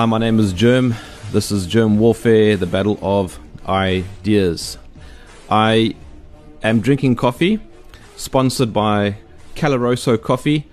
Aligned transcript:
Hi, 0.00 0.06
my 0.06 0.16
name 0.16 0.38
is 0.38 0.54
Germ. 0.54 0.94
This 1.30 1.52
is 1.52 1.66
Germ 1.66 1.98
Warfare, 1.98 2.56
the 2.56 2.64
battle 2.64 2.98
of 3.02 3.38
ideas. 3.68 4.78
I 5.50 5.94
am 6.62 6.80
drinking 6.80 7.16
coffee, 7.16 7.60
sponsored 8.16 8.72
by 8.72 9.18
Caloroso 9.56 10.16
Coffee, 10.16 10.66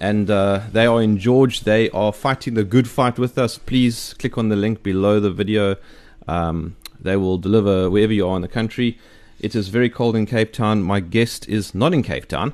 and 0.00 0.28
uh, 0.28 0.62
they 0.72 0.84
are 0.84 1.00
in 1.00 1.16
George. 1.16 1.60
They 1.60 1.90
are 1.90 2.12
fighting 2.12 2.54
the 2.54 2.64
good 2.64 2.88
fight 2.88 3.20
with 3.20 3.38
us. 3.38 3.56
Please 3.56 4.16
click 4.18 4.36
on 4.36 4.48
the 4.48 4.56
link 4.56 4.82
below 4.82 5.20
the 5.20 5.30
video. 5.30 5.76
Um, 6.26 6.74
they 7.00 7.14
will 7.14 7.38
deliver 7.38 7.88
wherever 7.88 8.12
you 8.12 8.26
are 8.26 8.34
in 8.34 8.42
the 8.42 8.48
country. 8.48 8.98
It 9.38 9.54
is 9.54 9.68
very 9.68 9.88
cold 9.88 10.16
in 10.16 10.26
Cape 10.26 10.52
Town. 10.52 10.82
My 10.82 10.98
guest 10.98 11.48
is 11.48 11.72
not 11.72 11.94
in 11.94 12.02
Cape 12.02 12.26
Town. 12.26 12.52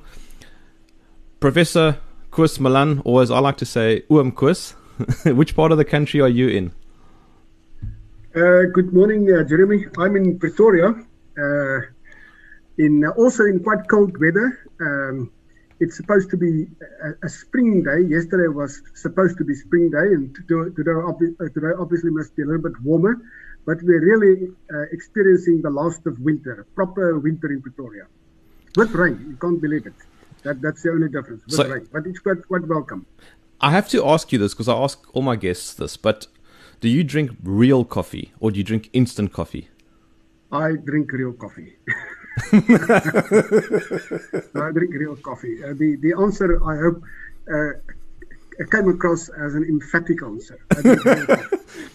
Professor 1.41 2.01
Koos 2.31 2.61
Malan, 2.61 3.01
or 3.03 3.23
as 3.23 3.31
I 3.31 3.39
like 3.39 3.57
to 3.57 3.65
say, 3.65 4.03
Oom 4.13 4.33
Koos. 4.33 4.75
Which 5.25 5.57
part 5.57 5.73
of 5.73 5.79
the 5.79 5.85
country 5.85 6.21
are 6.21 6.29
you 6.29 6.49
in? 6.49 6.73
Uh, 8.35 8.65
good 8.73 8.93
morning, 8.93 9.31
uh, 9.33 9.45
Jeremy. 9.45 9.87
I'm 9.99 10.17
in 10.17 10.39
Pretoria, 10.39 10.95
uh, 11.39 11.81
in 12.79 13.05
also 13.17 13.45
in 13.45 13.63
quite 13.63 13.89
cold 13.89 14.19
weather. 14.21 14.59
Um, 14.81 15.31
it's 15.81 15.97
supposed 15.97 16.31
to 16.31 16.37
be 16.37 16.67
a, 17.03 17.27
a, 17.27 17.29
spring 17.29 17.83
day. 17.83 18.03
Yesterday 18.09 18.49
was 18.49 18.83
supposed 18.95 19.37
to 19.39 19.45
be 19.45 19.55
spring 19.55 19.91
day, 19.91 20.15
and 20.15 20.35
today, 20.35 20.71
today, 20.77 20.93
uh, 20.93 21.49
today 21.53 21.73
obviously 21.79 22.11
must 22.11 22.35
be 22.37 22.43
a 22.43 22.47
little 22.47 22.63
bit 22.63 22.81
warmer. 22.83 23.21
But 23.67 23.79
we're 23.83 24.01
really 24.01 24.49
uh, 24.73 24.83
experiencing 24.93 25.63
the 25.63 25.71
last 25.71 26.07
of 26.07 26.19
winter, 26.21 26.67
proper 26.75 27.19
winter 27.19 27.53
in 27.53 27.63
Pretoria, 27.63 28.07
with 28.77 28.93
rain. 28.93 29.25
You 29.29 29.37
can't 29.37 29.61
believe 29.61 29.87
it. 29.87 29.95
That, 30.43 30.61
that's 30.61 30.83
the 30.83 30.91
only 30.91 31.09
difference 31.09 31.45
with 31.45 31.55
so, 31.55 31.69
rain, 31.69 31.89
but 31.93 32.07
it's 32.07 32.19
quite 32.19 32.47
quite 32.49 32.67
welcome. 32.67 33.07
I 33.63 33.71
have 33.71 33.89
to 33.91 34.05
ask 34.07 34.33
you 34.33 34.39
this 34.39 34.55
because 34.55 34.69
I 34.69 34.75
ask 34.75 34.99
all 35.15 35.23
my 35.23 35.37
guests 35.37 35.73
this, 35.75 35.97
but 35.97 36.27
do 36.81 36.89
you 36.89 37.05
drink 37.05 37.31
real 37.45 37.85
coffee 37.85 38.33
or 38.41 38.51
do 38.51 38.59
you 38.59 38.65
drink 38.65 38.91
instant 38.93 39.33
coffee? 39.33 39.69
I 40.51 40.73
drink 40.73 41.13
real 41.13 41.33
coffee. 41.33 41.77
I 42.53 42.61
drink 44.73 44.95
real 44.95 45.17
coffee. 45.17 45.63
Uh, 45.63 45.75
the 45.75 45.97
the 46.01 46.15
answer 46.21 46.61
I 46.65 46.77
hope 46.77 47.03
uh, 47.49 47.71
came 48.73 48.89
across 48.89 49.29
as 49.29 49.55
an 49.55 49.65
emphatic 49.65 50.23
answer. 50.23 50.59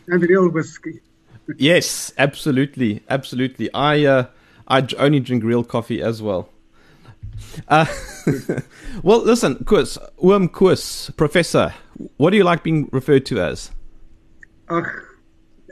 and 0.07 0.23
real 0.23 0.49
whiskey. 0.49 1.01
yes, 1.57 2.13
absolutely, 2.17 3.03
absolutely. 3.09 3.69
I 3.73 4.05
uh, 4.05 4.25
I 4.67 4.87
only 4.97 5.19
drink 5.19 5.43
real 5.43 5.63
coffee 5.63 6.01
as 6.01 6.21
well. 6.21 6.49
Uh, 7.67 7.85
well, 9.03 9.19
listen, 9.19 9.63
Koos, 9.65 9.97
Oom 10.23 10.49
Koos, 10.49 11.09
Professor, 11.11 11.73
what 12.17 12.31
do 12.31 12.37
you 12.37 12.43
like 12.43 12.63
being 12.63 12.89
referred 12.91 13.25
to 13.27 13.41
as? 13.41 13.71
Uh, 14.69 14.81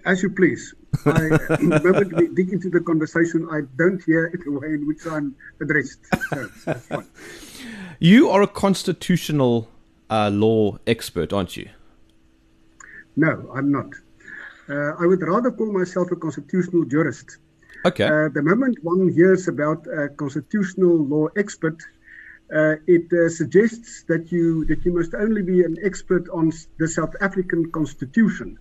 as 0.06 0.24
you 0.24 0.30
please. 0.30 0.74
I, 1.06 1.20
remember 1.60 2.06
to 2.06 2.28
dig 2.36 2.54
into 2.54 2.70
the 2.70 2.80
conversation, 2.80 3.48
I 3.52 3.62
don't 3.78 4.02
hear 4.04 4.32
the 4.46 4.52
way 4.52 4.68
in 4.68 4.88
which 4.88 5.06
I'm 5.06 5.36
addressed. 5.62 6.00
So 6.88 7.04
you 8.00 8.30
are 8.30 8.42
a 8.42 8.48
constitutional 8.48 9.68
uh, 10.10 10.30
law 10.30 10.78
expert, 10.88 11.34
aren't 11.34 11.58
you? 11.58 11.70
No, 13.16 13.50
I'm 13.54 13.72
not. 13.72 13.88
Uh, 14.68 14.94
I 15.00 15.06
would 15.06 15.22
rather 15.22 15.52
call 15.52 15.72
myself 15.72 16.12
a 16.12 16.16
constitutional 16.16 16.86
jurist. 16.86 17.38
Okay. 17.84 18.06
Uh, 18.06 18.30
the 18.30 18.42
moment 18.42 18.78
one 18.84 19.10
hears 19.10 19.48
about 19.48 19.86
a 19.88 20.10
constitutional 20.10 20.96
law 20.98 21.28
expert, 21.38 21.78
uh, 22.54 22.76
it 22.88 23.12
uh, 23.12 23.30
suggests 23.30 24.04
that 24.08 24.32
you 24.32 24.66
that 24.66 24.86
you 24.86 24.94
must 24.94 25.14
only 25.16 25.42
be 25.42 25.64
an 25.64 25.76
expert 25.84 26.28
on 26.30 26.52
the 26.78 26.88
South 26.88 27.14
African 27.22 27.72
Constitution, 27.72 28.58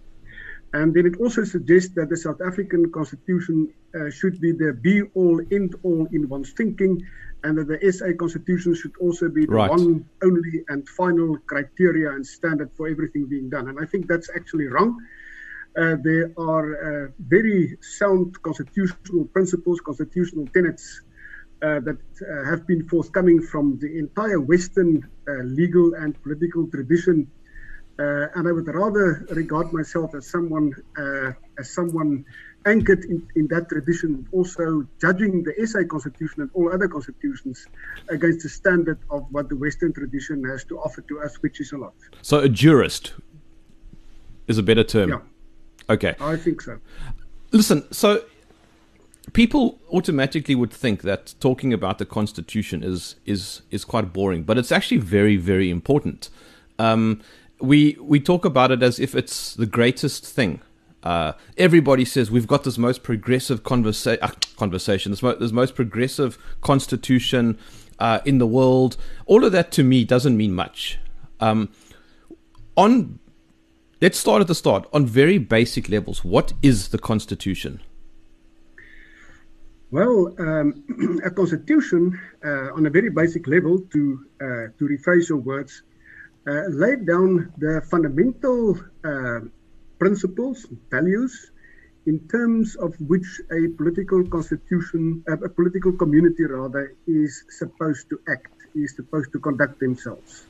and 0.73 0.93
then 0.93 1.07
it 1.07 1.17
also 1.21 1.45
suggests 1.45 1.95
that 1.95 2.09
the 2.09 2.17
South 2.17 2.41
African 2.41 2.91
Constitution 2.91 3.73
uh, 3.95 4.11
should 4.11 4.41
be 4.41 4.53
the 4.53 4.73
be-all, 4.83 5.41
end-all 5.53 6.09
in 6.13 6.29
one's 6.29 6.53
thinking, 6.53 7.01
and 7.45 7.57
that 7.59 7.69
the 7.69 7.93
SA 7.93 8.13
Constitution 8.19 8.75
should 8.75 8.97
also 9.01 9.29
be 9.29 9.47
the 9.47 9.53
right. 9.53 9.71
one, 9.71 10.05
only, 10.23 10.65
and 10.69 10.89
final 10.89 11.39
criteria 11.47 12.11
and 12.11 12.27
standard 12.27 12.71
for 12.77 12.89
everything 12.89 13.27
being 13.27 13.49
done. 13.49 13.69
And 13.69 13.79
I 13.79 13.87
think 13.87 14.09
that's 14.09 14.31
actually 14.35 14.67
wrong. 14.67 14.99
Uh, 15.77 15.97
there 16.03 16.33
are 16.39 16.67
uh, 17.07 17.11
very 17.19 17.77
sound 17.81 18.41
constitutional 18.43 19.25
principles, 19.27 19.81
constitutional 19.81 20.47
tenets 20.55 21.03
uh, 21.63 21.81
that 21.81 21.97
uh, 22.21 22.45
have 22.51 22.67
been 22.67 22.87
forthcoming 22.89 23.41
from 23.41 23.79
the 23.81 23.99
entire 23.99 24.39
Western 24.39 25.09
uh, 25.27 25.33
legal 25.45 25.95
and 25.95 26.21
political 26.23 26.67
tradition. 26.69 27.27
Uh, 27.99 28.27
and 28.35 28.47
I 28.47 28.53
would 28.53 28.69
rather 28.69 29.25
regard 29.31 29.73
myself 29.73 30.15
as 30.15 30.27
someone 30.27 30.75
as 31.59 31.71
someone 31.71 32.25
anchored 32.67 33.05
in, 33.05 33.27
in 33.37 33.47
that 33.49 33.69
tradition, 33.69 34.27
also 34.33 34.87
judging 35.01 35.43
the 35.43 35.55
SA 35.67 35.85
Constitution 35.85 36.43
and 36.43 36.51
all 36.55 36.73
other 36.73 36.89
constitutions 36.89 37.67
against 38.09 38.43
the 38.43 38.49
standard 38.49 38.99
of 39.11 39.27
what 39.31 39.49
the 39.49 39.57
Western 39.57 39.93
tradition 39.93 40.45
has 40.45 40.65
to 40.65 40.79
offer 40.81 41.03
to 41.03 41.21
us, 41.21 41.37
which 41.37 41.61
is 41.61 41.73
a 41.73 41.79
lot. 41.79 41.95
So, 42.23 42.41
a 42.41 42.49
jurist 42.49 43.15
is 44.49 44.59
a 44.59 44.63
better 44.63 44.85
term. 44.85 45.09
Yeah. 45.11 45.19
Okay. 45.89 46.15
I 46.21 46.37
think 46.37 46.61
so. 46.61 46.79
Listen, 47.53 47.91
so 47.93 48.25
people 49.33 49.81
automatically 49.93 50.55
would 50.55 50.73
think 50.73 51.03
that 51.03 51.35
talking 51.41 51.73
about 51.73 51.99
the 51.99 52.07
Constitution 52.07 52.83
is 52.83 53.17
is 53.27 53.63
is 53.71 53.85
quite 53.85 54.13
boring, 54.13 54.43
but 54.45 54.59
it's 54.59 54.73
actually 54.73 54.99
very 54.99 55.37
very 55.37 55.71
important. 55.71 56.31
Um, 56.79 57.21
we 57.61 57.97
we 58.01 58.21
talk 58.21 58.45
about 58.45 58.71
it 58.71 58.83
as 58.83 58.99
if 58.99 59.15
it's 59.15 59.55
the 59.55 59.67
greatest 59.67 60.27
thing. 60.27 60.61
Uh, 61.03 61.33
everybody 61.59 62.05
says 62.05 62.31
we've 62.31 62.47
got 62.47 62.65
this 62.65 62.79
most 62.79 63.03
progressive 63.03 63.63
conversa- 63.63 64.19
uh, 64.23 64.31
conversation, 64.57 65.13
this, 65.13 65.23
mo- 65.23 65.35
this 65.35 65.53
most 65.53 65.75
progressive 65.75 66.39
constitution 66.63 67.59
uh, 67.99 68.21
in 68.25 68.39
the 68.39 68.47
world. 68.47 68.97
All 69.27 69.45
of 69.45 69.53
that 69.53 69.71
to 69.73 69.85
me 69.85 70.05
doesn't 70.05 70.35
mean 70.35 70.55
much. 70.55 70.99
Um, 71.41 71.69
on 72.75 73.19
Let's 74.05 74.19
start 74.19 74.43
at 74.43 74.49
the 74.49 74.55
start. 74.55 74.87
On 74.93 75.07
very 75.07 75.39
basic 75.39 75.89
levels, 75.89 76.23
what 76.23 76.53
is 76.61 76.89
the 76.89 76.99
Constitution? 76.99 77.81
Well, 79.91 80.35
um, 80.39 81.21
a 81.25 81.31
constitution, 81.31 82.21
uh, 82.45 82.77
on 82.77 82.85
a 82.85 82.91
very 82.91 83.09
basic 83.09 83.47
level, 83.47 83.81
to 83.95 84.03
uh, 84.43 84.45
to 84.77 84.83
rephrase 84.93 85.31
your 85.31 85.39
words, 85.39 85.85
uh, 86.47 86.65
laid 86.69 87.07
down 87.07 87.51
the 87.57 87.81
fundamental 87.91 88.79
uh, 89.11 89.41
principles, 89.99 90.67
values, 90.91 91.51
in 92.05 92.19
terms 92.29 92.77
of 92.77 92.93
which 93.01 93.41
a 93.59 93.69
political 93.81 94.23
constitution, 94.29 95.25
uh, 95.31 95.49
a 95.49 95.49
political 95.49 95.93
community 95.93 96.45
rather, 96.45 96.95
is 97.07 97.43
supposed 97.49 98.11
to 98.11 98.21
act, 98.29 98.53
is 98.75 98.95
supposed 98.95 99.33
to 99.33 99.39
conduct 99.39 99.81
themselves. 99.81 100.45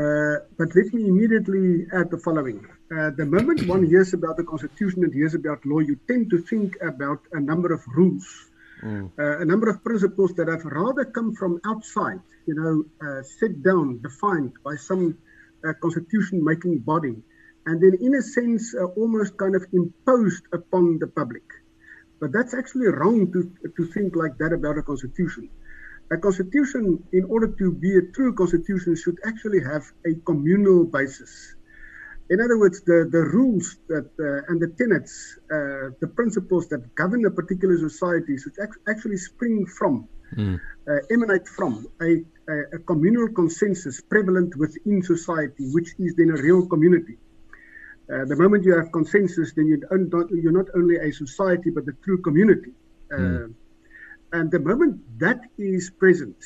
Uh, 0.00 0.36
but 0.56 0.68
let 0.76 0.88
me 0.94 1.08
immediately 1.08 1.86
add 1.92 2.10
the 2.10 2.16
following. 2.16 2.60
Uh, 2.96 3.10
the 3.20 3.26
moment 3.26 3.60
one 3.68 3.84
hears 3.84 4.14
about 4.14 4.36
the 4.38 4.44
Constitution 4.44 5.04
and 5.04 5.12
hears 5.12 5.34
about 5.34 5.58
law, 5.66 5.80
you 5.80 5.96
tend 6.08 6.30
to 6.30 6.38
think 6.50 6.76
about 6.80 7.20
a 7.32 7.40
number 7.40 7.70
of 7.72 7.82
rules, 7.98 8.26
mm. 8.82 9.10
uh, 9.18 9.40
a 9.44 9.44
number 9.44 9.68
of 9.68 9.84
principles 9.84 10.32
that 10.38 10.48
have 10.48 10.64
rather 10.64 11.04
come 11.04 11.34
from 11.34 11.60
outside, 11.66 12.20
you 12.46 12.54
know, 12.60 12.74
uh, 13.06 13.22
set 13.38 13.62
down, 13.62 14.00
defined 14.00 14.52
by 14.64 14.74
some 14.76 15.18
uh, 15.66 15.72
constitution 15.82 16.42
making 16.42 16.78
body, 16.78 17.16
and 17.66 17.76
then, 17.82 17.94
in 18.00 18.14
a 18.14 18.22
sense, 18.22 18.74
almost 18.96 19.36
kind 19.36 19.54
of 19.54 19.66
imposed 19.72 20.44
upon 20.54 20.98
the 20.98 21.08
public. 21.08 21.46
But 22.20 22.32
that's 22.32 22.54
actually 22.54 22.88
wrong 22.88 23.30
to, 23.32 23.40
to 23.76 23.82
think 23.92 24.16
like 24.16 24.38
that 24.38 24.52
about 24.52 24.78
a 24.78 24.82
constitution 24.82 25.50
a 26.10 26.16
constitution, 26.18 27.02
in 27.12 27.24
order 27.24 27.46
to 27.46 27.72
be 27.72 27.96
a 27.96 28.02
true 28.02 28.34
constitution, 28.34 28.96
should 28.96 29.18
actually 29.24 29.62
have 29.62 29.84
a 30.04 30.14
communal 30.26 30.84
basis. 30.84 31.54
In 32.30 32.40
other 32.40 32.58
words, 32.58 32.80
the, 32.82 33.08
the 33.10 33.22
rules 33.36 33.76
that 33.88 34.06
uh, 34.18 34.50
and 34.50 34.60
the 34.60 34.68
tenets, 34.78 35.38
uh, 35.50 35.90
the 36.00 36.08
principles 36.14 36.68
that 36.68 36.94
govern 36.94 37.24
a 37.26 37.30
particular 37.30 37.76
society 37.78 38.38
should 38.38 38.54
ac- 38.60 38.80
actually 38.88 39.16
spring 39.16 39.66
from, 39.66 40.08
mm. 40.36 40.60
uh, 40.88 40.92
emanate 41.10 41.48
from 41.48 41.86
a, 42.00 42.22
a, 42.48 42.76
a, 42.76 42.78
communal 42.78 43.28
consensus 43.28 44.00
prevalent 44.00 44.54
within 44.56 45.02
society, 45.02 45.64
which 45.72 45.94
is 45.98 46.14
then 46.14 46.30
a 46.30 46.40
real 46.40 46.66
community. 46.66 47.18
Uh, 48.12 48.24
the 48.26 48.36
moment 48.36 48.64
you 48.64 48.76
have 48.76 48.92
consensus, 48.92 49.52
then 49.54 49.66
you 49.66 49.80
are 49.90 50.52
not 50.52 50.68
only 50.76 50.96
a 50.96 51.12
society, 51.12 51.70
but 51.70 51.82
a 51.88 51.92
true 52.04 52.20
community. 52.22 52.72
Mm. 53.12 53.54
And 54.32 54.50
the 54.50 54.60
moment 54.60 55.00
that 55.18 55.40
is 55.58 55.90
present, 55.90 56.36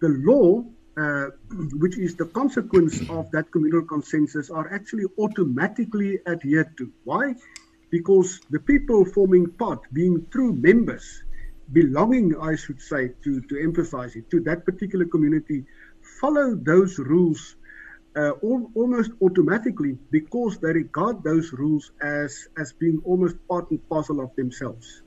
the 0.00 0.08
law, 0.08 0.64
uh, 0.96 1.26
which 1.78 1.98
is 1.98 2.14
the 2.14 2.26
consequence 2.26 3.00
of 3.10 3.30
that 3.32 3.50
communal 3.50 3.82
consensus, 3.82 4.50
are 4.50 4.72
actually 4.72 5.06
automatically 5.18 6.20
adhered 6.26 6.76
to. 6.78 6.92
Why? 7.04 7.34
Because 7.90 8.40
the 8.50 8.60
people 8.60 9.04
forming 9.04 9.50
part, 9.52 9.80
being 9.92 10.26
true 10.30 10.52
members 10.52 11.22
belonging, 11.72 12.36
I 12.40 12.54
should 12.56 12.80
say, 12.80 13.12
to, 13.24 13.40
to 13.40 13.62
emphasize 13.62 14.14
it, 14.16 14.30
to 14.30 14.40
that 14.40 14.64
particular 14.64 15.04
community, 15.04 15.64
follow 16.20 16.54
those 16.54 16.98
rules 16.98 17.56
uh, 18.16 18.30
all, 18.42 18.70
almost 18.74 19.10
automatically 19.20 19.98
because 20.10 20.58
they 20.58 20.72
regard 20.72 21.22
those 21.22 21.52
rules 21.52 21.90
as, 22.00 22.48
as 22.56 22.72
being 22.72 23.00
almost 23.04 23.36
part 23.48 23.70
and 23.70 23.88
parcel 23.88 24.20
of 24.20 24.34
themselves. 24.36 25.02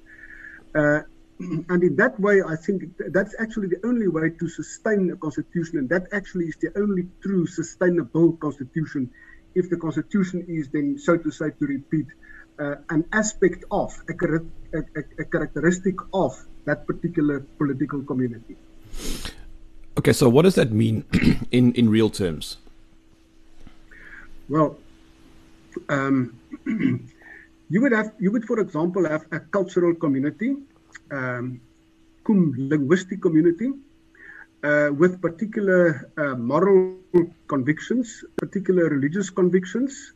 Uh, 0.75 0.99
and 1.39 1.83
in 1.83 1.95
that 1.95 2.19
way, 2.19 2.41
I 2.41 2.55
think 2.57 2.83
that's 2.97 3.33
actually 3.39 3.67
the 3.67 3.79
only 3.85 4.07
way 4.09 4.29
to 4.29 4.49
sustain 4.49 5.09
a 5.11 5.15
constitution, 5.15 5.79
and 5.79 5.89
that 5.89 6.07
actually 6.11 6.45
is 6.45 6.57
the 6.57 6.71
only 6.77 7.07
true 7.21 7.47
sustainable 7.47 8.33
constitution. 8.33 9.09
If 9.55 9.69
the 9.69 9.77
constitution 9.77 10.45
is 10.49 10.67
then, 10.67 10.99
so 10.99 11.17
to 11.17 11.31
say, 11.31 11.51
to 11.51 11.65
repeat, 11.65 12.07
uh, 12.59 12.75
an 12.89 13.05
aspect 13.13 13.63
of, 13.71 13.95
a, 14.09 14.13
a, 14.77 14.83
a, 15.19 15.23
characteristic 15.23 15.95
of 16.13 16.35
that 16.65 16.85
particular 16.85 17.39
political 17.57 18.03
community. 18.03 18.57
Okay, 19.97 20.11
so 20.11 20.27
what 20.27 20.41
does 20.41 20.55
that 20.55 20.73
mean 20.73 21.05
in, 21.51 21.71
in 21.73 21.89
real 21.89 22.09
terms? 22.09 22.57
Well, 24.49 24.77
um, 25.87 26.37
you 26.65 27.81
would 27.81 27.93
have, 27.93 28.11
you 28.19 28.29
would, 28.31 28.43
for 28.43 28.59
example, 28.59 29.07
have 29.07 29.25
a 29.31 29.39
cultural 29.39 29.95
community 29.95 30.57
um, 31.11 31.61
linguistic 32.27 33.21
community 33.21 33.71
uh, 34.63 34.89
with 34.97 35.21
particular 35.21 36.11
uh, 36.17 36.35
moral 36.35 36.95
convictions, 37.47 38.23
particular 38.37 38.89
religious 38.89 39.29
convictions, 39.29 40.13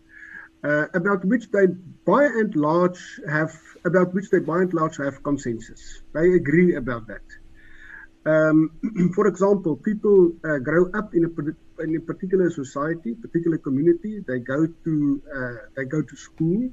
uh, 0.63 0.87
about 0.93 1.23
which 1.25 1.49
they 1.51 1.67
by 2.05 2.23
and 2.23 2.55
large 2.55 3.19
have 3.29 3.53
about 3.85 4.13
which 4.13 4.29
they 4.29 4.39
by 4.39 4.61
and 4.61 4.73
large 4.73 4.97
have 4.97 5.21
consensus. 5.23 6.01
They 6.13 6.33
agree 6.33 6.75
about 6.75 7.07
that. 7.07 7.25
Um, 8.25 8.71
for 9.15 9.27
example, 9.27 9.75
people 9.75 10.31
uh, 10.45 10.57
grow 10.59 10.89
up 10.93 11.13
in 11.13 11.25
a 11.25 11.83
in 11.83 11.95
a 11.97 11.99
particular 11.99 12.49
society, 12.49 13.15
particular 13.15 13.57
community. 13.57 14.23
They 14.27 14.39
go 14.39 14.67
to 14.85 15.21
uh, 15.35 15.55
they 15.75 15.85
go 15.85 16.01
to 16.01 16.15
school. 16.15 16.69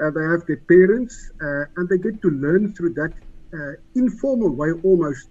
Uh, 0.00 0.10
they 0.10 0.22
have 0.22 0.46
their 0.46 0.62
parents, 0.68 1.32
and 1.40 1.88
they 1.88 1.98
get 1.98 2.22
to 2.22 2.30
learn 2.30 2.72
through 2.72 2.94
that 2.94 3.12
uh, 3.54 3.72
informal 3.94 4.50
way 4.54 4.72
almost 4.82 5.28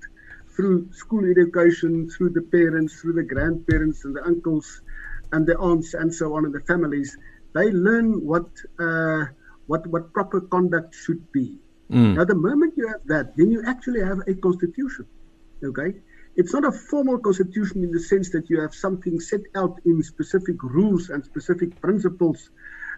through 0.56 0.92
school 0.92 1.24
education, 1.30 2.10
through 2.10 2.32
the 2.32 2.42
parents, 2.42 3.00
through 3.00 3.14
the 3.14 3.24
grandparents 3.24 4.06
and 4.06 4.16
the 4.16 4.24
uncles 4.24 4.82
and 5.32 5.46
the 5.46 5.56
aunts 5.58 5.94
and 5.94 6.14
so 6.14 6.36
on 6.36 6.46
and 6.46 6.54
the 6.54 6.62
families. 6.62 7.18
They 7.54 7.72
learn 7.72 8.26
what 8.26 8.48
uh, 8.80 9.26
what 9.68 9.86
what 9.88 10.14
proper 10.14 10.42
conduct 10.42 10.96
should 10.96 11.32
be. 11.32 11.58
Mm. 11.92 12.16
Now, 12.16 12.26
the 12.26 12.36
moment 12.36 12.74
you 12.76 12.88
have 12.88 13.02
that, 13.06 13.38
then 13.38 13.52
you 13.52 13.64
actually 13.66 14.02
have 14.02 14.20
a 14.28 14.34
constitution. 14.34 15.06
Okay, 15.64 15.94
it's 16.36 16.54
not 16.54 16.66
a 16.66 16.72
formal 16.72 17.18
constitution 17.20 17.84
in 17.84 17.92
the 17.92 18.00
sense 18.00 18.30
that 18.32 18.50
you 18.50 18.62
have 18.62 18.74
something 18.74 19.20
set 19.20 19.42
out 19.56 19.80
in 19.86 20.04
specific 20.04 20.62
rules 20.64 21.10
and 21.10 21.24
specific 21.26 21.80
principles 21.82 22.50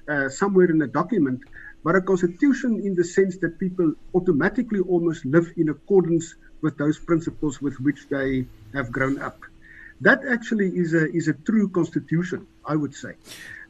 uh, 0.10 0.27
somewhere 0.30 0.69
in 0.69 0.81
a 0.81 0.88
document, 0.88 1.42
but 1.84 1.96
a 1.96 2.02
constitution 2.02 2.81
in 2.84 2.96
the 2.96 3.04
sense 3.04 3.38
that 3.38 3.60
people 3.60 3.94
automatically 4.14 4.80
almost 4.81 5.26
live 5.26 5.52
in 5.58 5.70
accordance 5.70 6.36
with 6.62 6.78
those 6.78 7.00
principles 7.00 7.62
with 7.62 7.80
which 7.80 8.08
they 8.10 8.46
have 8.74 8.92
grown 8.92 9.22
up. 9.22 9.40
That 10.02 10.22
actually 10.30 10.70
is 10.78 10.94
a 10.94 11.12
is 11.12 11.28
a 11.28 11.34
true 11.34 11.70
constitution, 11.70 12.48
I 12.66 12.76
would 12.76 12.96
say. 12.96 13.14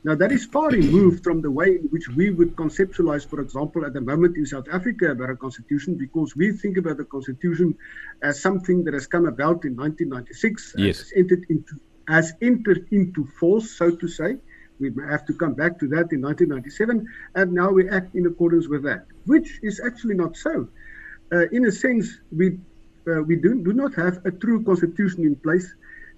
Now 0.03 0.15
that 0.15 0.31
is 0.31 0.45
far 0.45 0.69
removed 0.69 1.23
from 1.23 1.41
the 1.41 1.51
way 1.51 1.75
in 1.75 1.87
which 1.89 2.07
we 2.09 2.29
would 2.29 2.55
conceptualize, 2.55 3.27
for 3.27 3.41
example, 3.41 3.85
at 3.85 3.93
the 3.93 4.01
moment 4.01 4.37
in 4.37 4.45
South 4.45 4.67
Africa 4.71 5.11
about 5.11 5.29
a 5.29 5.35
constitution, 5.35 5.95
because 5.95 6.35
we 6.35 6.51
think 6.51 6.77
about 6.77 6.97
the 6.97 7.03
constitution 7.03 7.75
as 8.21 8.41
something 8.41 8.83
that 8.85 8.93
has 8.93 9.07
come 9.07 9.25
about 9.25 9.65
in 9.65 9.75
1996, 9.75 10.75
yes. 10.77 10.99
has 10.99 11.13
entered 11.15 11.45
into 11.49 11.79
has 12.07 12.33
entered 12.41 12.87
into 12.91 13.25
force, 13.39 13.69
so 13.71 13.91
to 13.95 14.07
say, 14.07 14.37
we 14.79 14.91
have 15.09 15.25
to 15.25 15.33
come 15.33 15.53
back 15.53 15.79
to 15.79 15.87
that 15.89 16.11
in 16.11 16.21
1997, 16.21 17.07
and 17.35 17.51
now 17.51 17.69
we 17.71 17.89
act 17.89 18.15
in 18.15 18.25
accordance 18.25 18.67
with 18.67 18.83
that, 18.83 19.05
which 19.25 19.59
is 19.61 19.81
actually 19.85 20.15
not 20.15 20.37
so. 20.37 20.67
Uh, 21.31 21.47
in 21.51 21.65
a 21.65 21.71
sense, 21.71 22.19
we 22.31 22.57
uh, 23.07 23.21
we 23.23 23.35
do, 23.35 23.63
do 23.63 23.73
not 23.73 23.93
have 23.95 24.25
a 24.25 24.31
true 24.31 24.63
constitution 24.63 25.23
in 25.23 25.35
place 25.35 25.73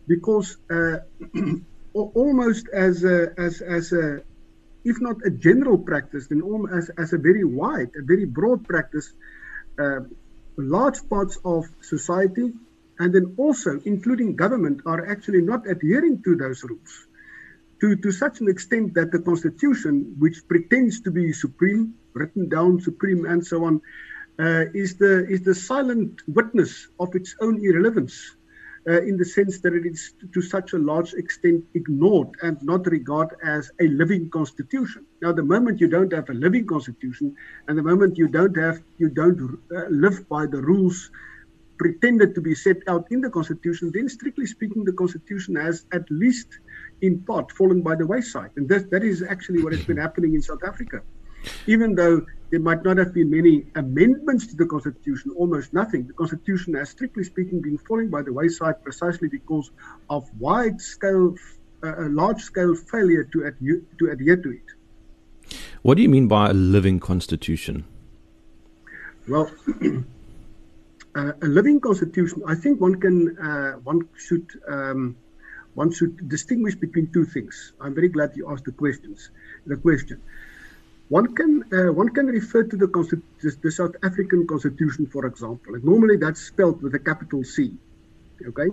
because 0.08 0.58
uh, 0.70 0.98
almost 1.94 2.68
as 2.74 3.04
a, 3.04 3.34
as 3.38 3.62
as 3.62 3.92
a 3.94 4.22
if 4.84 5.00
not 5.00 5.18
a 5.26 5.30
general 5.30 5.78
practice, 5.78 6.28
then 6.28 6.42
almost 6.42 6.74
as, 6.74 6.92
as 6.98 7.14
a 7.14 7.18
very 7.18 7.44
wide, 7.44 7.92
a 7.96 8.04
very 8.04 8.26
broad 8.26 8.64
practice, 8.68 9.14
uh, 9.80 10.00
large 10.58 11.08
parts 11.10 11.38
of 11.46 11.66
society 11.82 12.52
and 13.00 13.14
then 13.14 13.34
also 13.38 13.80
including 13.86 14.36
government 14.36 14.82
are 14.86 15.10
actually 15.10 15.42
not 15.42 15.68
adhering 15.68 16.22
to 16.24 16.36
those 16.36 16.64
rules 16.64 17.08
to, 17.82 17.96
to 17.96 18.12
such 18.12 18.40
an 18.42 18.48
extent 18.48 18.94
that 18.94 19.12
the 19.12 19.20
Constitution, 19.20 20.16
which 20.20 20.48
pretends 20.48 21.02
to 21.02 21.12
be 21.12 21.34
supreme, 21.34 21.96
written 22.14 22.48
down 22.48 22.80
supreme, 22.80 23.26
and 23.26 23.46
so 23.46 23.66
on, 23.66 23.82
uh, 24.40 24.66
is 24.74 24.96
the 24.96 25.28
is 25.28 25.42
the 25.42 25.54
silent 25.54 26.22
witness 26.28 26.88
of 27.00 27.14
its 27.16 27.36
own 27.42 27.60
irrelevance, 27.64 28.36
uh, 28.88 29.02
in 29.02 29.18
the 29.18 29.26
sense 29.26 29.60
that 29.62 29.74
it 29.74 29.86
is 29.86 30.14
to 30.32 30.42
such 30.42 30.74
a 30.74 30.78
large 30.78 31.14
extent 31.16 31.64
ignored 31.74 32.30
and 32.44 32.62
not 32.62 32.86
regarded 32.86 33.38
as 33.44 33.72
a 33.80 33.88
living 33.88 34.30
constitution. 34.30 35.06
Now, 35.22 35.32
the 35.32 35.44
moment 35.44 35.82
you 35.82 35.88
don't 35.88 36.14
have 36.14 36.30
a 36.30 36.34
living 36.34 36.66
constitution, 36.68 37.36
and 37.68 37.78
the 37.78 37.84
moment 37.84 38.18
you 38.18 38.28
don't 38.28 38.56
have 38.58 38.82
you 39.00 39.10
don't 39.10 39.60
uh, 39.76 39.88
live 39.90 40.30
by 40.30 40.46
the 40.46 40.62
rules 40.62 41.10
pretended 41.80 42.36
to 42.36 42.42
be 42.42 42.54
set 42.54 42.78
out 42.88 43.08
in 43.10 43.22
the 43.22 43.30
constitution, 43.30 43.92
then 43.92 44.08
strictly 44.08 44.46
speaking, 44.46 44.84
the 44.84 44.94
constitution 44.94 45.56
has 45.56 45.86
at 45.92 46.06
least 46.12 46.60
in 47.02 47.20
part 47.22 47.52
fallen 47.52 47.82
by 47.82 47.96
the 47.96 48.06
wayside. 48.06 48.52
And 48.56 48.70
that, 48.70 48.90
that 48.92 49.04
is 49.04 49.24
actually 49.24 49.64
what 49.64 49.74
has 49.74 49.84
been 49.84 49.98
happening 50.06 50.36
in 50.36 50.42
South 50.42 50.64
Africa. 50.66 51.02
Even 51.66 51.96
though 51.96 52.26
there 52.52 52.60
might 52.60 52.84
not 52.84 52.98
have 52.98 53.14
been 53.14 53.32
many 53.32 53.66
amendments 53.76 54.46
to 54.48 54.56
the 54.56 54.66
Constitution, 54.66 55.32
almost 55.36 55.74
nothing, 55.74 56.06
the 56.06 56.14
Constitution 56.14 56.76
has, 56.76 56.90
strictly 56.90 57.24
speaking, 57.24 57.62
been 57.62 57.80
falling 57.80 58.10
by 58.10 58.22
the 58.22 58.32
wayside 58.32 58.84
precisely 58.84 59.28
because 59.28 59.72
of 60.10 60.30
wide 60.40 60.80
scale, 60.80 61.36
uh, 61.84 61.96
large 62.10 62.42
scale 62.42 62.76
failure 62.76 63.24
to, 63.24 63.46
adhere, 63.46 63.82
to 63.98 64.12
adhere 64.12 64.38
to 64.38 64.52
it. 64.52 65.58
What 65.82 65.96
do 65.96 66.04
you 66.04 66.10
mean 66.10 66.28
by 66.28 66.52
a 66.52 66.54
living 66.54 67.00
Constitution? 67.00 67.86
Well, 69.28 69.50
uh, 71.16 71.32
a 71.42 71.48
living 71.48 71.80
Constitution, 71.80 72.44
I 72.46 72.54
think 72.54 72.80
one 72.80 73.00
can, 73.00 73.38
uh, 73.40 73.72
one 73.84 74.08
should. 74.16 74.48
Um, 74.68 75.16
one 75.76 75.92
should 75.92 76.28
distinguish 76.28 76.76
between 76.76 77.12
two 77.12 77.26
things. 77.26 77.74
I'm 77.80 77.96
very 77.96 78.10
glad 78.10 78.32
you 78.36 78.50
asked 78.52 78.66
the 78.66 78.72
questions. 78.72 79.30
The 79.66 79.78
question. 79.78 80.22
One 81.10 81.36
can 81.36 81.64
uh, 81.74 81.92
one 81.92 82.10
can 82.10 82.28
refer 82.28 82.64
to 82.64 82.78
the, 82.78 82.88
the, 83.62 83.72
South 83.72 83.96
African 84.02 84.48
Constitution, 84.48 85.06
for 85.08 85.26
example. 85.26 85.76
And 85.76 85.84
normally 85.84 86.18
that's 86.18 86.42
spelled 86.42 86.82
with 86.82 86.96
a 86.96 87.00
capital 87.00 87.44
C. 87.44 87.74
Okay. 88.48 88.70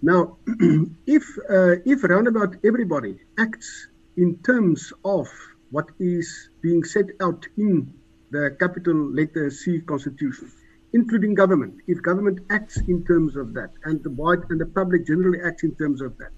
Now, 0.00 0.36
if 1.06 1.24
uh, 1.50 1.76
if 1.84 2.04
roundabout 2.04 2.56
everybody 2.64 3.18
acts 3.38 3.88
in 4.16 4.36
terms 4.38 4.92
of 5.04 5.28
what 5.70 5.88
is 5.98 6.50
being 6.60 6.84
set 6.84 7.06
out 7.20 7.46
in 7.56 7.92
the 8.30 8.56
capital 8.60 8.94
letter 8.94 9.50
C 9.50 9.80
Constitution, 9.80 10.50
including 10.92 11.34
government, 11.34 11.74
if 11.86 12.02
government 12.02 12.40
acts 12.50 12.76
in 12.88 13.04
terms 13.04 13.36
of 13.36 13.54
that, 13.54 13.70
and 13.84 14.02
the 14.04 14.10
wide 14.10 14.40
and 14.50 14.60
the 14.60 14.66
public 14.66 15.06
generally 15.06 15.40
acts 15.44 15.62
in 15.62 15.74
terms 15.76 16.00
of 16.00 16.16
that, 16.18 16.30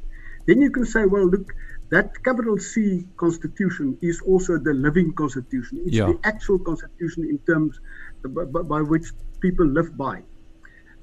then 0.46 0.60
you 0.60 0.70
can 0.70 0.84
say, 0.84 1.04
well, 1.06 1.26
look, 1.26 1.52
that 1.90 2.22
capital 2.24 2.58
C 2.58 3.06
constitution 3.16 3.98
is 4.02 4.20
also 4.22 4.58
the 4.58 4.74
living 4.74 5.12
constitution. 5.12 5.82
It's 5.84 5.96
yeah. 5.96 6.06
the 6.06 6.18
actual 6.24 6.58
constitution 6.58 7.24
in 7.24 7.38
terms 7.46 7.78
by, 8.22 8.44
by 8.44 8.80
which 8.80 9.06
people 9.40 9.66
live 9.66 9.96
by. 9.96 10.22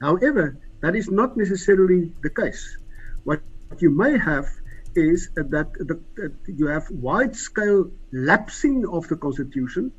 However, 0.01 0.58
that 0.81 0.96
is 0.96 1.10
not 1.10 1.38
necessarily 1.38 2.12
the 2.24 2.29
case. 2.29 2.77
What 3.24 3.41
you 3.79 3.91
may 3.91 4.17
have 4.17 4.48
is 4.96 5.29
that, 5.36 5.72
the, 5.74 6.00
that 6.15 6.34
you 6.48 6.67
have 6.67 6.89
wide 6.89 7.36
scale 7.36 7.89
lapsing 8.12 8.86
of 8.88 9.08
the 9.08 9.15
constitution 9.15 9.91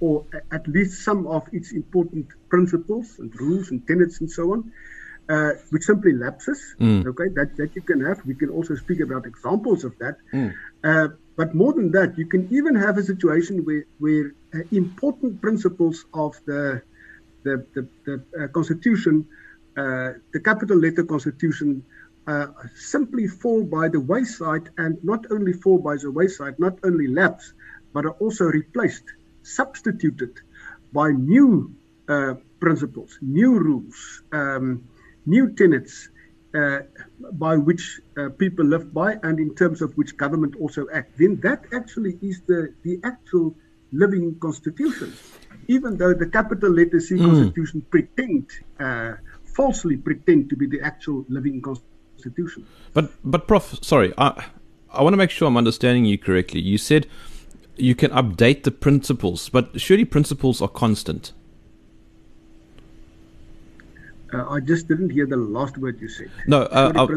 or 0.00 0.24
at 0.52 0.66
least 0.68 1.04
some 1.04 1.26
of 1.26 1.42
its 1.52 1.72
important 1.72 2.26
principles 2.48 3.18
and 3.18 3.34
rules 3.40 3.70
and 3.70 3.86
tenets 3.86 4.20
and 4.20 4.30
so 4.30 4.52
on, 4.52 4.72
uh, 5.28 5.52
which 5.70 5.84
simply 5.84 6.12
lapses. 6.12 6.76
Mm. 6.80 7.06
Okay, 7.06 7.28
that, 7.34 7.56
that 7.56 7.74
you 7.74 7.82
can 7.82 8.00
have. 8.04 8.24
We 8.24 8.34
can 8.34 8.50
also 8.50 8.74
speak 8.76 9.00
about 9.00 9.26
examples 9.26 9.84
of 9.84 9.98
that. 9.98 10.16
Mm. 10.32 10.54
Uh, 10.84 11.08
but 11.36 11.54
more 11.54 11.72
than 11.72 11.90
that, 11.92 12.18
you 12.18 12.26
can 12.26 12.48
even 12.52 12.74
have 12.74 12.98
a 12.98 13.02
situation 13.02 13.64
where, 13.64 13.84
where 13.98 14.34
uh, 14.54 14.58
important 14.72 15.40
principles 15.40 16.04
of 16.14 16.40
the 16.46 16.82
the, 17.44 17.64
the, 17.74 17.88
the 18.04 18.44
uh, 18.44 18.48
Constitution, 18.48 19.26
uh, 19.76 20.12
the 20.32 20.40
capital 20.44 20.76
letter 20.76 21.04
Constitution, 21.04 21.84
uh, 22.26 22.48
simply 22.74 23.26
fall 23.26 23.64
by 23.64 23.88
the 23.88 24.00
wayside, 24.00 24.68
and 24.76 25.02
not 25.02 25.24
only 25.30 25.52
fall 25.52 25.78
by 25.78 25.96
the 25.96 26.10
wayside, 26.10 26.58
not 26.58 26.78
only 26.84 27.06
lapse, 27.06 27.52
but 27.94 28.04
are 28.04 28.16
also 28.20 28.44
replaced 28.44 29.04
substituted 29.48 30.40
by 30.92 31.10
new 31.10 31.74
uh, 32.08 32.34
principles, 32.60 33.18
new 33.20 33.58
rules, 33.58 34.22
um, 34.32 34.84
new 35.26 35.50
tenets 35.54 36.08
uh, 36.54 36.80
by 37.32 37.56
which 37.56 38.00
uh, 38.16 38.30
people 38.38 38.64
live 38.64 38.92
by, 38.92 39.18
and 39.22 39.38
in 39.38 39.54
terms 39.54 39.82
of 39.82 39.92
which 39.96 40.16
government 40.16 40.54
also 40.58 40.86
act, 40.92 41.18
then 41.18 41.38
that 41.42 41.64
actually 41.74 42.18
is 42.22 42.40
the, 42.46 42.72
the 42.82 42.98
actual 43.04 43.54
living 43.92 44.34
constitution. 44.40 45.12
Even 45.68 45.98
though 45.98 46.14
the 46.14 46.26
capital 46.26 46.70
letter 46.70 47.00
C 47.00 47.16
mm. 47.16 47.24
constitution 47.26 47.82
pretend, 47.90 48.46
uh, 48.80 49.14
falsely 49.44 49.96
pretend 49.96 50.48
to 50.50 50.56
be 50.56 50.66
the 50.66 50.80
actual 50.80 51.26
living 51.28 51.60
constitution. 51.60 52.66
But, 52.94 53.10
but, 53.22 53.46
Prof, 53.46 53.78
sorry, 53.82 54.14
I, 54.16 54.46
I 54.90 55.02
want 55.02 55.12
to 55.12 55.18
make 55.18 55.30
sure 55.30 55.48
I'm 55.48 55.56
understanding 55.58 56.06
you 56.06 56.16
correctly. 56.16 56.60
You 56.60 56.78
said 56.78 57.06
you 57.78 57.94
can 57.94 58.10
update 58.10 58.64
the 58.64 58.70
principles, 58.70 59.48
but 59.48 59.80
surely 59.80 60.04
principles 60.04 60.60
are 60.60 60.68
constant. 60.68 61.32
Uh, 64.32 64.46
I 64.48 64.60
just 64.60 64.88
didn't 64.88 65.10
hear 65.10 65.26
the 65.26 65.36
last 65.36 65.78
word 65.78 66.00
you 66.00 66.08
said. 66.08 66.30
No, 66.46 66.62
uh, 66.64 66.92
are, 66.94 67.10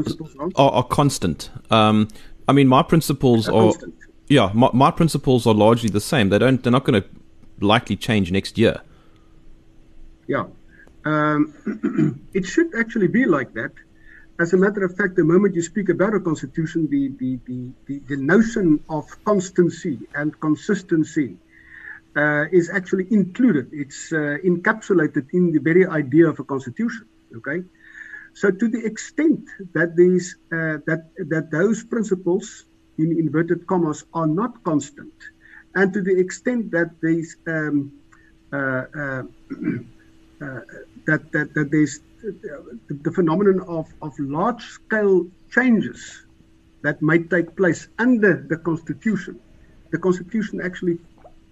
are, 0.55 0.71
are, 0.71 0.83
constant. 0.83 1.49
Um, 1.69 2.07
I 2.47 2.53
mean, 2.53 2.67
my 2.67 2.83
principles 2.83 3.47
are. 3.49 3.71
Constant. 3.71 3.95
Yeah, 4.27 4.51
my, 4.53 4.69
my 4.73 4.91
principles 4.91 5.45
are 5.45 5.53
largely 5.53 5.89
the 5.89 5.99
same. 5.99 6.29
They 6.29 6.39
don't. 6.39 6.63
They're 6.63 6.71
not 6.71 6.85
going 6.85 7.01
to 7.01 7.07
likely 7.59 7.97
change 7.97 8.31
next 8.31 8.57
year. 8.57 8.81
Yeah, 10.27 10.45
um, 11.03 12.23
it 12.33 12.45
should 12.45 12.73
actually 12.75 13.07
be 13.07 13.25
like 13.25 13.53
that. 13.53 13.71
As 14.41 14.53
a 14.53 14.57
matter 14.57 14.83
of 14.83 14.97
fact, 14.97 15.15
the 15.15 15.23
moment 15.23 15.53
you 15.53 15.61
speak 15.61 15.89
about 15.89 16.15
a 16.15 16.19
constitution, 16.19 16.87
the 16.89 17.03
the, 17.21 17.31
the, 17.85 17.99
the, 18.09 18.17
notion 18.33 18.67
of 18.89 19.05
constancy 19.23 19.99
and 20.15 20.27
consistency 20.39 21.37
uh, 22.15 22.45
is 22.59 22.65
actually 22.77 23.05
included. 23.11 23.69
It's 23.71 24.11
uh, 24.11 24.41
encapsulated 24.51 25.25
in 25.37 25.51
the 25.51 25.59
very 25.59 25.85
idea 25.85 26.25
of 26.27 26.39
a 26.39 26.43
constitution. 26.43 27.05
Okay, 27.37 27.59
so 28.33 28.49
to 28.49 28.67
the 28.67 28.83
extent 28.83 29.41
that 29.75 29.95
these 29.95 30.27
uh, 30.51 30.77
that 30.89 31.01
that 31.33 31.51
those 31.51 31.83
principles 31.83 32.65
in 32.97 33.11
inverted 33.23 33.67
commas 33.67 34.05
are 34.15 34.31
not 34.41 34.63
constant, 34.63 35.13
and 35.75 35.93
to 35.93 36.01
the 36.01 36.15
extent 36.17 36.71
that 36.71 36.89
these 36.99 37.37
um, 37.45 37.93
uh, 38.51 38.57
uh, 38.57 39.23
uh, 40.45 40.61
that, 41.05 41.21
that 41.31 41.53
that 41.53 41.69
there's 41.69 41.99
the, 42.21 42.93
the 43.01 43.11
phenomenon 43.11 43.61
of 43.67 43.93
of 44.01 44.13
large 44.19 44.63
scale 44.63 45.27
changes 45.49 46.25
that 46.81 47.01
might 47.01 47.29
take 47.29 47.55
place 47.55 47.87
under 47.99 48.45
the 48.49 48.57
constitution. 48.57 49.39
The 49.91 49.97
constitution 49.97 50.61
actually 50.61 50.97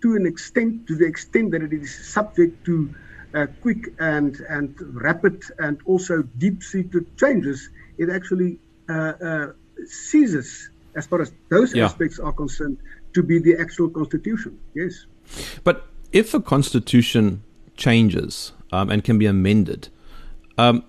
to 0.01 0.15
an 0.15 0.25
extent, 0.25 0.87
to 0.87 0.95
the 0.95 1.05
extent 1.05 1.51
that 1.51 1.61
it 1.61 1.73
is 1.73 1.93
subject 2.07 2.65
to 2.65 2.93
uh, 3.33 3.47
quick 3.61 3.93
and 3.99 4.39
and 4.49 4.75
rapid 5.01 5.43
and 5.59 5.79
also 5.85 6.23
deep-seated 6.37 7.05
changes, 7.17 7.69
it 7.97 8.09
actually 8.09 8.59
uh, 8.89 9.13
uh, 9.21 9.47
ceases, 9.85 10.69
as 10.95 11.05
far 11.05 11.21
as 11.21 11.31
those 11.49 11.75
yeah. 11.75 11.85
aspects 11.85 12.19
are 12.19 12.31
concerned, 12.31 12.77
to 13.13 13.21
be 13.21 13.39
the 13.39 13.55
actual 13.59 13.89
constitution. 13.89 14.57
Yes. 14.73 15.05
But 15.63 15.87
if 16.11 16.33
a 16.33 16.39
constitution 16.39 17.43
changes 17.75 18.53
um, 18.71 18.89
and 18.89 19.03
can 19.03 19.17
be 19.19 19.25
amended, 19.25 19.89
um, 20.59 20.83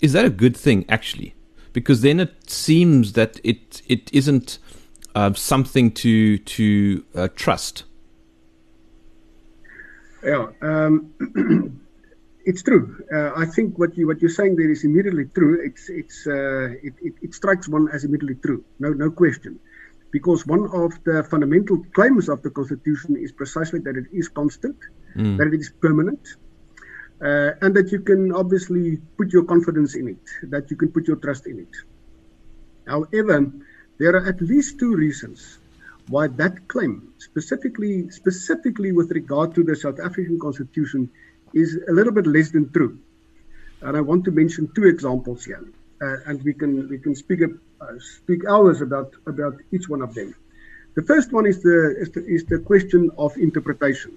is 0.00 0.12
that 0.12 0.24
a 0.24 0.30
good 0.30 0.56
thing 0.56 0.84
actually? 0.88 1.34
Because 1.72 2.00
then 2.00 2.20
it 2.20 2.50
seems 2.50 3.12
that 3.12 3.40
it 3.44 3.82
it 3.86 4.10
isn't 4.12 4.58
uh, 5.14 5.32
something 5.34 5.90
to 5.92 6.38
to 6.38 7.04
uh, 7.14 7.28
trust 7.34 7.84
yeah, 10.22 10.48
um, 10.62 11.12
it's 12.44 12.62
true. 12.62 13.04
Uh, 13.12 13.32
I 13.36 13.46
think 13.46 13.78
what 13.78 13.96
you 13.96 14.06
what 14.06 14.20
you're 14.20 14.30
saying 14.30 14.56
there 14.56 14.70
is 14.70 14.84
immediately 14.84 15.26
true. 15.26 15.60
It's 15.64 15.88
it's 15.88 16.26
uh, 16.26 16.74
it, 16.82 16.94
it, 17.00 17.14
it 17.22 17.34
strikes 17.34 17.68
one 17.68 17.88
as 17.92 18.04
immediately 18.04 18.36
true. 18.36 18.64
No 18.78 18.90
no 18.90 19.10
question, 19.10 19.60
because 20.10 20.46
one 20.46 20.68
of 20.72 20.92
the 21.04 21.22
fundamental 21.24 21.84
claims 21.94 22.28
of 22.28 22.42
the 22.42 22.50
constitution 22.50 23.16
is 23.16 23.32
precisely 23.32 23.78
that 23.80 23.96
it 23.96 24.06
is 24.12 24.28
constant, 24.28 24.76
mm. 25.16 25.38
that 25.38 25.46
it 25.48 25.54
is 25.54 25.70
permanent, 25.80 26.36
uh, 27.22 27.50
and 27.62 27.74
that 27.74 27.90
you 27.90 28.00
can 28.00 28.32
obviously 28.32 28.98
put 29.16 29.32
your 29.32 29.44
confidence 29.44 29.94
in 29.94 30.08
it, 30.08 30.50
that 30.50 30.70
you 30.70 30.76
can 30.76 30.90
put 30.90 31.06
your 31.06 31.16
trust 31.16 31.46
in 31.46 31.58
it. 31.58 31.74
However, 32.86 33.52
there 33.98 34.14
are 34.14 34.26
at 34.26 34.40
least 34.40 34.78
two 34.78 34.94
reasons 34.94 35.58
why 36.08 36.26
that 36.26 36.68
claim, 36.68 37.12
specifically 37.18 38.10
specifically 38.10 38.92
with 38.92 39.10
regard 39.10 39.54
to 39.56 39.62
the 39.62 39.76
South 39.76 40.00
African 40.00 40.38
Constitution, 40.38 41.10
is 41.52 41.78
a 41.88 41.92
little 41.92 42.12
bit 42.12 42.26
less 42.26 42.50
than 42.50 42.70
true. 42.72 42.98
And 43.82 43.96
I 43.96 44.00
want 44.00 44.24
to 44.24 44.30
mention 44.30 44.70
two 44.74 44.84
examples 44.84 45.44
here, 45.44 45.64
uh, 46.00 46.16
and 46.26 46.42
we 46.42 46.54
can 46.54 46.88
we 46.88 46.98
can 46.98 47.14
speak 47.14 47.40
uh, 47.42 47.86
speak 47.98 48.46
hours 48.48 48.80
about 48.80 49.14
about 49.26 49.56
each 49.70 49.88
one 49.88 50.02
of 50.02 50.14
them. 50.14 50.34
The 50.94 51.02
first 51.02 51.32
one 51.32 51.46
is 51.46 51.62
the 51.62 51.96
is 52.00 52.10
the, 52.10 52.24
is 52.26 52.44
the 52.46 52.58
question 52.60 53.10
of 53.18 53.36
interpretation. 53.36 54.16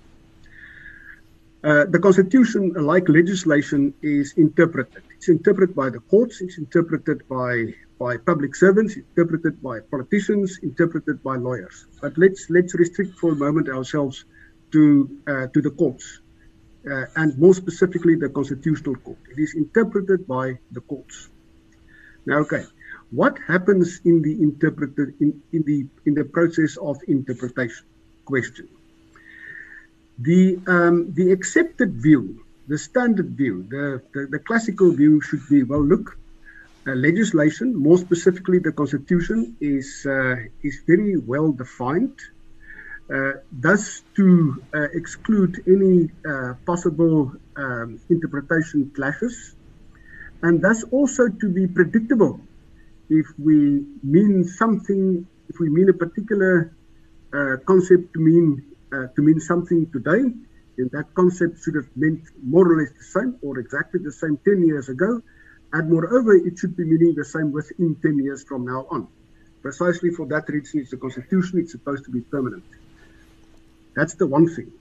Uh, 1.63 1.85
the 1.85 1.99
Constitution, 1.99 2.73
like 2.73 3.07
legislation, 3.07 3.93
is 4.01 4.33
interpreted. 4.35 5.03
It's 5.15 5.29
interpreted 5.29 5.75
by 5.75 5.91
the 5.91 5.99
courts. 5.99 6.41
It's 6.41 6.57
interpreted 6.57 7.27
by 7.29 7.73
by 7.99 8.17
public 8.17 8.55
servants, 8.55 8.95
interpreted 8.95 9.61
by 9.61 9.79
politicians, 9.79 10.57
interpreted 10.63 11.21
by 11.21 11.35
lawyers. 11.35 11.85
But 12.01 12.17
let's 12.17 12.49
let's 12.49 12.73
restrict 12.73 13.19
for 13.19 13.33
a 13.33 13.35
moment 13.35 13.69
ourselves 13.69 14.25
to 14.71 14.81
uh, 15.27 15.47
to 15.53 15.61
the 15.61 15.69
courts, 15.69 16.21
uh, 16.91 17.05
and 17.15 17.37
more 17.37 17.53
specifically 17.53 18.15
the 18.15 18.29
Constitutional 18.29 18.95
Court. 18.95 19.19
It 19.29 19.39
is 19.39 19.53
interpreted 19.53 20.27
by 20.27 20.57
the 20.71 20.81
courts. 20.81 21.29
Now, 22.25 22.37
okay, 22.39 22.65
what 23.11 23.37
happens 23.47 24.01
in 24.03 24.23
the 24.23 24.33
interpreted 24.41 25.13
in, 25.19 25.39
in 25.53 25.61
the 25.69 25.85
in 26.07 26.15
the 26.15 26.25
process 26.25 26.77
of 26.77 26.97
interpretation? 27.07 27.85
Question. 28.25 28.67
The 30.21 30.59
um, 30.67 31.13
the 31.13 31.31
accepted 31.31 31.91
view, 32.01 32.43
the 32.67 32.77
standard 32.77 33.29
view, 33.41 33.65
the, 33.69 34.01
the 34.13 34.27
the 34.33 34.39
classical 34.39 34.91
view 34.91 35.21
should 35.21 35.41
be 35.49 35.63
well. 35.63 35.83
Look, 35.83 36.17
uh, 36.87 36.91
legislation, 36.91 37.75
more 37.75 37.97
specifically 37.97 38.59
the 38.59 38.71
Constitution, 38.71 39.55
is 39.61 40.05
uh, 40.05 40.35
is 40.63 40.75
very 40.85 41.17
well 41.17 41.51
defined. 41.51 42.17
Uh, 43.11 43.33
thus, 43.51 44.03
to 44.15 44.61
uh, 44.73 44.87
exclude 44.93 45.61
any 45.67 46.09
uh, 46.25 46.53
possible 46.65 47.33
um, 47.57 47.99
interpretation 48.09 48.89
clashes, 48.95 49.55
and 50.43 50.61
thus 50.61 50.83
also 50.91 51.27
to 51.27 51.49
be 51.49 51.67
predictable. 51.67 52.39
If 53.09 53.27
we 53.37 53.85
mean 54.03 54.45
something, 54.45 55.27
if 55.49 55.59
we 55.59 55.69
mean 55.69 55.89
a 55.89 55.93
particular 55.93 56.73
uh, 57.33 57.57
concept 57.65 58.13
to 58.13 58.19
mean 58.19 58.63
to 58.91 59.21
mean 59.21 59.39
something 59.39 59.89
today, 59.91 60.23
then 60.77 60.89
that 60.91 61.13
concept 61.15 61.63
should 61.63 61.75
have 61.75 61.89
meant 61.95 62.21
more 62.43 62.71
or 62.71 62.77
less 62.81 62.91
the 62.97 63.03
same 63.03 63.35
or 63.41 63.59
exactly 63.59 63.99
the 64.03 64.11
same 64.11 64.37
10 64.45 64.67
years 64.67 64.89
ago 64.89 65.21
and 65.73 65.89
moreover, 65.89 66.35
it 66.35 66.59
should 66.59 66.75
be 66.75 66.83
meaning 66.83 67.13
the 67.15 67.23
same 67.23 67.51
within 67.51 67.95
10 67.95 68.19
years 68.19 68.43
from 68.43 68.65
now 68.65 68.87
on. 68.89 69.07
Precisely 69.61 70.09
for 70.09 70.25
that 70.27 70.49
reason, 70.49 70.81
it's 70.81 70.91
the 70.91 70.97
constitution, 70.97 71.59
it's 71.59 71.71
supposed 71.71 72.03
to 72.05 72.11
be 72.11 72.21
permanent. 72.21 72.63
That's 73.95 74.15
the 74.15 74.27
one 74.27 74.53
thing. 74.53 74.71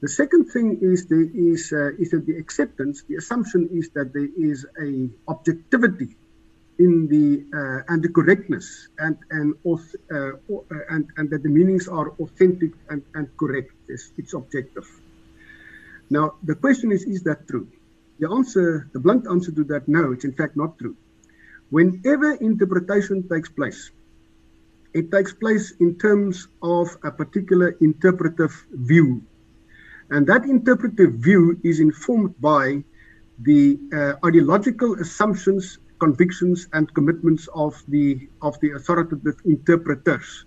The 0.00 0.08
second 0.08 0.50
thing 0.52 0.78
is 0.80 1.06
there 1.06 1.22
is 1.22 1.72
uh, 1.72 1.90
is 1.98 2.10
that 2.10 2.24
the 2.24 2.36
acceptance, 2.36 3.02
the 3.08 3.16
assumption 3.16 3.68
is 3.72 3.90
that 3.94 4.12
there 4.12 4.28
is 4.36 4.64
a 4.80 5.10
objectivity 5.26 6.14
in 6.78 7.08
the 7.08 7.44
uh, 7.58 7.92
and 7.92 8.02
the 8.02 8.08
correctness 8.08 8.88
and 8.98 9.16
and 9.30 9.54
uh, 9.66 9.74
uh, 10.14 10.32
and 10.90 11.10
and 11.16 11.30
that 11.30 11.42
the 11.42 11.48
meanings 11.48 11.88
are 11.88 12.10
authentic 12.20 12.72
and, 12.90 13.02
and 13.14 13.28
correct. 13.36 13.72
It's, 13.88 14.12
it's 14.16 14.34
objective. 14.34 14.86
Now 16.10 16.34
the 16.42 16.54
question 16.54 16.92
is, 16.92 17.02
is 17.04 17.22
that 17.24 17.48
true? 17.48 17.68
The 18.20 18.30
answer, 18.30 18.88
the 18.92 19.00
blunt 19.00 19.26
answer 19.28 19.52
to 19.52 19.64
that, 19.64 19.86
no, 19.86 20.12
it's 20.12 20.24
in 20.24 20.32
fact 20.32 20.56
not 20.56 20.78
true. 20.78 20.96
Whenever 21.70 22.32
interpretation 22.34 23.28
takes 23.28 23.48
place, 23.48 23.90
it 24.94 25.12
takes 25.12 25.32
place 25.32 25.72
in 25.80 25.98
terms 25.98 26.48
of 26.62 26.96
a 27.04 27.10
particular 27.10 27.76
interpretive 27.80 28.66
view. 28.72 29.22
And 30.10 30.26
that 30.26 30.44
interpretive 30.44 31.14
view 31.14 31.60
is 31.62 31.80
informed 31.80 32.40
by 32.40 32.82
the 33.40 33.78
uh, 33.92 34.26
ideological 34.26 34.98
assumptions, 35.00 35.78
convictions, 35.98 36.66
and 36.72 36.92
commitments 36.94 37.48
of 37.54 37.82
the 37.88 38.28
of 38.42 38.58
the 38.60 38.72
authoritative 38.72 39.36
interpreters. 39.44 40.44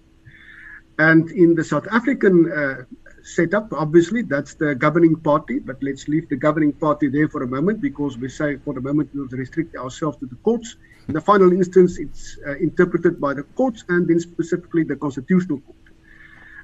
And 1.00 1.30
in 1.32 1.56
the 1.56 1.64
South 1.64 1.88
African 1.92 2.52
uh, 2.52 2.84
set 3.24 3.54
up. 3.54 3.72
Obviously, 3.72 4.24
that's 4.24 4.56
the 4.56 4.74
governing 4.74 5.16
party, 5.16 5.60
but 5.60 5.78
let's 5.82 6.08
leave 6.08 6.28
the 6.30 6.36
governing 6.36 6.74
party 6.74 7.08
there 7.08 7.30
for 7.30 7.44
a 7.44 7.48
moment 7.48 7.80
because 7.80 8.18
we 8.18 8.28
say 8.30 8.58
for 8.58 8.74
the 8.74 8.82
moment 8.82 9.10
we'll 9.14 9.28
restrict 9.28 9.76
ourselves 9.76 10.18
to 10.18 10.26
the 10.26 10.38
courts. 10.38 10.76
In 11.08 11.14
the 11.14 11.22
final 11.22 11.52
instance, 11.54 12.00
it's 12.00 12.38
uh, 12.48 12.56
interpreted 12.58 13.22
by 13.22 13.36
the 13.36 13.44
courts 13.44 13.84
and 13.90 14.08
then 14.08 14.20
specifically 14.20 14.84
the 14.84 14.96
Constitutional 14.96 15.60
Court. 15.60 15.78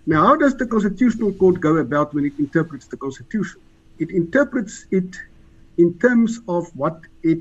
Now, 0.08 0.26
how 0.26 0.36
does 0.36 0.56
the 0.56 0.66
Constitutional 0.66 1.34
Court 1.34 1.60
go 1.60 1.78
about 1.78 2.16
when 2.16 2.26
it 2.26 2.34
interprets 2.40 2.88
the 2.88 2.98
Constitution? 2.98 3.62
it 4.00 4.12
interprets 4.12 4.86
it 4.92 5.16
in 5.78 5.98
terms 6.00 6.40
of 6.48 6.68
what 6.76 7.02
it 7.24 7.40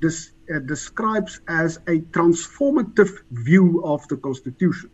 des- 0.00 0.30
uh, 0.54 0.58
describes 0.60 1.40
as 1.48 1.76
a 1.88 2.00
transformative 2.16 3.10
view 3.30 3.82
of 3.84 4.06
the 4.08 4.16
Constitution. 4.16 4.90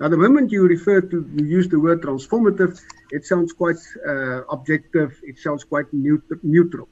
Now, 0.00 0.08
the 0.08 0.16
moment 0.16 0.52
you 0.52 0.66
refer 0.66 1.00
to, 1.00 1.28
you 1.36 1.44
use 1.44 1.68
the 1.68 1.80
word 1.80 2.02
transformative, 2.02 2.80
it 3.10 3.24
sounds 3.24 3.52
quite 3.52 3.78
uh, 4.06 4.44
objective, 4.46 5.18
it 5.24 5.38
sounds 5.38 5.64
quite 5.64 5.86
neut- 5.92 6.38
neutral. 6.44 6.88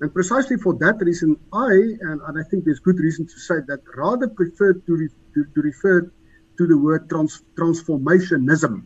And 0.00 0.12
precisely 0.12 0.56
for 0.56 0.74
that 0.74 0.96
reason, 0.98 1.36
I, 1.52 1.70
and, 2.00 2.20
and, 2.26 2.38
I 2.38 2.42
think 2.50 2.64
there's 2.64 2.80
good 2.80 2.98
reason 2.98 3.26
to 3.26 3.38
say 3.38 3.56
that, 3.68 3.80
rather 3.96 4.28
prefer 4.28 4.72
to, 4.72 4.92
re- 4.92 5.08
to, 5.34 5.44
to, 5.54 5.60
refer 5.62 6.12
to 6.58 6.66
the 6.66 6.76
word 6.76 7.08
trans- 7.08 7.42
transformationism. 7.54 8.84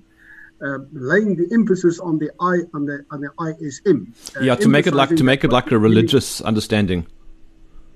Uh, 0.61 0.79
laying 0.93 1.37
the 1.37 1.49
emphasis 1.53 2.01
on 2.01 2.19
the 2.19 2.33
I 2.41 2.67
on 2.75 2.85
the 2.85 3.07
on 3.13 3.21
the 3.21 3.31
ISM. 3.39 4.13
Uh, 4.37 4.41
yeah, 4.41 4.57
to 4.57 4.69
make 4.69 4.89
it 4.89 4.93
like 4.93 5.15
to 5.15 5.23
make 5.23 5.45
it 5.45 5.53
like 5.53 5.71
a 5.71 5.79
religious 5.79 6.41
understanding. 6.41 7.07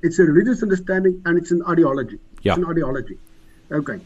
It's 0.03 0.19
a 0.19 0.25
religious 0.25 0.63
understanding 0.63 1.23
and 1.25 1.39
it's 1.39 1.51
an 1.51 1.63
ideology. 1.69 2.19
Yeah. 2.43 2.53
It's 2.53 2.63
an 2.63 2.71
ideology. 2.71 3.19
Okay. 3.71 4.01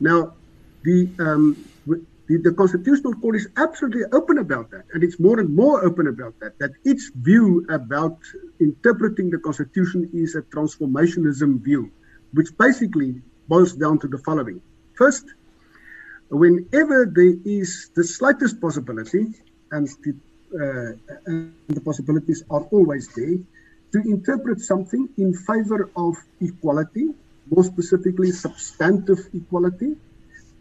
Now, 0.00 0.34
the, 0.82 1.08
um, 1.18 1.56
the, 2.28 2.36
the 2.36 2.52
Constitutional 2.52 3.14
Court 3.14 3.36
is 3.36 3.48
absolutely 3.56 4.04
open 4.12 4.38
about 4.38 4.70
that, 4.70 4.84
and 4.92 5.02
it's 5.02 5.18
more 5.18 5.40
and 5.40 5.54
more 5.54 5.84
open 5.84 6.06
about 6.08 6.38
that. 6.40 6.58
That 6.58 6.72
its 6.84 7.10
view 7.14 7.66
about 7.70 8.18
interpreting 8.60 9.30
the 9.30 9.38
Constitution 9.38 10.10
is 10.12 10.34
a 10.34 10.42
transformationism 10.42 11.62
view, 11.62 11.90
which 12.32 12.56
basically 12.58 13.22
boils 13.48 13.72
down 13.72 13.98
to 14.00 14.08
the 14.08 14.18
following: 14.18 14.60
first, 14.94 15.24
whenever 16.28 17.06
there 17.06 17.34
is 17.44 17.90
the 17.94 18.04
slightest 18.04 18.60
possibility, 18.60 19.32
and 19.72 19.88
the, 20.04 20.12
uh, 20.54 21.14
and 21.26 21.54
the 21.68 21.80
possibilities 21.80 22.44
are 22.50 22.62
always 22.70 23.08
there, 23.14 23.38
to 23.92 23.98
interpret 24.00 24.60
something 24.60 25.08
in 25.16 25.34
favor 25.34 25.90
of 25.96 26.16
equality, 26.40 27.08
more 27.50 27.64
specifically 27.64 28.30
substantive 28.30 29.18
equality. 29.32 29.96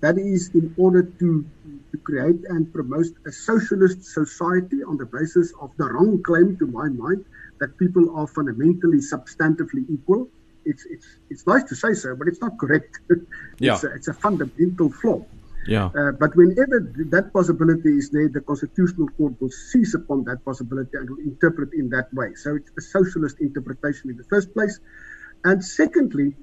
That 0.01 0.17
is 0.17 0.51
in 0.53 0.73
order 0.77 1.03
to, 1.03 1.45
to 1.91 1.97
create 1.97 2.41
and 2.49 2.71
promote 2.71 3.07
a 3.25 3.31
socialist 3.31 4.03
society 4.03 4.83
on 4.83 4.97
the 4.97 5.05
basis 5.05 5.53
of 5.59 5.71
the 5.77 5.85
wrong 5.85 6.21
claim, 6.21 6.55
to 6.57 6.67
my 6.67 6.87
mind, 6.87 7.25
that 7.59 7.77
people 7.77 8.15
are 8.15 8.27
fundamentally 8.27 8.99
substantively 8.99 9.89
equal. 9.89 10.29
It's, 10.65 10.85
it's, 10.85 11.07
it's 11.29 11.47
nice 11.47 11.63
to 11.63 11.75
say 11.75 11.93
so, 11.93 12.15
but 12.15 12.27
it's 12.27 12.41
not 12.41 12.57
correct. 12.59 12.99
it's, 13.09 13.23
yeah. 13.59 13.79
a, 13.81 13.95
it's 13.95 14.07
a 14.07 14.13
fundamental 14.13 14.91
flaw. 14.91 15.25
Yeah. 15.67 15.85
Uh, 15.87 16.11
but 16.13 16.35
whenever 16.35 16.79
that 17.09 17.31
possibility 17.33 17.97
is 17.97 18.09
there, 18.09 18.29
the 18.29 18.41
Constitutional 18.41 19.07
Court 19.09 19.33
will 19.41 19.51
seize 19.51 19.93
upon 19.95 20.23
that 20.25 20.43
possibility 20.45 20.91
and 20.93 21.09
will 21.09 21.19
interpret 21.19 21.73
in 21.73 21.89
that 21.89 22.13
way. 22.13 22.33
So 22.35 22.55
it's 22.55 22.71
a 22.77 22.81
socialist 22.81 23.39
interpretation 23.39 24.09
in 24.09 24.17
the 24.17 24.23
first 24.23 24.53
place. 24.53 24.79
And 25.43 25.63
secondly, 25.63 26.35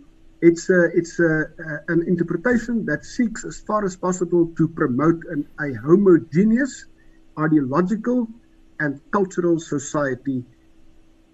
it's, 0.43 0.69
a, 0.69 0.91
it's 0.95 1.19
a, 1.21 1.47
an 1.89 2.05
interpretation 2.07 2.85
that 2.87 3.05
seeks, 3.05 3.45
as 3.45 3.59
far 3.61 3.85
as 3.85 3.97
possible, 3.97 4.53
to 4.59 4.69
promote 4.69 5.23
an, 5.31 5.49
a 5.59 5.73
homogeneous 5.75 6.87
ideological 7.39 8.29
and 8.79 9.01
cultural 9.11 9.59
society 9.59 10.45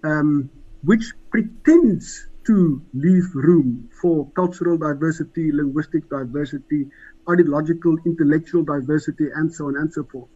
um, 0.03 0.49
which 0.83 1.11
pretends 1.29 2.27
to 2.45 2.81
leave 2.93 3.35
room 3.35 3.89
for 4.01 4.29
cultural 4.31 4.77
diversity, 4.77 5.51
linguistic 5.51 6.09
diversity, 6.09 6.87
ideological, 7.29 7.97
intellectual 8.05 8.63
diversity, 8.63 9.29
and 9.35 9.53
so 9.53 9.67
on 9.67 9.77
and 9.77 9.91
so 9.93 10.03
forth, 10.03 10.29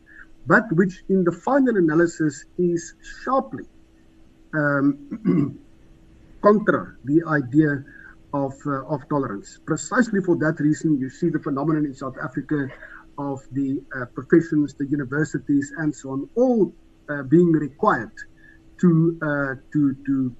but 0.48 0.64
which 0.74 1.04
in 1.10 1.24
the 1.24 1.32
final 1.32 1.78
analysis 1.78 2.46
is 2.58 2.94
sharply 3.24 3.66
um, 4.54 5.60
contra 6.42 6.96
the 7.06 7.24
idea 7.28 7.84
of, 8.34 8.54
uh, 8.66 8.86
of 8.86 9.08
tolerance. 9.10 9.60
Precisely 9.66 10.22
for 10.22 10.36
that 10.38 10.60
reason, 10.60 11.00
you 11.00 11.10
see 11.10 11.30
the 11.30 11.40
phenomenon 11.40 11.86
in 11.86 11.94
South 11.94 12.16
Africa 12.22 12.68
of 13.18 13.42
the 13.54 13.82
uh, 13.96 14.06
professions, 14.14 14.74
the 14.74 14.86
universities, 14.86 15.72
and 15.78 15.96
so 15.96 16.12
on, 16.12 16.30
all 16.36 16.74
uh, 17.10 17.24
being 17.24 17.52
required 17.52 18.12
to 18.82 19.18
uh, 19.22 19.56
to 19.72 19.96
to, 20.06 20.36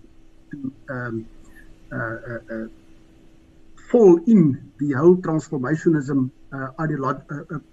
to 0.52 0.74
um, 0.90 1.26
uh, 1.92 1.96
uh, 1.96 2.68
fall 3.90 4.20
in 4.28 4.72
the 4.80 4.94
whole 4.94 5.18
transformationism 5.18 6.32
uh, 6.52 6.68
ideolo- 6.80 7.22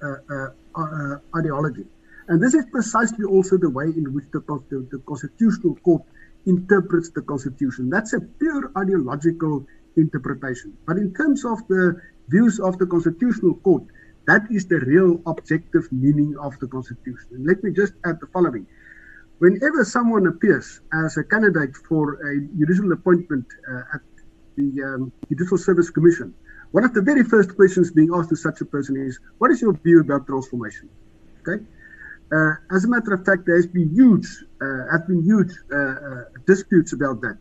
uh, 0.02 0.80
uh, 0.80 1.18
ideology. 1.36 1.84
And 2.28 2.42
this 2.42 2.54
is 2.54 2.64
precisely 2.70 3.24
also 3.24 3.56
the 3.58 3.70
way 3.70 3.86
in 3.86 4.14
which 4.14 4.24
the, 4.32 4.40
the, 4.70 4.86
the 4.90 4.98
Constitutional 5.06 5.74
Court 5.76 6.02
interprets 6.46 7.10
the 7.10 7.22
Constitution. 7.22 7.90
That's 7.90 8.12
a 8.12 8.20
pure 8.20 8.70
ideological 8.76 9.66
interpretation. 9.96 10.76
But 10.86 10.96
in 10.96 11.14
terms 11.14 11.44
of 11.44 11.66
the 11.68 12.00
views 12.28 12.60
of 12.60 12.78
the 12.78 12.86
Constitutional 12.86 13.54
Court, 13.56 13.84
that 14.26 14.42
is 14.50 14.66
the 14.66 14.80
real 14.80 15.20
objective 15.26 15.90
meaning 15.90 16.36
of 16.40 16.58
the 16.60 16.68
Constitution. 16.68 17.26
And 17.32 17.46
let 17.46 17.62
me 17.64 17.72
just 17.72 17.94
add 18.04 18.20
the 18.20 18.28
following. 18.28 18.66
Whenever 19.38 19.84
someone 19.84 20.26
appears 20.28 20.80
as 20.92 21.16
a 21.16 21.24
candidate 21.24 21.76
for 21.88 22.14
a 22.14 22.40
judicial 22.58 22.92
appointment 22.92 23.46
uh, 23.68 23.94
at 23.94 24.00
the 24.56 24.82
um, 24.82 25.12
Judicial 25.28 25.58
Service 25.58 25.90
Commission, 25.90 26.34
one 26.72 26.84
of 26.84 26.94
the 26.94 27.02
very 27.02 27.22
first 27.22 27.54
questions 27.54 27.90
being 27.90 28.10
asked 28.14 28.30
to 28.30 28.36
such 28.36 28.60
a 28.60 28.64
person 28.64 28.96
is, 28.96 29.18
What 29.38 29.50
is 29.50 29.60
your 29.60 29.74
view 29.74 30.00
about 30.00 30.26
transformation? 30.26 30.88
Okay. 31.40 31.62
Uh, 32.32 32.54
as 32.70 32.84
a 32.84 32.88
matter 32.88 33.12
of 33.12 33.24
fact, 33.26 33.44
there 33.44 33.56
has 33.56 33.66
been 33.66 33.90
huge, 33.90 34.26
uh, 34.62 34.90
have 34.90 35.06
been 35.06 35.22
huge 35.22 35.52
uh, 35.70 35.76
uh 35.76 36.24
disputes 36.46 36.94
about 36.94 37.20
that, 37.20 37.38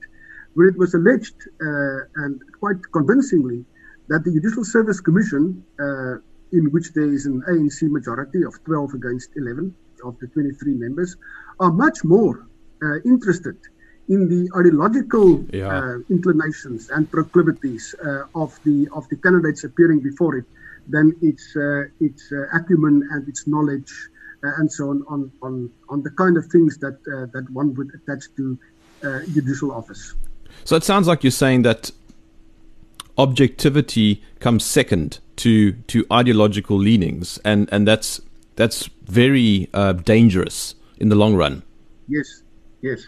where 0.54 0.68
it 0.68 0.78
was 0.78 0.94
alleged 0.94 1.36
uh, 1.62 2.24
and 2.24 2.42
quite 2.60 2.82
convincingly 2.92 3.64
that 4.10 4.26
the 4.26 4.32
Judicial 4.32 4.66
Service 4.66 5.00
Commission, 5.00 5.64
uh, 5.80 6.16
in 6.52 6.66
which 6.74 6.92
there 6.94 7.12
is 7.14 7.26
an 7.26 7.42
ANC 7.48 7.90
majority 7.90 8.44
of 8.44 8.54
12 8.66 8.96
against 8.96 9.30
11 9.38 9.74
of 10.04 10.20
the 10.20 10.28
23 10.28 10.74
members, 10.74 11.16
are 11.62 11.72
much 11.72 12.04
more 12.04 12.48
interested 13.06 13.56
in 14.14 14.28
the 14.28 14.42
ideological 14.60 15.28
yeah. 15.54 15.68
uh, 15.68 15.98
inclinations 16.10 16.90
and 16.90 17.10
proclivities 17.12 17.96
uh, 18.04 18.44
of 18.44 18.60
the 18.66 18.78
of 18.94 19.08
the 19.10 19.18
candidates 19.26 19.64
appearing 19.64 20.00
before 20.10 20.34
it 20.36 20.46
than 20.88 21.16
its 21.22 21.56
uh, 21.56 21.84
its 22.08 22.22
acumen 22.54 22.96
and 23.12 23.28
its 23.32 23.48
knowledge 23.48 23.92
and 24.60 24.72
so 24.72 24.90
on, 24.92 25.04
on 25.08 25.32
on 25.42 25.54
on 25.90 26.04
the 26.04 26.12
kind 26.12 26.36
of 26.36 26.46
things 26.48 26.78
that 26.80 26.98
that 27.36 27.46
one 27.60 27.74
would 27.76 27.90
attach 27.98 28.24
to 28.36 28.44
judicial 29.36 29.72
office. 29.72 30.14
So 30.64 30.76
it 30.76 30.84
sounds 30.84 31.08
like 31.08 31.24
you're 31.24 31.40
saying 31.46 31.62
that 31.64 31.92
objectivity 33.18 34.22
comes 34.40 34.66
second 34.66 35.20
to 35.38 35.74
to 35.94 36.06
ideological 36.12 36.78
leanings, 36.78 37.40
and 37.46 37.70
and 37.72 37.88
that's 37.88 38.20
that's 38.56 38.90
very 39.04 39.70
uh, 39.74 39.94
dangerous 39.94 40.76
in 41.00 41.10
the 41.10 41.16
long 41.16 41.36
run. 41.36 41.64
Yes, 42.08 42.44
yes. 42.82 43.08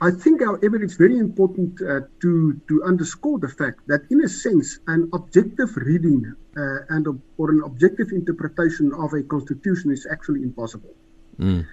I 0.00 0.10
think, 0.10 0.42
however, 0.42 0.82
it's 0.82 0.96
very 0.96 1.18
important 1.18 1.80
uh, 1.80 2.00
to 2.20 2.60
to 2.68 2.82
underscore 2.84 3.38
the 3.38 3.48
fact 3.48 3.80
that, 3.86 4.02
in 4.10 4.22
a 4.22 4.28
sense, 4.28 4.78
an 4.86 5.08
objective 5.14 5.74
reading 5.76 6.34
uh, 6.56 6.94
and 6.94 7.06
or 7.38 7.50
an 7.50 7.62
objective 7.64 8.12
interpretation 8.12 8.92
of 8.92 9.14
a 9.14 9.22
constitution 9.22 9.90
is 9.90 10.06
actually 10.10 10.42
impossible. 10.42 10.94
Mm. 11.38 11.66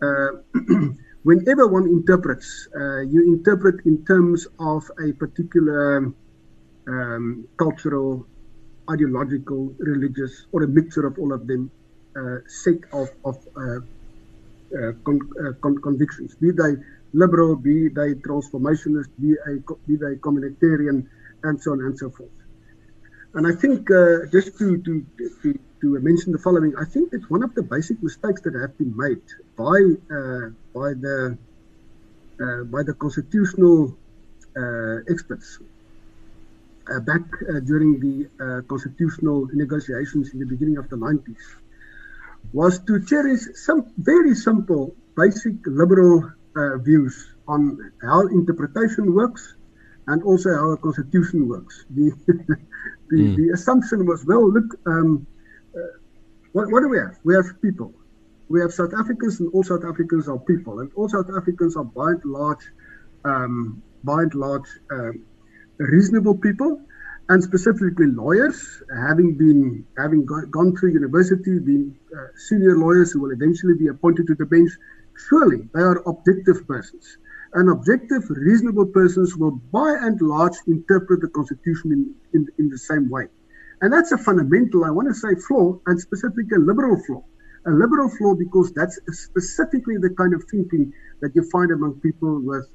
Uh, 0.00 0.30
whenever 1.22 1.68
one 1.68 1.86
interprets, 1.86 2.68
uh, 2.74 3.00
you 3.00 3.22
interpret 3.34 3.84
in 3.84 4.04
terms 4.06 4.46
of 4.58 4.90
a 5.06 5.12
particular 5.12 6.12
um, 6.88 7.46
cultural, 7.58 8.26
ideological, 8.90 9.74
religious, 9.78 10.46
or 10.52 10.62
a 10.62 10.68
mixture 10.68 11.06
of 11.06 11.18
all 11.18 11.32
of 11.32 11.46
them 11.46 11.70
uh, 12.16 12.38
set 12.48 12.80
of 12.92 13.10
of 13.26 13.36
uh, 13.56 13.80
con 15.04 15.20
con 15.60 15.76
convictions, 15.78 16.34
be 16.36 16.50
they 16.50 16.76
liberal, 17.12 17.56
be 17.56 17.88
they 17.88 18.14
transformationist, 18.14 19.08
be, 19.20 19.34
a, 19.46 19.52
be 19.86 19.96
they 19.96 20.16
communitarian, 20.16 21.06
and 21.42 21.62
so 21.62 21.72
on 21.72 21.80
and 21.80 21.98
so 21.98 22.10
forth. 22.10 22.30
And 23.34 23.46
I 23.46 23.52
think 23.52 23.90
uh, 23.90 24.26
just 24.32 24.58
to, 24.58 24.78
to, 24.78 25.06
to, 25.42 25.58
to, 25.82 26.00
mention 26.00 26.32
the 26.32 26.38
following, 26.38 26.74
I 26.76 26.84
think 26.84 27.10
that 27.10 27.30
one 27.30 27.42
of 27.42 27.54
the 27.54 27.62
basic 27.62 28.02
mistakes 28.02 28.40
that 28.42 28.54
have 28.54 28.76
been 28.78 28.96
made 28.96 29.22
by 29.56 29.78
uh, 30.10 30.50
by 30.74 30.94
the 30.94 31.36
uh, 32.40 32.64
by 32.64 32.82
the 32.82 32.94
constitutional 32.94 33.96
uh, 34.56 34.98
experts 35.08 35.58
uh, 36.90 37.00
back 37.00 37.20
uh, 37.48 37.60
during 37.60 38.00
the 38.00 38.62
constitutional 38.68 39.46
negotiations 39.52 40.32
in 40.32 40.38
the 40.40 40.46
beginning 40.46 40.78
of 40.78 40.88
the 40.88 40.96
90s 40.96 41.44
was 42.52 42.78
to 42.80 43.04
cherish 43.04 43.40
some 43.54 43.92
very 43.98 44.34
simple, 44.34 44.94
basic 45.16 45.54
liberal 45.66 46.30
views 46.78 47.34
on 47.48 47.92
how 48.02 48.26
interpretation 48.28 49.14
works 49.14 49.54
and 50.08 50.22
also 50.22 50.54
how 50.54 50.70
a 50.70 50.76
constitution 50.76 51.48
works. 51.48 51.84
The 51.90 52.12
the, 53.10 53.16
mm. 53.16 53.36
the, 53.36 53.50
assumption 53.54 54.06
was, 54.06 54.24
well, 54.24 54.52
look, 54.52 54.78
um, 54.86 55.26
uh, 55.76 55.80
what, 56.52 56.70
what, 56.70 56.80
do 56.80 56.88
we 56.88 56.98
have? 56.98 57.16
We 57.24 57.34
have 57.34 57.46
people. 57.62 57.92
we 58.48 58.60
have 58.60 58.72
South 58.72 58.92
Africans, 58.98 59.40
and 59.40 59.50
all 59.52 59.62
South 59.62 59.84
Africans 59.84 60.28
are 60.28 60.38
people, 60.38 60.80
and 60.80 60.90
all 60.94 61.08
South 61.08 61.30
Africans 61.36 61.76
are 61.76 61.84
by 61.84 62.10
and 62.10 62.24
large, 62.24 62.64
um, 63.24 63.82
by 64.04 64.22
and 64.22 64.34
large, 64.34 64.68
uh, 64.90 65.10
reasonable 65.78 66.36
people, 66.36 66.80
and 67.28 67.42
specifically 67.42 68.06
lawyers, 68.06 68.82
having 69.06 69.36
been 69.36 69.84
having 69.98 70.24
go- 70.24 70.46
gone 70.46 70.76
through 70.76 70.92
university, 70.92 71.58
being 71.58 71.98
uh, 72.16 72.26
senior 72.36 72.76
lawyers 72.78 73.10
who 73.10 73.20
will 73.20 73.32
eventually 73.32 73.74
be 73.74 73.88
appointed 73.88 74.26
to 74.28 74.34
the 74.36 74.46
bench. 74.46 74.70
Surely 75.28 75.68
they 75.74 75.80
are 75.80 76.02
objective 76.08 76.66
persons. 76.66 77.18
And 77.54 77.70
objective, 77.70 78.28
reasonable 78.28 78.86
persons 78.86 79.36
will, 79.36 79.52
by 79.72 79.96
and 80.00 80.20
large, 80.20 80.56
interpret 80.66 81.20
the 81.20 81.28
Constitution 81.28 81.92
in, 81.92 82.14
in, 82.34 82.48
in 82.58 82.68
the 82.68 82.78
same 82.78 83.08
way. 83.08 83.28
And 83.80 83.92
that's 83.92 84.12
a 84.12 84.18
fundamental, 84.18 84.84
I 84.84 84.90
want 84.90 85.08
to 85.08 85.14
say, 85.14 85.34
flaw, 85.46 85.78
and 85.86 86.00
specifically 86.00 86.56
a 86.56 86.60
liberal 86.60 87.02
flaw 87.06 87.24
a 87.66 87.70
liberal 87.70 88.08
flaw 88.08 88.34
because 88.34 88.72
that's 88.72 88.98
specifically 89.10 89.96
the 89.98 90.10
kind 90.10 90.34
of 90.34 90.44
thinking 90.50 90.92
that 91.20 91.34
you 91.34 91.42
find 91.50 91.72
among 91.72 92.00
people 92.00 92.40
with 92.40 92.66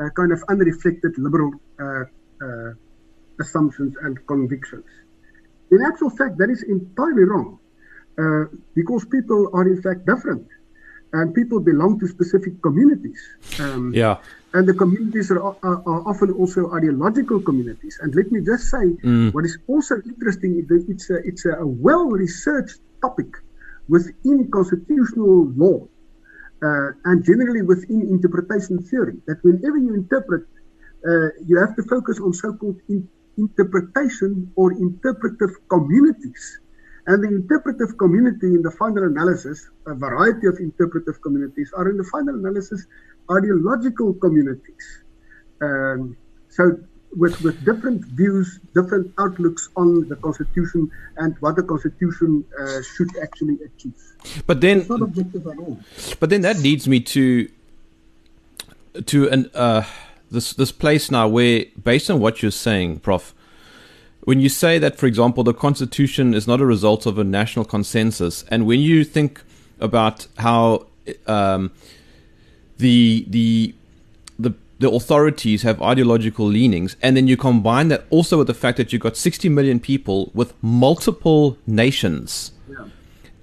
uh, 0.00 0.08
kind 0.16 0.32
of 0.32 0.42
unreflected 0.48 1.12
liberal 1.18 1.52
uh, 1.80 2.04
uh, 2.42 2.72
assumptions 3.40 3.94
and 4.02 4.26
convictions. 4.26 4.86
In 5.70 5.82
actual 5.82 6.10
fact, 6.10 6.38
that 6.38 6.48
is 6.48 6.62
entirely 6.62 7.24
wrong 7.24 7.58
uh, 8.18 8.44
because 8.74 9.04
people 9.04 9.50
are 9.52 9.68
in 9.68 9.82
fact 9.82 10.06
different 10.06 10.48
and 11.12 11.34
people 11.34 11.60
belong 11.60 11.98
to 12.00 12.06
specific 12.06 12.60
communities. 12.62 13.20
Um, 13.60 13.92
yeah. 13.94 14.18
And 14.54 14.66
the 14.66 14.74
communities 14.74 15.30
are, 15.30 15.40
are, 15.40 15.56
are, 15.62 16.08
often 16.08 16.32
also 16.32 16.72
ideological 16.74 17.40
communities. 17.40 17.98
And 18.00 18.14
let 18.14 18.32
me 18.32 18.40
just 18.40 18.70
say, 18.70 18.96
mm. 19.04 19.32
what 19.34 19.44
is 19.44 19.58
also 19.66 19.96
interesting, 20.06 20.66
it's 20.88 21.10
a, 21.10 21.16
it's 21.24 21.44
a 21.44 21.66
well 21.66 22.06
researched 22.06 22.80
topic 23.02 23.28
within 23.88 24.50
constitutional 24.50 25.52
law 25.56 25.86
uh, 26.62 26.90
and 27.04 27.24
generally 27.24 27.62
within 27.62 28.02
interpretation 28.02 28.78
theory 28.82 29.16
that 29.26 29.42
whenever 29.42 29.76
you 29.76 29.94
interpret, 29.94 30.44
uh, 31.06 31.28
you 31.46 31.58
have 31.58 31.76
to 31.76 31.82
focus 31.84 32.18
on 32.20 32.32
so-called 32.32 32.80
in- 32.88 33.08
interpretation 33.36 34.50
or 34.56 34.72
interpretive 34.72 35.50
communities. 35.68 36.58
And 37.08 37.24
the 37.24 37.28
interpretive 37.28 37.96
community 37.96 38.48
in 38.48 38.62
the 38.62 38.70
final 38.70 39.04
analysis, 39.04 39.70
a 39.86 39.94
variety 39.94 40.46
of 40.46 40.58
interpretive 40.58 41.20
communities, 41.22 41.72
are 41.74 41.88
in 41.88 41.96
the 41.96 42.04
final 42.04 42.34
analysis 42.34 42.86
ideological 43.30 44.14
communities. 44.14 44.84
Um, 45.60 46.16
so 46.50 46.78
with, 47.16 47.40
with 47.40 47.64
different 47.64 48.04
views, 48.04 48.60
different 48.74 49.12
outlooks 49.18 49.70
on 49.76 50.08
the 50.08 50.16
Constitution 50.16 50.90
and 51.16 51.34
what 51.40 51.56
the 51.56 51.62
Constitution 51.62 52.44
uh, 52.60 52.82
should 52.82 53.10
actually 53.22 53.58
achieve. 53.64 53.94
But 54.46 54.60
then, 54.60 54.80
it's 54.80 54.90
not 54.90 55.02
objective 55.02 55.46
at 55.46 55.58
all. 55.58 55.78
But 56.20 56.30
then 56.30 56.42
that 56.42 56.58
leads 56.58 56.86
me 56.86 57.00
to 57.00 57.48
to 59.06 59.28
an 59.30 59.50
uh, 59.54 59.84
this 60.30 60.52
this 60.52 60.72
place 60.72 61.10
now 61.10 61.28
where, 61.28 61.64
based 61.82 62.10
on 62.10 62.20
what 62.20 62.42
you're 62.42 62.50
saying, 62.50 63.00
Prof, 63.00 63.34
when 64.28 64.40
you 64.40 64.50
say 64.50 64.78
that, 64.78 64.98
for 64.98 65.06
example, 65.06 65.42
the 65.42 65.54
Constitution 65.54 66.34
is 66.34 66.46
not 66.46 66.60
a 66.60 66.66
result 66.66 67.06
of 67.06 67.18
a 67.18 67.24
national 67.24 67.64
consensus, 67.64 68.44
and 68.50 68.66
when 68.66 68.78
you 68.78 69.02
think 69.02 69.42
about 69.80 70.26
how 70.36 70.86
um, 71.26 71.70
the 72.76 73.24
the 73.26 73.74
the 74.80 74.90
authorities 74.90 75.62
have 75.62 75.80
ideological 75.80 76.44
leanings, 76.44 76.94
and 77.00 77.16
then 77.16 77.26
you 77.26 77.38
combine 77.38 77.88
that 77.88 78.04
also 78.10 78.36
with 78.36 78.48
the 78.48 78.60
fact 78.64 78.76
that 78.76 78.92
you've 78.92 79.00
got 79.00 79.16
60 79.16 79.48
million 79.48 79.80
people 79.80 80.30
with 80.34 80.52
multiple 80.62 81.56
nations. 81.66 82.52
Yeah. 82.68 82.84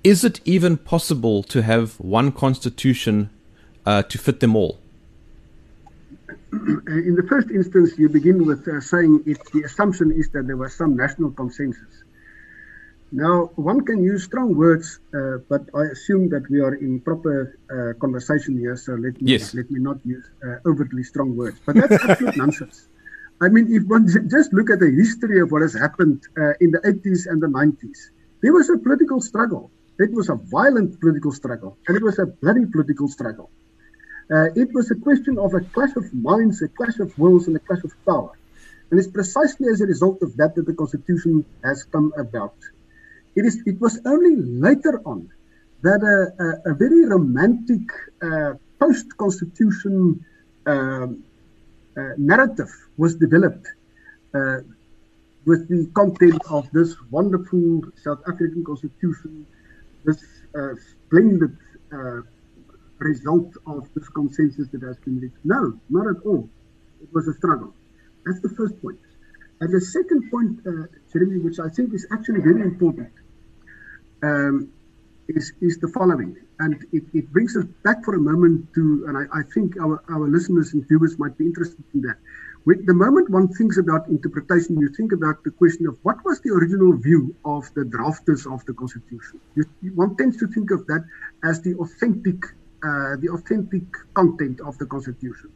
Is 0.03 0.23
it 0.23 0.39
even 0.45 0.77
possible 0.77 1.41
to 1.43 1.63
have 1.63 1.99
one 1.99 2.31
constitution 2.31 3.31
uh, 3.87 4.03
to 4.03 4.19
fit 4.19 4.39
them 4.39 4.55
all? 4.55 4.77
In 6.51 7.15
the 7.15 7.25
first 7.27 7.51
instance, 7.51 7.97
you 7.97 8.09
begin 8.09 8.45
with 8.45 8.67
uh, 8.67 8.81
saying 8.81 9.23
it, 9.25 9.39
the 9.53 9.63
assumption 9.63 10.11
is 10.11 10.29
that 10.29 10.47
there 10.47 10.57
was 10.57 10.73
some 10.73 10.95
national 10.95 11.31
consensus. 11.31 12.03
Now, 13.11 13.51
one 13.55 13.85
can 13.85 14.03
use 14.03 14.23
strong 14.23 14.55
words, 14.55 14.99
uh, 15.13 15.37
but 15.47 15.69
I 15.75 15.83
assume 15.83 16.29
that 16.29 16.49
we 16.49 16.59
are 16.59 16.73
in 16.73 16.99
proper 16.99 17.57
uh, 17.69 17.99
conversation 17.99 18.57
here, 18.57 18.75
so 18.75 18.93
let 18.93 19.21
me 19.21 19.33
yes. 19.33 19.53
let 19.53 19.69
me 19.69 19.79
not 19.79 19.97
use 20.03 20.25
uh, 20.43 20.67
overtly 20.69 21.03
strong 21.03 21.35
words. 21.37 21.59
But 21.65 21.75
that's 21.75 22.03
absolute 22.03 22.37
nonsense. 22.43 22.87
I 23.41 23.49
mean, 23.49 23.71
if 23.71 23.83
one 23.83 24.07
just 24.29 24.51
look 24.53 24.69
at 24.69 24.79
the 24.79 24.89
history 24.89 25.39
of 25.39 25.51
what 25.51 25.61
has 25.61 25.73
happened 25.73 26.23
uh, 26.37 26.53
in 26.59 26.71
the 26.71 26.79
80s 26.79 27.27
and 27.27 27.41
the 27.41 27.47
90s, 27.47 28.09
there 28.41 28.53
was 28.53 28.69
a 28.69 28.77
political 28.77 29.21
struggle. 29.21 29.71
It 29.99 30.11
was 30.11 30.29
a 30.29 30.35
violent 30.35 30.99
political 30.99 31.31
struggle, 31.31 31.77
and 31.87 31.95
it 31.95 32.03
was 32.03 32.17
a 32.17 32.25
bloody 32.25 32.65
political 32.65 33.07
struggle. 33.07 33.49
Uh, 34.31 34.47
it 34.55 34.73
was 34.73 34.89
a 34.91 34.95
question 34.95 35.37
of 35.37 35.53
a 35.53 35.61
clash 35.61 35.95
of 35.95 36.11
minds, 36.13 36.61
a 36.61 36.67
clash 36.67 36.99
of 36.99 37.17
wills, 37.19 37.47
and 37.47 37.55
a 37.55 37.59
clash 37.59 37.83
of 37.83 37.93
power. 38.05 38.31
And 38.89 38.99
it's 38.99 39.07
precisely 39.07 39.67
as 39.67 39.81
a 39.81 39.85
result 39.85 40.21
of 40.21 40.35
that 40.37 40.55
that 40.55 40.65
the 40.65 40.73
Constitution 40.73 41.45
has 41.63 41.83
come 41.83 42.13
about. 42.17 42.55
It 43.35 43.45
is. 43.45 43.61
It 43.65 43.79
was 43.81 43.99
only 44.05 44.35
later 44.37 45.01
on 45.05 45.29
that 45.81 46.01
a, 46.01 46.17
a, 46.43 46.71
a 46.71 46.73
very 46.73 47.05
romantic 47.05 47.81
uh, 48.21 48.53
post-constitution 48.79 50.25
uh, 50.65 50.71
uh, 50.71 51.07
narrative 52.17 52.71
was 52.97 53.15
developed 53.15 53.67
uh, 54.33 54.59
with 55.45 55.67
the 55.69 55.85
content 55.93 56.41
of 56.49 56.69
this 56.71 56.95
wonderful 57.11 57.81
South 58.03 58.21
African 58.27 58.63
constitution, 58.63 59.45
this 60.03 60.23
uh, 60.57 60.73
splendid 60.91 61.55
uh, 61.93 62.21
result 62.99 63.53
of 63.67 63.87
this 63.93 64.07
consensus 64.09 64.67
that 64.69 64.81
has 64.83 64.97
been 64.99 65.19
reached. 65.19 65.37
No, 65.43 65.79
not 65.89 66.07
at 66.07 66.25
all. 66.25 66.49
It 67.01 67.09
was 67.13 67.27
a 67.27 67.33
struggle. 67.33 67.73
That's 68.25 68.41
the 68.41 68.49
first 68.49 68.81
point. 68.81 68.99
And 69.61 69.73
the 69.73 69.81
second 69.81 70.29
point, 70.31 70.63
Jeremy, 71.11 71.39
which 71.39 71.59
I 71.59 71.69
think 71.69 71.93
is 71.93 72.05
actually 72.11 72.41
very 72.41 72.61
important, 72.61 73.11
um, 74.23 74.69
is, 75.27 75.53
is 75.61 75.77
the 75.79 75.87
following. 75.87 76.35
And 76.59 76.85
it, 76.91 77.03
it 77.13 77.31
brings 77.31 77.55
us 77.55 77.65
back 77.83 78.03
for 78.03 78.15
a 78.15 78.19
moment 78.19 78.73
to, 78.75 79.05
and 79.07 79.17
I, 79.17 79.39
I 79.39 79.43
think 79.53 79.77
our, 79.79 80.03
our 80.09 80.27
listeners 80.27 80.73
and 80.73 80.87
viewers 80.87 81.17
might 81.19 81.37
be 81.37 81.45
interested 81.45 81.83
in 81.93 82.01
that. 82.01 82.17
With 82.65 82.85
the 82.87 82.93
moment 82.95 83.29
one 83.29 83.47
thinks 83.49 83.77
about 83.77 84.07
interpretation, 84.07 84.79
you 84.79 84.89
think 84.89 85.11
about 85.11 85.43
the 85.43 85.51
question 85.51 85.85
of 85.85 85.99
what 86.01 86.23
was 86.25 86.41
the 86.41 86.49
original 86.49 86.97
view 86.97 87.35
of 87.45 87.71
the 87.75 87.81
drafters 87.81 88.51
of 88.51 88.65
the 88.65 88.73
Constitution. 88.73 89.39
You, 89.55 89.65
one 89.93 90.17
tends 90.17 90.37
to 90.37 90.47
think 90.47 90.71
of 90.71 90.87
that 90.87 91.05
as 91.43 91.61
the 91.61 91.75
authentic, 91.75 92.41
uh, 92.85 93.15
the 93.17 93.29
authentic 93.33 93.83
content 94.13 94.61
of 94.61 94.77
the 94.77 94.85
Constitution. 94.85 95.49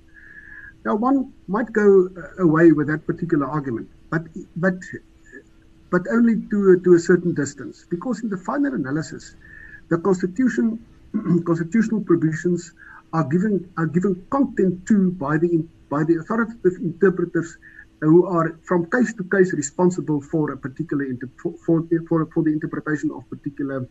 Now, 0.86 0.96
one 0.96 1.34
might 1.48 1.72
go 1.74 2.08
uh, 2.08 2.44
away 2.44 2.72
with 2.72 2.88
that 2.88 3.06
particular 3.06 3.46
argument, 3.46 3.88
but 4.10 4.24
but 4.56 4.80
but 5.92 6.04
only 6.12 6.36
to, 6.50 6.80
to 6.80 6.94
a 6.94 7.00
certain 7.00 7.34
distance. 7.34 7.86
Because 7.89 8.22
in 8.24 8.30
the 8.30 8.38
final 8.38 8.74
analysis, 8.74 9.36
the 9.89 9.98
constitution, 9.98 10.84
constitutional 11.46 12.02
provisions 12.02 12.74
are 13.13 13.26
given 13.26 13.70
are 13.78 13.88
given 13.88 14.26
content 14.30 14.86
to 14.88 15.12
by 15.12 15.38
the 15.38 15.63
by 15.89 16.04
the 16.04 16.15
authoritative 16.18 16.76
interpreters 16.82 17.58
who 18.02 18.26
are 18.26 18.58
from 18.63 18.89
case 18.89 19.13
to 19.13 19.24
case 19.26 19.52
responsible 19.54 20.22
for 20.22 20.52
a 20.52 20.58
particular 20.58 21.06
for, 21.42 21.54
for, 21.65 21.84
for, 22.08 22.26
for 22.34 22.44
the 22.44 22.52
interpretation 22.52 23.12
of 23.12 23.30
particular 23.30 23.88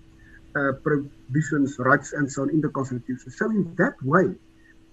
uh, 0.56 0.72
provisions, 0.82 1.78
rights, 1.78 2.12
and 2.12 2.30
so 2.30 2.42
on 2.42 2.50
in 2.50 2.60
the 2.60 2.68
constitution. 2.68 3.30
So 3.30 3.50
in 3.50 3.74
that 3.76 3.94
way, 4.02 4.34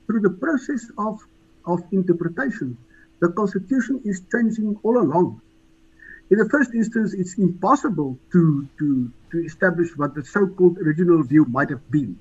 through 0.07 0.21
the 0.21 0.31
process 0.31 0.85
of 0.97 1.19
of 1.65 1.81
interpretation, 1.91 2.77
the 3.19 3.29
constitution 3.29 4.01
is 4.05 4.21
changing 4.31 4.77
all 4.83 4.99
along 5.01 5.41
in 6.31 6.39
the 6.39 6.49
first 6.49 6.73
instance, 6.73 7.13
it's 7.13 7.37
impossible 7.37 8.17
to, 8.31 8.67
to, 8.79 9.11
to 9.31 9.45
establish 9.45 9.89
what 9.95 10.15
the 10.15 10.25
so 10.25 10.47
called 10.47 10.77
original 10.79 11.21
view 11.23 11.45
might 11.45 11.69
have 11.69 11.89
been. 11.91 12.19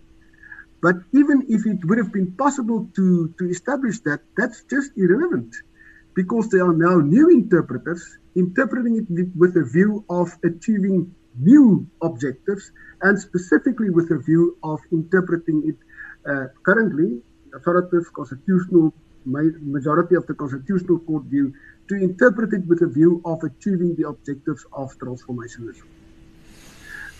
But 0.83 0.97
even 1.13 1.47
if 1.49 1.65
it 1.65 1.83
would 1.87 1.97
have 1.97 2.13
been 2.13 2.33
possible 2.33 2.91
to, 2.97 3.35
to 3.39 3.49
establish 3.49 4.01
that, 4.01 4.21
that's 4.37 4.63
just 4.65 4.93
irrelevant 4.97 5.55
because 6.15 6.51
there 6.51 6.67
are 6.69 6.75
now 6.75 6.97
new 6.97 7.31
interpreters 7.31 8.19
interpreting 8.37 9.07
it 9.09 9.29
with 9.35 9.57
a 9.57 9.65
view 9.65 10.05
of 10.11 10.37
achieving 10.45 11.15
new 11.39 11.87
objectives 12.03 12.71
and 13.03 13.19
specifically 13.19 13.91
with 13.91 14.11
a 14.11 14.19
view 14.19 14.57
of 14.63 14.81
interpreting 14.93 15.63
it 15.67 15.77
uh, 16.31 16.47
currently 16.65 17.21
authoritative 17.55 18.13
constitutional 18.13 18.93
majority 19.27 20.15
of 20.15 20.27
the 20.27 20.35
constitutional 20.35 20.99
court 21.01 21.25
view 21.25 21.53
to 21.89 21.95
interpret 21.95 22.53
it 22.53 22.67
with 22.67 22.83
a 22.83 22.87
view 22.87 23.23
of 23.25 23.43
achieving 23.43 23.95
the 23.97 24.07
objectives 24.07 24.65
of 24.73 24.97
transformationism. 24.99 25.85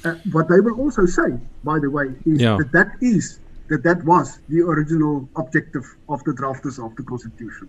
Uh, 0.05 0.15
what 0.33 0.49
they 0.49 0.61
will 0.61 0.79
also 0.79 1.07
say, 1.07 1.39
by 1.65 1.79
the 1.79 1.89
way, 1.91 2.07
is 2.27 2.41
yeah. 2.41 2.57
that 2.59 2.73
that 2.73 2.93
is 3.01 3.41
that 3.69 3.83
that 3.83 4.05
was 4.05 4.41
the 4.51 4.61
original 4.61 5.27
objective 5.37 5.85
of 6.11 6.23
the 6.25 6.33
drafters 6.33 6.85
of 6.85 6.95
the 6.97 7.03
constitution. 7.03 7.69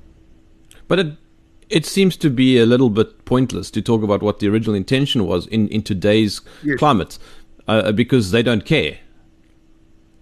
But 0.90 1.00
it 1.00 1.18
it 1.70 1.86
seems 1.86 2.18
to 2.18 2.30
be 2.30 2.58
a 2.60 2.66
little 2.66 2.90
bit 2.90 3.26
pointless 3.26 3.72
to 3.72 3.82
talk 3.82 4.04
about 4.04 4.22
what 4.22 4.40
the 4.40 4.48
original 4.48 4.76
intention 4.76 5.26
was 5.26 5.48
in 5.48 5.68
in 5.70 5.82
today's 5.82 6.42
yes. 6.64 6.78
climate, 6.78 7.18
uh, 7.68 7.92
because 7.92 8.32
they 8.32 8.44
don't 8.44 8.66
care. 8.66 9.00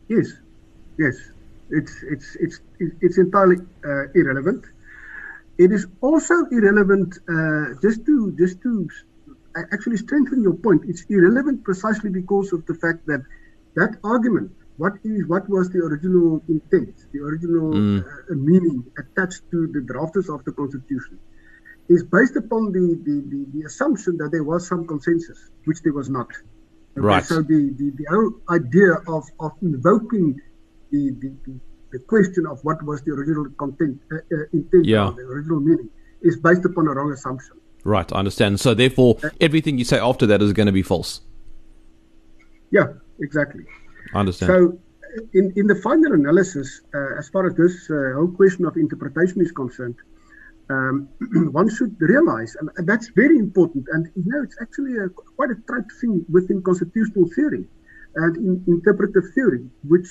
Yes, 0.08 0.28
yes. 0.98 1.16
It's 1.70 2.04
it's 2.04 2.36
it's 2.40 2.60
it's 2.80 3.18
entirely 3.18 3.58
uh, 3.86 4.06
irrelevant. 4.14 4.66
It 5.58 5.72
is 5.72 5.88
also 6.02 6.46
irrelevant 6.52 7.18
uh, 7.30 7.80
just 7.82 8.06
to 8.06 8.32
just 8.38 8.62
to 8.62 8.88
actually 9.72 9.98
strengthen 9.98 10.42
your 10.42 10.54
point. 10.54 10.84
It's 10.88 11.04
irrelevant 11.10 11.64
precisely 11.64 12.10
because 12.10 12.54
of 12.54 12.66
the 12.66 12.76
fact 12.76 13.06
that 13.08 13.24
that 13.76 13.98
argument. 14.04 14.52
What 14.78 14.94
is 15.04 15.28
what 15.28 15.48
was 15.50 15.70
the 15.70 15.80
original 15.80 16.42
intent, 16.50 16.96
the 17.12 17.20
original 17.20 17.74
mm. 17.74 18.00
uh, 18.02 18.34
meaning 18.34 18.84
attached 18.98 19.44
to 19.52 19.68
the 19.68 19.82
drafters 19.82 20.34
of 20.34 20.44
the 20.46 20.52
constitution, 20.52 21.20
is 21.90 22.04
based 22.04 22.36
upon 22.36 22.72
the, 22.72 23.00
the, 23.04 23.24
the, 23.30 23.46
the 23.54 23.66
assumption 23.66 24.18
that 24.18 24.30
there 24.32 24.44
was 24.44 24.68
some 24.68 24.88
consensus, 24.88 25.50
which 25.66 25.82
there 25.84 25.94
was 25.94 26.10
not. 26.10 26.28
Okay, 26.98 27.06
right. 27.08 27.24
So 27.24 27.42
the, 27.42 27.74
the, 27.78 27.92
the 27.96 28.06
whole 28.10 28.34
idea 28.50 28.94
of, 29.08 29.24
of 29.40 29.52
invoking 29.62 30.40
the, 30.92 31.12
the, 31.20 31.60
the 31.92 32.00
question 32.00 32.46
of 32.46 32.64
what 32.64 32.84
was 32.84 33.02
the 33.02 33.12
original 33.12 33.50
content, 33.58 34.00
uh, 34.12 34.16
uh, 34.16 34.38
intent, 34.54 34.86
yeah. 34.86 35.12
the 35.16 35.24
original 35.24 35.60
meaning, 35.60 35.90
is 36.22 36.38
based 36.38 36.66
upon 36.66 36.88
a 36.88 36.92
wrong 36.92 37.12
assumption. 37.12 37.60
Right, 37.84 38.10
I 38.14 38.20
understand. 38.20 38.60
So 38.60 38.74
therefore, 38.74 39.18
uh, 39.24 39.30
everything 39.42 39.78
you 39.78 39.86
say 39.86 40.00
after 40.00 40.26
that 40.28 40.42
is 40.42 40.54
going 40.54 40.68
to 40.68 40.72
be 40.72 40.84
false. 40.84 41.22
Yeah, 42.72 42.94
exactly. 43.20 43.66
I 44.14 44.20
understand. 44.20 44.50
So, 44.50 44.80
in, 45.34 45.54
in 45.56 45.68
the 45.68 45.76
final 45.76 46.14
analysis, 46.14 46.82
uh, 46.96 47.20
as 47.20 47.30
far 47.30 47.46
as 47.46 47.54
this 47.56 47.90
uh, 47.90 48.16
whole 48.16 48.32
question 48.32 48.66
of 48.66 48.76
interpretation 48.78 49.42
is 49.42 49.52
concerned, 49.52 49.96
um, 50.70 51.10
one 51.52 51.70
should 51.70 51.96
realize, 52.00 52.56
and 52.60 52.88
that's 52.88 53.10
very 53.10 53.38
important, 53.38 53.86
and 53.92 54.08
you 54.16 54.24
know, 54.26 54.44
it's 54.44 54.58
actually 54.62 54.98
a, 54.98 55.10
quite 55.10 55.52
a 55.52 55.56
trite 55.68 55.92
thing 56.00 56.26
within 56.30 56.62
constitutional 56.62 57.28
theory 57.36 57.68
and 58.16 58.38
in 58.38 58.64
interpretive 58.68 59.24
theory, 59.34 59.66
which 59.88 60.08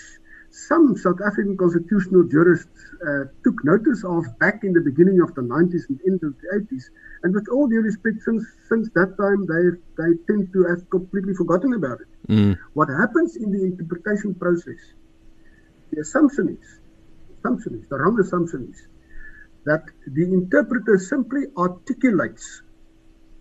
some 0.50 0.96
South 0.96 1.20
African 1.24 1.56
constitutional 1.56 2.24
jurists 2.24 2.68
uh, 3.00 3.24
took 3.42 3.64
notice 3.64 4.04
of 4.04 4.24
back 4.38 4.64
in 4.64 4.72
the 4.74 4.82
beginning 4.82 5.20
of 5.22 5.34
the 5.34 5.40
90s 5.40 5.88
and 5.88 5.98
into 6.04 6.34
the 6.36 6.60
80s. 6.60 6.84
And 7.22 7.34
with 7.34 7.48
all 7.50 7.68
due 7.68 7.80
respect, 7.80 8.20
since, 8.22 8.44
since 8.68 8.90
that 8.94 9.16
time, 9.16 9.46
they, 9.48 9.64
they 9.96 10.12
tend 10.28 10.52
to 10.52 10.64
have 10.68 10.88
completely 10.90 11.32
forgotten 11.34 11.72
about 11.72 12.00
it. 12.02 12.28
Mm. 12.28 12.58
What 12.74 12.88
happens 12.88 13.36
in 13.36 13.50
the 13.50 13.64
interpretation 13.64 14.34
process, 14.34 14.76
the 15.90 16.00
assumption 16.00 16.58
is, 16.60 16.80
assumption 17.38 17.80
is, 17.80 17.88
the 17.88 17.96
wrong 17.96 18.20
assumption 18.20 18.68
is, 18.70 18.86
that 19.64 19.84
the 20.06 20.24
interpreter 20.24 20.98
simply 20.98 21.46
articulates 21.56 22.62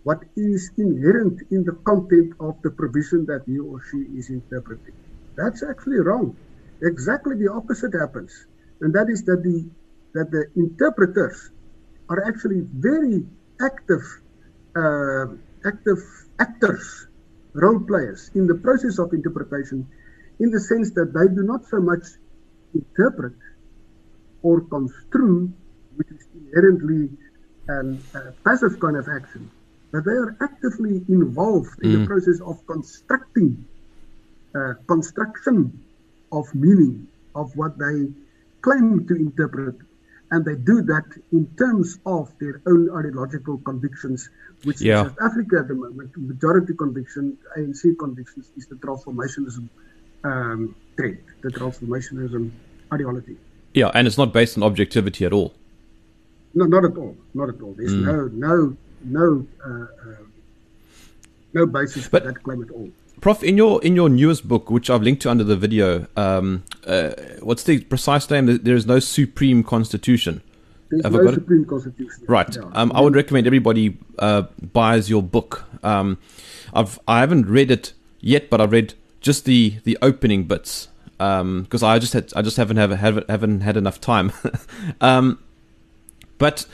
what 0.04 0.20
is 0.36 0.70
inherent 0.76 1.40
in 1.50 1.64
the 1.64 1.72
content 1.86 2.32
of 2.40 2.60
the 2.62 2.70
provision 2.70 3.24
that 3.26 3.42
he 3.46 3.58
or 3.58 3.80
she 3.90 3.98
is 4.18 4.30
interpreting. 4.30 4.94
That's 5.36 5.62
actually 5.62 6.00
wrong. 6.00 6.36
Exactly 6.82 7.36
the 7.36 7.50
opposite 7.52 7.94
happens, 7.94 8.46
and 8.80 8.92
that 8.94 9.08
is 9.08 9.24
that 9.24 9.42
the 9.42 9.70
that 10.14 10.30
the 10.30 10.44
interpreters 10.56 11.50
are 12.08 12.26
actually 12.26 12.66
very 12.74 13.24
active, 13.60 14.02
uh, 14.76 15.26
active 15.64 16.02
actors, 16.38 17.06
role 17.54 17.80
players 17.80 18.30
in 18.34 18.46
the 18.46 18.56
process 18.56 18.98
of 18.98 19.12
interpretation, 19.12 19.88
in 20.40 20.50
the 20.50 20.60
sense 20.60 20.90
that 20.92 21.14
they 21.14 21.32
do 21.34 21.42
not 21.46 21.64
so 21.66 21.80
much 21.80 22.04
interpret 22.74 23.34
or 24.42 24.60
construe 24.62 25.52
which 25.96 26.10
is 26.10 26.26
inherently 26.34 27.10
um, 27.68 28.02
a 28.14 28.32
passive 28.44 28.78
kind 28.80 28.96
of 28.96 29.08
action, 29.08 29.50
but 29.92 30.04
they 30.04 30.12
are 30.12 30.36
actively 30.40 31.02
involved 31.08 31.78
in 31.82 31.90
mm. 31.90 32.00
the 32.00 32.06
process 32.06 32.40
of 32.40 32.64
constructing 32.66 33.64
uh, 34.54 34.74
construction 34.86 35.82
of 36.30 36.54
meaning 36.54 37.06
of 37.34 37.54
what 37.56 37.78
they 37.78 38.08
claim 38.60 39.06
to 39.06 39.14
interpret. 39.14 39.76
And 40.30 40.44
they 40.46 40.54
do 40.54 40.80
that 40.82 41.04
in 41.30 41.46
terms 41.58 41.98
of 42.06 42.32
their 42.40 42.62
own 42.66 42.88
ideological 42.96 43.58
convictions, 43.58 44.30
which 44.64 44.80
yeah. 44.80 45.00
in 45.00 45.08
South 45.08 45.18
Africa 45.22 45.56
at 45.60 45.68
the 45.68 45.74
moment, 45.74 46.10
majority 46.16 46.72
conviction, 46.74 47.36
ANC 47.58 47.98
convictions, 47.98 48.50
is 48.56 48.66
the 48.66 48.76
transformationism 48.76 49.68
um, 50.24 50.74
trend, 50.96 51.18
the 51.42 51.50
transformationism 51.50 52.50
ideology. 52.92 53.36
Yeah, 53.74 53.90
and 53.94 54.06
it's 54.06 54.16
not 54.16 54.32
based 54.32 54.56
on 54.56 54.62
objectivity 54.62 55.26
at 55.26 55.34
all. 55.34 55.54
No, 56.54 56.64
not 56.66 56.84
at 56.84 56.96
all. 56.96 57.16
Not 57.34 57.48
at 57.48 57.60
all. 57.62 57.74
There's 57.76 57.92
mm. 57.92 58.04
no 58.04 58.28
no 58.32 58.76
no 59.04 59.46
uh, 59.64 59.70
uh, 59.70 60.16
no 61.54 61.66
basis 61.66 62.08
but, 62.08 62.22
for 62.22 62.32
that 62.32 62.42
claim 62.42 62.62
at 62.62 62.70
all. 62.70 62.90
Prof, 63.20 63.42
in 63.42 63.56
your 63.56 63.82
in 63.84 63.94
your 63.94 64.08
newest 64.08 64.48
book, 64.48 64.70
which 64.70 64.90
I've 64.90 65.02
linked 65.02 65.22
to 65.22 65.30
under 65.30 65.44
the 65.44 65.56
video, 65.56 66.06
um, 66.16 66.64
uh, 66.86 67.10
what's 67.40 67.62
the 67.62 67.80
precise 67.80 68.28
name? 68.28 68.58
There 68.62 68.74
is 68.74 68.86
no 68.86 68.98
supreme 68.98 69.62
constitution. 69.62 70.42
There's 70.90 71.04
Have 71.04 71.12
no 71.14 71.32
supreme 71.32 71.64
constitution. 71.64 72.24
Right. 72.26 72.54
Yeah. 72.54 72.62
Um, 72.72 72.92
I 72.94 73.00
would 73.00 73.14
recommend 73.14 73.46
everybody 73.46 73.96
uh, 74.18 74.42
buys 74.60 75.08
your 75.08 75.22
book. 75.22 75.64
Um, 75.82 76.18
I've 76.74 76.98
I 77.08 77.20
haven't 77.20 77.46
read 77.46 77.70
it 77.70 77.92
yet, 78.20 78.50
but 78.50 78.60
I've 78.60 78.72
read 78.72 78.94
just 79.20 79.44
the 79.44 79.76
the 79.84 79.96
opening 80.02 80.44
bits 80.44 80.88
because 81.12 81.82
um, 81.82 81.88
I 81.88 81.98
just 81.98 82.12
had 82.12 82.32
I 82.34 82.42
just 82.42 82.56
haven't 82.56 82.76
have, 82.76 82.90
have 82.90 83.24
haven't 83.28 83.60
had 83.60 83.76
enough 83.76 84.00
time. 84.00 84.32
but 86.42 86.66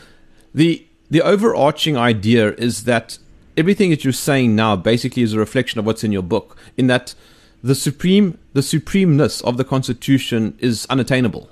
the 0.54 0.86
the 1.10 1.20
overarching 1.20 1.94
idea 1.94 2.44
is 2.54 2.84
that 2.84 3.18
everything 3.54 3.90
that 3.90 4.02
you're 4.02 4.24
saying 4.30 4.56
now 4.56 4.74
basically 4.76 5.22
is 5.22 5.34
a 5.34 5.38
reflection 5.38 5.78
of 5.78 5.84
what's 5.84 6.02
in 6.02 6.10
your 6.10 6.22
book. 6.34 6.56
In 6.78 6.86
that 6.86 7.14
the 7.62 7.74
supreme 7.74 8.38
the 8.54 8.62
supremeness 8.62 9.42
of 9.42 9.58
the 9.58 9.66
Constitution 9.74 10.56
is 10.58 10.86
unattainable. 10.88 11.50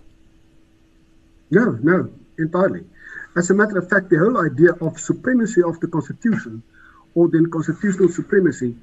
No, 1.50 1.64
no, 1.82 2.10
entirely. 2.38 2.84
As 3.36 3.50
a 3.50 3.54
matter 3.54 3.76
of 3.76 3.86
fact, 3.90 4.08
the 4.08 4.18
whole 4.24 4.38
idea 4.50 4.72
of 4.86 4.98
supremacy 4.98 5.62
of 5.62 5.78
the 5.80 5.88
Constitution, 5.96 6.62
or 7.14 7.28
then 7.28 7.50
constitutional 7.50 8.08
supremacy, 8.08 8.74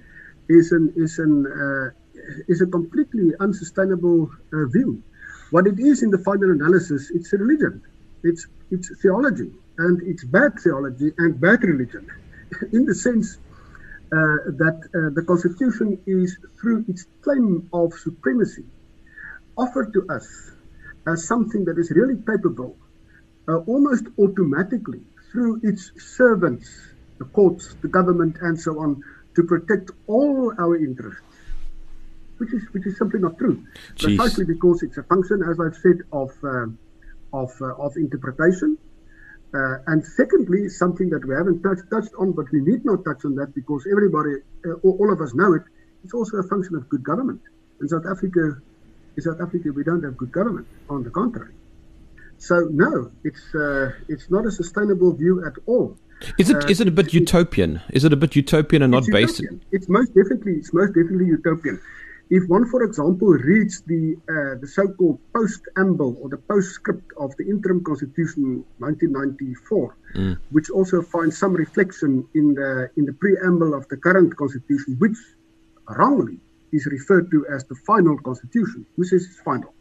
is 0.48 0.72
an 0.72 0.94
is 0.96 1.18
an 1.18 1.34
uh, 1.48 1.88
is 2.48 2.62
a 2.62 2.68
completely 2.68 3.28
unsustainable 3.40 4.30
uh, 4.30 4.66
view. 4.76 5.02
What 5.50 5.66
it 5.66 5.80
is 5.80 6.04
in 6.04 6.12
the 6.12 6.22
final 6.30 6.52
analysis, 6.52 7.10
it's 7.18 7.34
a 7.34 7.38
religion. 7.38 7.82
It's 8.24 8.48
it's 8.72 8.90
theology, 9.02 9.52
and 9.78 10.02
it's 10.02 10.24
bad 10.24 10.60
theology 10.60 11.12
and 11.18 11.40
bad 11.40 11.64
religion, 11.64 12.10
in 12.72 12.86
the 12.86 12.96
sense 12.96 13.38
uh, 14.14 14.52
that 14.62 14.80
uh, 14.94 15.14
the 15.14 15.24
Constitution 15.24 16.00
is, 16.06 16.38
through 16.60 16.86
its 16.88 17.06
claim 17.22 17.70
of 17.74 17.94
supremacy, 17.94 18.66
offered 19.58 19.92
to 19.94 20.08
us 20.10 20.52
as 21.08 21.28
something 21.28 21.66
that 21.66 21.78
is 21.78 21.92
really 21.92 22.18
capable, 22.26 22.78
uh, 23.48 23.58
almost 23.72 24.06
automatically, 24.18 25.02
through 25.32 25.60
its 25.64 25.92
servants, 25.98 26.70
the 27.18 27.26
courts, 27.26 27.76
the 27.82 27.88
government, 27.88 28.38
and 28.42 28.60
so 28.60 28.80
on, 28.80 29.04
to 29.36 29.44
protect 29.44 29.92
all 30.08 30.54
our 30.60 30.76
interests. 30.78 31.22
Which 32.38 32.54
is 32.54 32.64
which 32.72 32.86
is 32.86 32.98
simply 32.98 33.20
not 33.20 33.38
true, 33.38 33.64
Jeez. 33.96 34.18
precisely 34.18 34.46
because 34.46 34.84
it's 34.84 34.98
a 34.98 35.04
function, 35.04 35.44
as 35.44 35.60
I've 35.60 35.78
said, 35.78 36.00
of 36.12 36.32
um, 36.44 36.78
of, 37.34 37.52
uh, 37.62 37.76
of 37.76 37.98
interpretation. 37.98 38.78
Uh, 39.54 39.78
and 39.88 40.04
secondly, 40.06 40.70
something 40.70 41.10
that 41.10 41.26
we 41.26 41.36
haven't 41.36 41.62
touched, 41.62 41.84
touched 41.92 42.14
on, 42.18 42.32
but 42.32 42.46
we 42.52 42.62
need 42.62 42.84
not 42.86 43.04
touch 43.04 43.26
on 43.26 43.36
that 43.36 43.54
because 43.54 43.86
everybody, 43.92 44.36
uh, 44.66 44.74
all 44.84 45.12
of 45.12 45.22
us 45.22 45.34
know 45.34 45.54
it, 45.54 45.62
it's 46.04 46.14
also 46.14 46.38
a 46.38 46.44
function 46.44 46.76
of 46.76 46.90
good 46.90 47.04
government. 47.04 47.42
In 47.82 47.88
South 47.88 48.06
Africa, 48.10 48.58
in 49.16 49.22
South 49.22 49.42
Africa, 49.42 49.72
we 49.72 49.84
don't 49.84 50.04
have 50.04 50.18
good 50.18 50.32
government. 50.32 50.68
On 50.90 51.04
the 51.04 51.10
contrary. 51.10 51.54
So 52.38 52.68
no, 52.72 53.12
it's 53.24 53.56
uh, 53.56 53.92
it's 54.10 54.30
not 54.30 54.46
a 54.46 54.52
sustainable 54.52 55.14
view 55.14 55.46
at 55.46 55.54
all. 55.66 55.98
Is 56.38 56.50
it 56.50 56.58
uh, 56.58 56.68
is 56.68 56.82
it 56.82 56.88
a 56.88 56.92
bit 56.92 57.14
utopian? 57.14 57.82
Is 57.92 58.04
it 58.04 58.12
a 58.12 58.16
bit 58.16 58.36
utopian 58.36 58.82
and 58.82 58.92
not 58.92 59.06
based? 59.12 59.42
It's 59.72 59.88
most 59.88 60.14
definitely 60.14 60.54
it's 60.54 60.74
most 60.74 60.90
definitely 60.90 61.28
utopian. 61.28 61.80
If 62.38 62.50
one, 62.50 62.66
for 62.66 62.82
example, 62.82 63.28
reads 63.28 63.76
the 63.82 64.04
uh, 64.36 64.56
the 64.62 64.68
so-called 64.78 65.20
post-amble 65.36 66.18
or 66.20 66.30
the 66.30 66.42
postscript 66.50 67.10
of 67.24 67.30
the 67.38 67.46
interim 67.54 67.84
constitution 67.84 68.66
1994, 68.80 69.98
mm. 70.16 70.40
which 70.50 70.72
also 70.72 71.04
finds 71.04 71.38
some 71.38 71.54
reflection 71.54 72.12
in 72.34 72.56
the 72.56 72.90
in 72.98 73.06
the 73.06 73.14
preamble 73.14 73.76
of 73.76 73.88
the 73.90 73.98
current 73.98 74.36
constitution, 74.36 74.96
which 74.98 75.20
wrongly 76.00 76.40
is 76.72 76.88
referred 76.88 77.30
to 77.30 77.46
as 77.56 77.66
the 77.66 77.76
final 77.76 78.18
constitution. 78.18 78.84
Who 78.96 79.04
says 79.04 79.22
it's 79.30 79.42
final? 79.52 79.72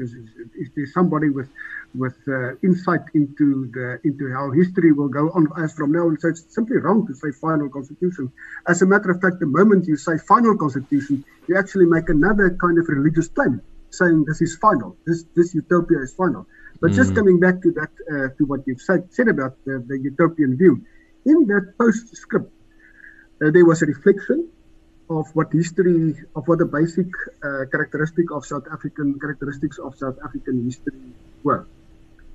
Is, 0.00 0.14
is, 0.62 0.68
there 0.74 0.86
somebody 0.86 1.28
with 1.28 1.48
with 1.94 2.16
uh, 2.28 2.56
insight 2.62 3.02
into 3.14 3.70
the 3.74 4.00
into 4.04 4.32
how 4.32 4.50
history 4.50 4.92
will 4.92 5.08
go 5.08 5.30
on 5.30 5.48
as 5.62 5.72
from 5.74 5.92
now 5.92 6.06
on. 6.08 6.18
So 6.18 6.28
it's 6.28 6.44
simply 6.54 6.78
wrong 6.78 7.06
to 7.06 7.14
say 7.14 7.30
final 7.32 7.68
constitution. 7.68 8.32
As 8.66 8.82
a 8.82 8.86
matter 8.86 9.10
of 9.10 9.20
fact, 9.20 9.40
the 9.40 9.46
moment 9.46 9.86
you 9.86 9.96
say 9.96 10.16
final 10.18 10.56
constitution, 10.56 11.24
you 11.48 11.58
actually 11.58 11.86
make 11.86 12.08
another 12.08 12.56
kind 12.60 12.78
of 12.78 12.88
religious 12.88 13.28
claim, 13.28 13.60
saying 13.90 14.24
this 14.26 14.40
is 14.40 14.56
final. 14.56 14.96
This 15.06 15.24
this 15.36 15.54
utopia 15.54 15.98
is 16.00 16.14
final. 16.14 16.46
But 16.80 16.92
mm. 16.92 16.94
just 16.94 17.14
coming 17.14 17.38
back 17.38 17.60
to 17.62 17.70
that, 17.72 17.90
uh, 18.10 18.28
to 18.38 18.46
what 18.46 18.60
you've 18.66 18.80
said, 18.80 19.12
said 19.12 19.28
about 19.28 19.56
the, 19.66 19.84
the 19.86 19.98
utopian 19.98 20.56
view, 20.56 20.82
in 21.26 21.46
that 21.48 21.74
postscript, 21.78 22.50
uh, 23.42 23.50
there 23.50 23.66
was 23.66 23.82
a 23.82 23.86
reflection 23.86 24.48
of 25.10 25.26
what 25.34 25.52
history, 25.52 26.14
of 26.36 26.46
what 26.46 26.58
the 26.60 26.64
basic 26.64 27.08
uh, 27.42 27.66
characteristic 27.72 28.30
of 28.30 28.46
South 28.46 28.64
African 28.72 29.18
characteristics 29.18 29.78
of 29.78 29.96
South 29.96 30.16
African 30.24 30.64
history 30.64 31.12
were, 31.42 31.66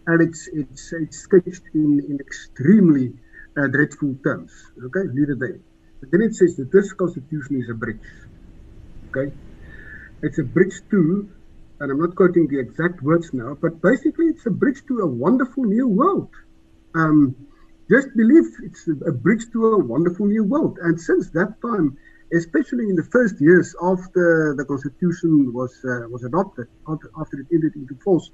and 0.08 0.22
it's 0.22 0.48
it's 0.52 0.92
it's 0.94 1.18
sketched 1.20 1.64
in 1.74 2.04
in 2.10 2.20
extremely 2.20 3.14
uh, 3.58 3.68
dreadful 3.68 4.16
terms. 4.24 4.52
Okay, 4.88 5.08
it 5.08 5.40
there. 5.40 5.60
But 6.02 6.12
then 6.12 6.22
it 6.22 6.36
says 6.36 6.58
that 6.58 6.72
this 6.72 6.92
constitution 6.92 7.62
is 7.62 7.70
a 7.70 7.74
bridge. 7.74 8.10
Okay, 9.10 9.34
it's 10.22 10.38
a 10.40 10.44
bridge 10.44 10.82
to, 10.92 11.30
and 11.80 11.92
I'm 11.92 12.00
not 12.00 12.16
quoting 12.16 12.48
the 12.48 12.60
exact 12.60 13.02
words 13.02 13.34
now, 13.34 13.56
but 13.60 13.82
basically 13.82 14.26
it's 14.26 14.46
a 14.46 14.52
bridge 14.52 14.82
to 14.90 15.00
a 15.00 15.08
wonderful 15.08 15.64
new 15.64 15.88
world. 15.88 16.30
Um, 16.94 17.36
just 17.90 18.10
believe 18.18 18.46
it's 18.64 18.88
a 18.88 19.12
bridge 19.12 19.46
to 19.54 19.66
a 19.76 19.78
wonderful 19.78 20.26
new 20.26 20.44
world. 20.44 20.80
And 20.82 21.00
since 21.00 21.30
that 21.32 21.62
time, 21.62 21.98
especially 22.36 22.86
in 22.92 22.96
the 22.96 23.08
first 23.16 23.36
years 23.40 23.76
after 23.82 24.56
the 24.58 24.66
constitution 24.66 25.54
was 25.54 25.74
uh, 25.86 26.08
was 26.14 26.24
adopted, 26.24 26.68
after, 26.88 27.10
after 27.22 27.36
it 27.42 27.48
entered 27.56 27.76
into 27.76 27.96
force, 28.04 28.32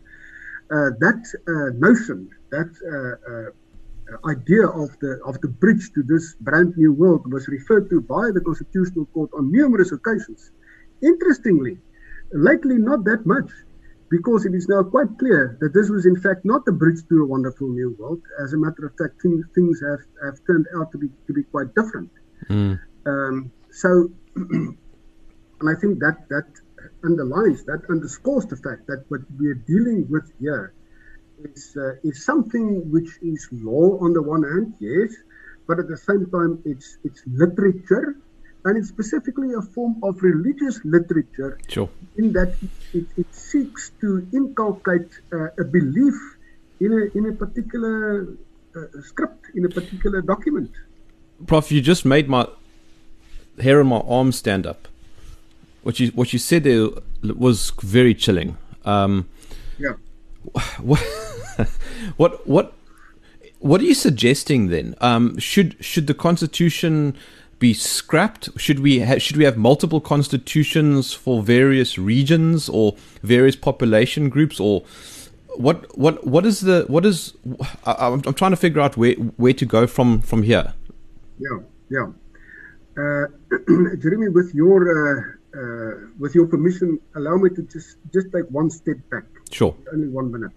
uh, 0.76 0.90
that 1.06 1.22
uh, 1.48 1.70
notion, 1.88 2.30
that 2.50 2.72
uh, 2.84 2.94
uh, 3.32 4.30
idea 4.36 4.66
of 4.68 4.90
the 5.00 5.20
of 5.26 5.40
the 5.42 5.48
bridge 5.48 5.92
to 5.96 6.02
this 6.04 6.36
brand 6.42 6.76
new 6.78 6.92
world 6.94 7.32
was 7.32 7.48
referred 7.48 7.90
to 7.90 8.02
by 8.02 8.26
the 8.36 8.42
Constitutional 8.42 9.06
Court 9.14 9.30
on 9.38 9.52
numerous 9.52 9.92
occasions. 9.92 10.52
Interestingly, 11.02 11.78
lately 12.34 12.78
not 12.78 13.04
that 13.06 13.26
much 13.26 13.52
because 14.10 14.46
it 14.46 14.54
is 14.54 14.68
now 14.68 14.84
quite 14.84 15.18
clear 15.18 15.58
that 15.62 15.74
this 15.74 15.90
was 15.90 16.06
in 16.06 16.18
fact 16.20 16.44
not 16.44 16.66
the 16.66 16.72
bridge 16.72 17.02
to 17.08 17.24
a 17.24 17.26
wonderful 17.26 17.70
new 17.70 17.96
world. 17.98 18.22
As 18.44 18.54
a 18.54 18.58
matter 18.58 18.86
of 18.86 18.92
fact, 18.98 19.22
things, 19.22 19.46
things 19.56 19.82
have, 19.82 20.04
have 20.24 20.38
turned 20.46 20.68
out 20.78 20.92
to 20.92 20.98
be 20.98 21.08
to 21.28 21.34
be 21.34 21.44
quite 21.44 21.74
different. 21.74 22.12
Mm. 22.50 22.80
Um, 23.06 23.52
so, 23.72 24.12
and 24.36 24.78
I 25.64 25.76
think 25.80 26.00
that 26.00 26.28
that 26.30 26.48
underlines, 27.04 27.64
that 27.66 27.82
underscores 27.90 28.46
the 28.46 28.58
fact 28.58 28.88
that 28.88 29.06
what 29.10 29.22
we 29.40 29.48
are 29.48 29.62
dealing 29.74 30.08
with 30.10 30.32
here 30.40 30.74
is 31.44 31.76
uh, 31.78 31.94
is 32.04 32.24
something 32.24 32.92
which 32.92 33.12
is 33.22 33.48
law 33.52 33.98
on 34.00 34.14
the 34.14 34.22
one 34.22 34.44
hand, 34.44 34.74
yes, 34.80 35.14
but 35.68 35.80
at 35.80 35.88
the 35.88 35.98
same 35.98 36.30
time 36.30 36.62
it's 36.66 36.98
it's 37.04 37.22
literature 37.28 38.16
and 38.66 38.78
it's 38.78 38.90
specifically 38.90 39.54
a 39.54 39.62
form 39.62 39.96
of 40.04 40.22
religious 40.22 40.80
literature 40.84 41.58
sure. 41.68 41.90
in 42.18 42.32
that 42.34 42.54
it, 42.94 43.06
it 43.18 43.34
seeks 43.34 43.92
to 44.00 44.28
inculcate 44.34 45.10
uh, 45.34 45.48
a 45.60 45.64
belief 45.64 46.14
in 46.80 46.92
a, 46.94 47.18
in 47.18 47.26
a 47.28 47.32
particular 47.34 48.28
uh, 48.76 49.02
script, 49.02 49.48
in 49.56 49.66
a 49.66 49.70
particular 49.70 50.22
document. 50.22 50.72
Prof, 51.48 51.72
you 51.72 51.82
just 51.82 52.06
made 52.06 52.30
my 52.30 52.48
hair 53.60 53.80
on 53.80 53.88
my 53.88 54.00
arm 54.00 54.32
stand 54.32 54.66
up. 54.66 54.88
What 55.84 56.00
you 56.00 56.10
what 56.10 56.34
you 56.34 56.40
said 56.40 56.64
there 56.64 56.90
was 57.24 57.72
very 57.82 58.14
chilling. 58.14 58.58
Um, 58.86 59.28
yeah. 59.78 59.94
What 60.80 61.00
what 62.18 62.48
what 62.48 62.74
what 63.60 63.82
are 63.82 63.86
you 63.86 63.94
suggesting 63.94 64.68
then? 64.68 64.96
Um, 65.02 65.38
should 65.38 65.76
should 65.80 66.08
the 66.08 66.14
Constitution 66.14 67.16
be 67.60 67.74
scrapped? 67.74 68.50
Should 68.60 68.80
we 68.80 69.00
ha- 69.02 69.20
should 69.20 69.38
we 69.38 69.46
have 69.46 69.58
multiple 69.58 70.02
constitutions 70.02 71.14
for 71.14 71.44
various 71.44 71.98
regions 71.98 72.68
or 72.70 72.96
various 73.22 73.56
population 73.56 74.30
groups 74.30 74.60
or 74.60 74.84
what 75.56 75.98
what 75.98 76.26
what 76.26 76.46
is 76.46 76.62
the 76.62 76.86
what 76.88 77.06
is 77.06 77.34
I, 77.86 78.08
am 78.08 78.22
I'm 78.26 78.34
trying 78.34 78.52
to 78.52 78.58
figure 78.58 78.82
out 78.82 78.98
where 78.98 79.14
where 79.14 79.54
to 79.54 79.66
go 79.66 79.88
from 79.88 80.22
from 80.22 80.44
here. 80.44 80.74
Yeah, 81.40 81.60
yeah. 81.90 82.08
Uh, 82.98 83.28
Jeremy, 84.02 84.30
with 84.30 84.54
your 84.54 84.80
uh, 84.92 85.58
uh, 85.58 86.08
with 86.20 86.36
your 86.36 86.48
permission, 86.48 87.00
allow 87.16 87.36
me 87.38 87.50
to 87.52 87.62
just 87.64 87.98
just 88.14 88.28
take 88.34 88.46
one 88.50 88.70
step 88.70 88.98
back. 89.10 89.24
Sure. 89.52 89.76
Only 89.94 90.08
one 90.08 90.32
minute. 90.32 90.52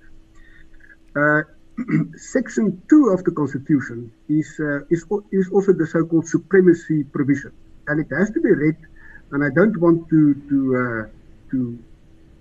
Section 2.16 2.80
2 2.88 3.08
of 3.08 3.24
the 3.24 3.32
Constitution 3.32 4.12
is, 4.28 4.46
is, 4.90 5.04
is 5.32 5.50
also 5.50 5.72
the 5.72 5.86
so 5.86 6.04
called 6.04 6.26
supremacy 6.28 7.02
provision. 7.02 7.52
And 7.88 8.00
it 8.00 8.14
has 8.16 8.30
to 8.30 8.40
be 8.40 8.50
read, 8.50 8.76
and 9.32 9.42
I 9.42 9.48
don't 9.52 9.76
want 9.80 10.08
to, 10.08 10.34
to, 10.34 11.10
to 11.50 11.78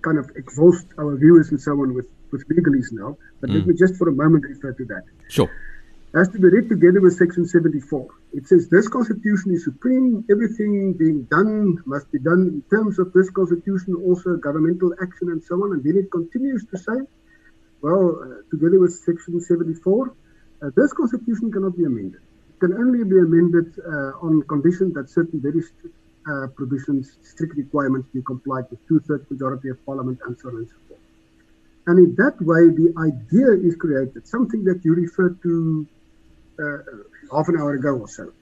kind 0.02 0.18
of 0.18 0.30
exhaust 0.36 0.86
our 0.98 1.16
viewers 1.16 1.50
and 1.50 1.60
so 1.60 1.72
on 1.72 1.94
with, 1.94 2.06
with 2.30 2.46
legalese 2.48 2.92
now, 2.92 3.16
but 3.40 3.50
mm. 3.50 3.54
let 3.54 3.66
me 3.66 3.74
just 3.74 3.96
for 3.96 4.08
a 4.08 4.12
moment 4.12 4.44
refer 4.44 4.72
to 4.72 4.84
that. 4.84 5.04
Sure. 5.28 5.50
Has 6.14 6.28
to 6.28 6.38
be 6.38 6.46
read 6.46 6.68
together 6.68 7.00
with 7.00 7.14
Section 7.14 7.44
74. 7.44 8.06
It 8.34 8.46
says 8.46 8.68
this 8.68 8.86
Constitution 8.86 9.52
is 9.52 9.64
supreme. 9.64 10.24
Everything 10.30 10.92
being 10.92 11.24
done 11.24 11.82
must 11.86 12.08
be 12.12 12.20
done 12.20 12.42
in 12.54 12.62
terms 12.70 13.00
of 13.00 13.12
this 13.12 13.30
Constitution, 13.30 13.96
also 13.96 14.36
governmental 14.36 14.94
action 15.02 15.30
and 15.30 15.42
so 15.42 15.56
on. 15.56 15.72
And 15.72 15.82
then 15.82 15.96
it 15.96 16.12
continues 16.12 16.64
to 16.66 16.78
say, 16.78 16.98
well, 17.82 18.20
uh, 18.22 18.48
together 18.48 18.78
with 18.78 18.92
Section 18.92 19.40
74, 19.40 20.14
uh, 20.62 20.70
this 20.76 20.92
constitution 20.92 21.50
cannot 21.50 21.76
be 21.76 21.84
amended. 21.84 22.20
It 22.48 22.60
can 22.60 22.74
only 22.74 23.02
be 23.02 23.18
amended 23.18 23.74
uh, 23.80 24.24
on 24.24 24.42
condition 24.42 24.92
that 24.92 25.10
certain 25.10 25.40
very 25.40 25.62
strict 25.62 25.96
uh, 26.30 26.46
provisions, 26.54 27.18
strict 27.24 27.56
requirements 27.56 28.08
be 28.14 28.22
complied 28.22 28.66
with, 28.70 28.78
two-thirds 28.86 29.28
majority 29.30 29.68
of 29.68 29.84
parliament, 29.84 30.20
and 30.26 30.38
so 30.38 30.50
on 30.50 30.56
and 30.58 30.68
so 30.68 30.76
forth. 30.86 31.00
And 31.88 31.98
in 31.98 32.14
that 32.22 32.40
way, 32.40 32.70
the 32.70 32.94
idea 32.96 33.50
is 33.50 33.74
created, 33.74 34.26
something 34.28 34.62
that 34.64 34.84
you 34.84 34.94
referred 34.94 35.42
to 35.42 35.86
uh, 36.58 36.78
half 37.34 37.48
an 37.48 37.56
hour 37.60 37.74
ago 37.74 37.98
or 37.98 38.08
so, 38.08 38.32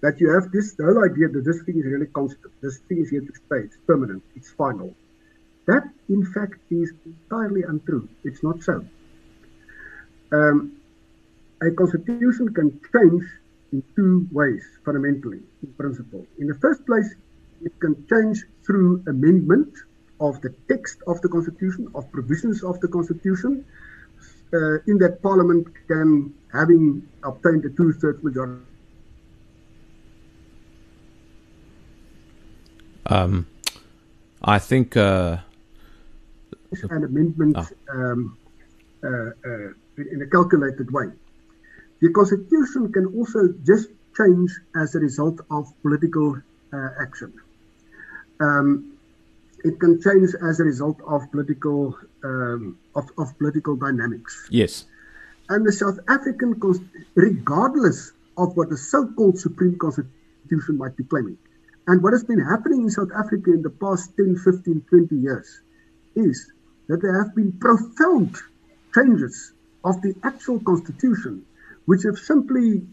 that 0.00 0.20
you 0.20 0.30
have 0.30 0.50
this 0.52 0.74
the 0.74 0.84
whole 0.84 1.04
idea 1.04 1.28
that 1.28 1.44
this 1.44 1.62
thing 1.62 1.78
is 1.78 1.86
really 1.86 2.06
constant, 2.06 2.52
this 2.60 2.78
thing 2.88 2.98
is 2.98 3.10
here 3.10 3.20
to 3.20 3.34
stay, 3.46 3.60
it's 3.66 3.76
permanent, 3.86 4.22
it's 4.36 4.50
final. 4.50 4.94
That, 5.66 5.84
in 6.08 6.24
fact, 6.26 6.58
is 6.70 6.92
entirely 7.06 7.62
untrue. 7.62 8.08
It's 8.22 8.42
not 8.42 8.62
so. 8.62 8.84
Um, 10.30 10.76
a 11.62 11.70
constitution 11.70 12.52
can 12.52 12.80
change 12.92 13.24
in 13.72 13.82
two 13.96 14.28
ways, 14.30 14.62
fundamentally, 14.84 15.40
in 15.62 15.72
principle. 15.72 16.26
In 16.38 16.48
the 16.48 16.54
first 16.54 16.84
place, 16.84 17.14
it 17.62 17.72
can 17.80 18.06
change 18.08 18.44
through 18.66 19.02
amendment 19.06 19.72
of 20.20 20.40
the 20.42 20.54
text 20.68 20.98
of 21.06 21.20
the 21.22 21.28
constitution, 21.28 21.88
of 21.94 22.10
provisions 22.12 22.62
of 22.62 22.78
the 22.80 22.88
constitution, 22.88 23.64
in 24.86 24.98
that 24.98 25.20
parliament 25.22 25.66
can, 25.88 26.32
having 26.52 27.06
obtained 27.22 27.64
a 27.64 27.70
two-thirds 27.70 28.22
majority. 28.22 28.62
Um, 33.06 33.46
I 34.42 34.58
think 34.58 34.96
uh, 34.96 35.38
an 36.90 37.04
amendment 37.04 37.56
oh. 37.58 37.68
um, 37.90 38.38
uh, 39.02 39.08
uh, 39.08 39.68
in 39.98 40.22
a 40.22 40.26
calculated 40.26 40.90
way. 40.90 41.06
The 42.00 42.10
constitution 42.12 42.92
can 42.92 43.06
also 43.06 43.54
just 43.64 43.88
change 44.16 44.50
as 44.76 44.94
a 44.94 44.98
result 44.98 45.40
of 45.50 45.72
political 45.82 46.40
uh, 46.72 46.88
action. 47.00 47.32
Um, 48.40 48.96
it 49.64 49.78
can 49.80 50.00
change 50.00 50.30
as 50.42 50.60
a 50.60 50.64
result 50.64 51.00
of 51.06 51.30
political 51.30 51.96
um, 52.24 52.78
of, 52.94 53.08
of, 53.18 53.36
political 53.38 53.76
dynamics. 53.76 54.48
Yes. 54.50 54.86
And 55.50 55.66
the 55.66 55.72
South 55.72 55.98
African, 56.08 56.58
regardless 57.14 58.12
of 58.38 58.56
what 58.56 58.70
the 58.70 58.76
so-called 58.76 59.38
Supreme 59.38 59.78
Constitution 59.78 60.78
might 60.78 60.96
be 60.96 61.04
claiming, 61.04 61.38
and 61.86 62.02
what 62.02 62.12
has 62.14 62.24
been 62.24 62.40
happening 62.40 62.82
in 62.84 62.90
South 62.90 63.10
Africa 63.14 63.52
in 63.52 63.62
the 63.62 63.70
past 63.70 64.16
10, 64.16 64.36
15, 64.36 64.86
20 64.88 65.16
years, 65.16 65.60
is 66.16 66.50
that 66.88 67.02
there 67.02 67.22
have 67.22 67.34
been 67.34 67.52
profound 67.52 68.36
changes 68.94 69.52
of 69.84 70.00
the 70.00 70.14
actual 70.22 70.60
constitution, 70.60 71.44
which 71.84 72.02
have 72.04 72.18
simply 72.18 72.86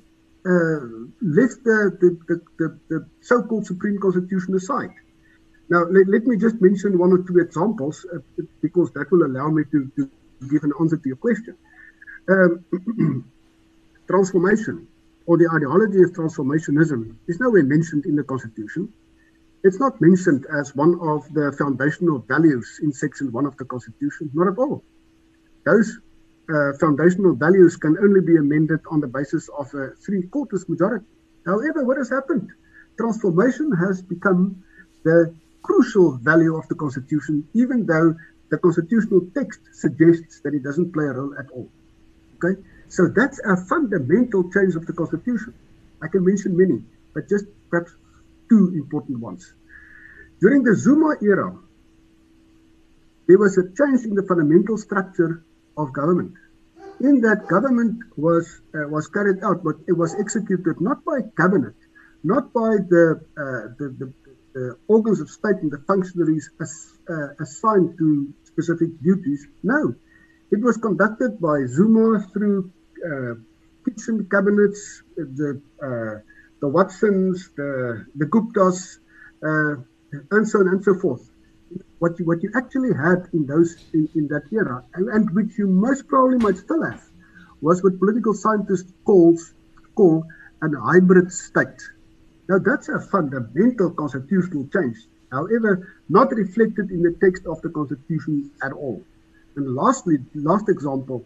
uh, 0.46 1.08
left 1.22 1.64
the, 1.64 1.96
the, 2.02 2.18
the, 2.28 2.42
the, 2.58 2.80
the 2.90 3.08
so-called 3.22 3.66
Supreme 3.66 3.98
Constitution 4.00 4.56
aside. 4.56 4.92
Now, 5.70 5.84
let, 5.86 6.08
let, 6.08 6.28
me 6.28 6.36
just 6.38 6.62
mention 6.62 6.98
one 6.98 7.14
or 7.14 7.20
two 7.20 7.40
examples 7.40 8.06
uh, 8.14 8.20
because 8.62 8.92
that 8.92 9.10
will 9.12 9.26
allow 9.26 9.50
me 9.50 9.64
to, 9.72 9.92
to, 9.96 10.10
give 10.50 10.64
an 10.64 10.74
answer 10.80 10.98
to 10.98 11.08
your 11.08 11.18
question. 11.18 11.56
Um, 12.28 12.66
transformation 14.08 14.88
or 15.28 15.38
the 15.38 15.48
ideology 15.56 16.02
of 16.02 16.12
transformationism 16.14 17.16
is 17.28 17.40
nowhere 17.40 17.64
mentioned 17.64 18.06
in 18.06 18.16
the 18.16 18.24
Constitution. 18.24 18.92
It's 19.64 19.80
not 19.80 20.02
mentioned 20.02 20.48
as 20.52 20.76
one 20.76 21.00
of 21.00 21.32
the 21.34 21.56
foundational 21.58 22.20
values 22.20 22.80
in 22.82 22.92
Section 22.92 23.32
1 23.32 23.46
of 23.46 23.56
the 23.58 23.66
Constitution, 23.66 24.32
not 24.34 24.48
at 24.48 24.58
all. 24.58 24.84
Those 25.64 26.00
uh, 26.50 26.74
foundational 26.80 27.36
values 27.36 27.78
can 27.78 27.98
only 28.00 28.22
be 28.22 28.38
amended 28.38 28.80
on 28.90 29.00
the 29.00 29.08
basis 29.08 29.48
of 29.50 29.72
a 29.76 29.92
three 30.04 30.24
quarters 30.24 30.68
majority. 30.68 31.06
However, 31.46 31.86
what 31.86 31.98
has 31.98 32.10
happened? 32.10 32.50
Transformation 32.98 33.72
has 33.72 34.02
become 34.02 34.64
the 35.04 35.34
crucial 35.62 36.18
value 36.18 36.56
of 36.56 36.68
the 36.68 36.76
Constitution, 36.76 37.48
even 37.54 37.86
though 37.86 38.16
the 38.50 38.58
constitutional 38.58 39.22
text 39.34 39.60
suggests 39.72 40.42
that 40.42 40.54
it 40.54 40.64
doesn't 40.64 40.92
play 40.92 41.06
a 41.06 41.14
role 41.14 41.34
at 41.38 41.50
all. 41.52 41.70
Okay? 42.36 42.62
So 42.90 43.08
that's 43.08 43.40
a 43.40 43.56
fundamental 43.56 44.52
change 44.52 44.76
of 44.76 44.86
the 44.86 44.94
Constitution. 44.94 45.54
I 46.02 46.08
can 46.08 46.26
mention 46.26 46.58
many, 46.58 46.84
but 47.14 47.30
just 47.30 47.46
perhaps 47.70 47.92
two 48.50 48.74
important 48.76 49.20
ones. 49.20 49.54
During 50.42 50.64
the 50.64 50.76
Zuma 50.76 51.16
era, 51.22 51.56
there 53.28 53.38
was 53.38 53.58
a 53.58 53.64
change 53.64 54.04
in 54.04 54.16
the 54.16 54.24
fundamental 54.24 54.78
structure 54.78 55.44
of 55.78 55.94
government. 55.94 56.34
In 57.00 57.22
that, 57.22 57.48
government 57.48 58.04
was 58.18 58.46
uh, 58.76 58.88
was 58.90 59.08
carried 59.08 59.44
out, 59.44 59.64
but 59.64 59.76
it 59.88 59.94
was 59.94 60.14
executed 60.20 60.82
not 60.82 61.06
by 61.06 61.22
cabinet, 61.38 61.76
not 62.24 62.52
by 62.54 62.78
the, 62.94 63.22
uh, 63.38 63.74
the, 63.80 63.88
the, 64.00 64.06
the, 64.21 64.21
organs 64.88 65.20
of 65.22 65.30
state 65.30 65.58
and 65.62 65.72
the 65.72 65.82
functionaries 65.88 66.50
as, 66.62 66.94
uh, 67.10 67.30
assigned 67.40 67.98
to 67.98 68.34
specific 68.44 68.90
duties. 69.02 69.48
No, 69.64 69.96
it 70.52 70.62
was 70.62 70.78
conducted 70.78 71.40
by 71.40 71.66
Zuma 71.66 72.28
through 72.34 72.72
uh, 73.06 73.36
kitchen 73.86 74.28
cabinets, 74.30 75.04
the 75.16 75.62
uh, 75.82 76.20
the 76.60 76.68
Watsons, 76.68 77.50
the 77.56 78.06
the 78.16 78.26
Guptas, 78.26 79.00
uh, 79.44 79.82
and 80.36 80.48
so 80.48 80.60
on 80.60 80.68
and 80.68 80.84
so 80.84 80.96
forth 80.96 81.32
what 82.00 82.18
you 82.20 82.26
what 82.26 82.42
you 82.44 82.52
actually 82.56 82.94
had 82.94 83.30
in 83.34 83.46
those 83.46 83.78
in, 83.94 84.10
in 84.16 84.28
that 84.28 84.44
era, 84.52 84.84
and, 84.96 85.08
and, 85.10 85.30
which 85.32 85.58
you 85.58 85.68
most 85.68 86.08
probably 86.08 86.38
might 86.38 86.58
still 86.58 86.84
have, 86.84 87.04
was 87.62 87.84
what 87.84 87.98
political 88.00 88.34
scientists 88.34 88.92
calls 89.06 89.54
call 89.96 90.26
an 90.62 90.74
hybrid 90.74 91.32
state. 91.32 91.82
Now 92.52 92.60
that's 92.60 92.90
a 92.90 93.00
fundamental 93.00 93.92
constitutional 93.92 94.68
change, 94.74 94.98
however, 95.32 95.88
not 96.10 96.34
reflected 96.34 96.92
in 96.92 97.02
the 97.02 97.16
text 97.24 97.46
of 97.46 97.62
the 97.62 97.70
constitution 97.70 98.52
at 98.62 98.74
all. 98.74 99.02
And 99.56 99.74
lastly, 99.74 100.18
last 100.36 100.68
example, 100.68 101.26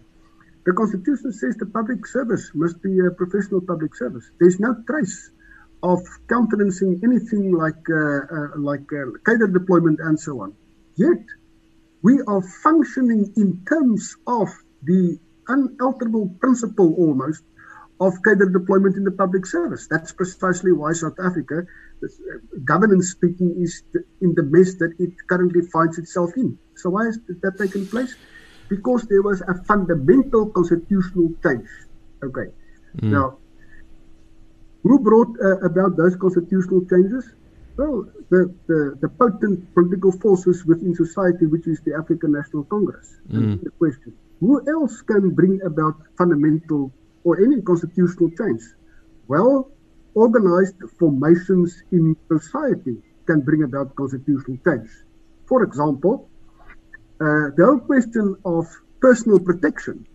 the 0.67 0.73
constitution 0.73 1.33
says 1.33 1.55
the 1.55 1.65
public 1.65 2.05
service 2.05 2.51
must 2.53 2.79
be 2.83 2.99
a 2.99 3.09
professional 3.09 3.61
public 3.61 3.95
service. 3.95 4.29
There's 4.39 4.59
no 4.59 4.75
trace 4.87 5.31
of 5.81 5.99
countenancing 6.29 7.01
anything 7.03 7.51
like 7.51 7.83
uh, 7.89 8.19
uh, 8.37 8.49
like 8.57 8.87
uh, 8.93 9.17
cadre 9.25 9.51
deployment 9.51 9.99
and 10.01 10.19
so 10.19 10.41
on. 10.43 10.53
Yet 10.95 11.23
we 12.03 12.21
are 12.27 12.43
functioning 12.61 13.33
in 13.35 13.65
terms 13.65 14.15
of 14.27 14.49
the 14.83 15.17
unalterable 15.47 16.29
principle 16.39 16.93
almost 16.99 17.41
of 17.99 18.13
cadre 18.23 18.51
deployment 18.51 18.95
in 18.97 19.03
the 19.03 19.11
public 19.11 19.45
service. 19.45 19.87
That's 19.89 20.11
precisely 20.11 20.71
why 20.71 20.93
South 20.93 21.17
Africa, 21.23 21.65
uh, 22.03 22.07
governance 22.63 23.11
speaking, 23.11 23.55
is 23.57 23.83
in 24.21 24.33
the 24.35 24.43
mess 24.43 24.75
that 24.75 24.93
it 24.99 25.11
currently 25.29 25.61
finds 25.61 25.97
itself 25.97 26.31
in. 26.35 26.57
So 26.75 26.89
why 26.89 27.05
has 27.05 27.19
that 27.27 27.57
taken 27.57 27.87
place? 27.87 28.15
Because 28.69 29.03
there 29.03 29.21
was 29.21 29.41
a 29.41 29.53
fundamental 29.63 30.49
constitutional 30.49 31.31
change. 31.43 31.69
Okay. 32.23 32.51
Mm. 32.97 33.11
Now, 33.11 33.37
who 34.83 34.99
brought 34.99 35.29
uh, 35.41 35.59
about 35.59 35.95
those 35.95 36.15
constitutional 36.15 36.85
changes? 36.85 37.29
Well, 37.77 38.07
the, 38.29 38.53
the, 38.67 38.97
the, 39.01 39.09
potent 39.09 39.73
political 39.73 40.11
forces 40.11 40.65
within 40.65 40.95
society, 40.95 41.45
which 41.45 41.67
is 41.67 41.81
the 41.81 41.93
African 41.93 42.31
National 42.31 42.63
Congress. 42.63 43.17
Mm. 43.29 43.63
The 43.63 43.69
question 43.71 44.13
who 44.39 44.61
else 44.67 45.01
can 45.01 45.31
bring 45.31 45.61
about 45.63 45.95
fundamental 46.17 46.91
or 47.25 47.41
any 47.41 47.61
constitutional 47.61 48.29
change? 48.39 48.63
Well, 49.27 49.71
organized 50.13 50.79
formations 50.97 51.83
in 51.91 52.15
society 52.29 52.95
can 53.27 53.41
bring 53.41 53.63
about 53.63 53.95
constitutional 53.95 54.57
change. 54.65 54.89
For 55.47 55.63
example, 55.63 56.29
uh, 57.19 57.51
the 57.57 57.63
whole 57.65 57.79
question 57.79 58.35
of 58.45 58.65
personal 59.01 59.39
protection 59.39 60.07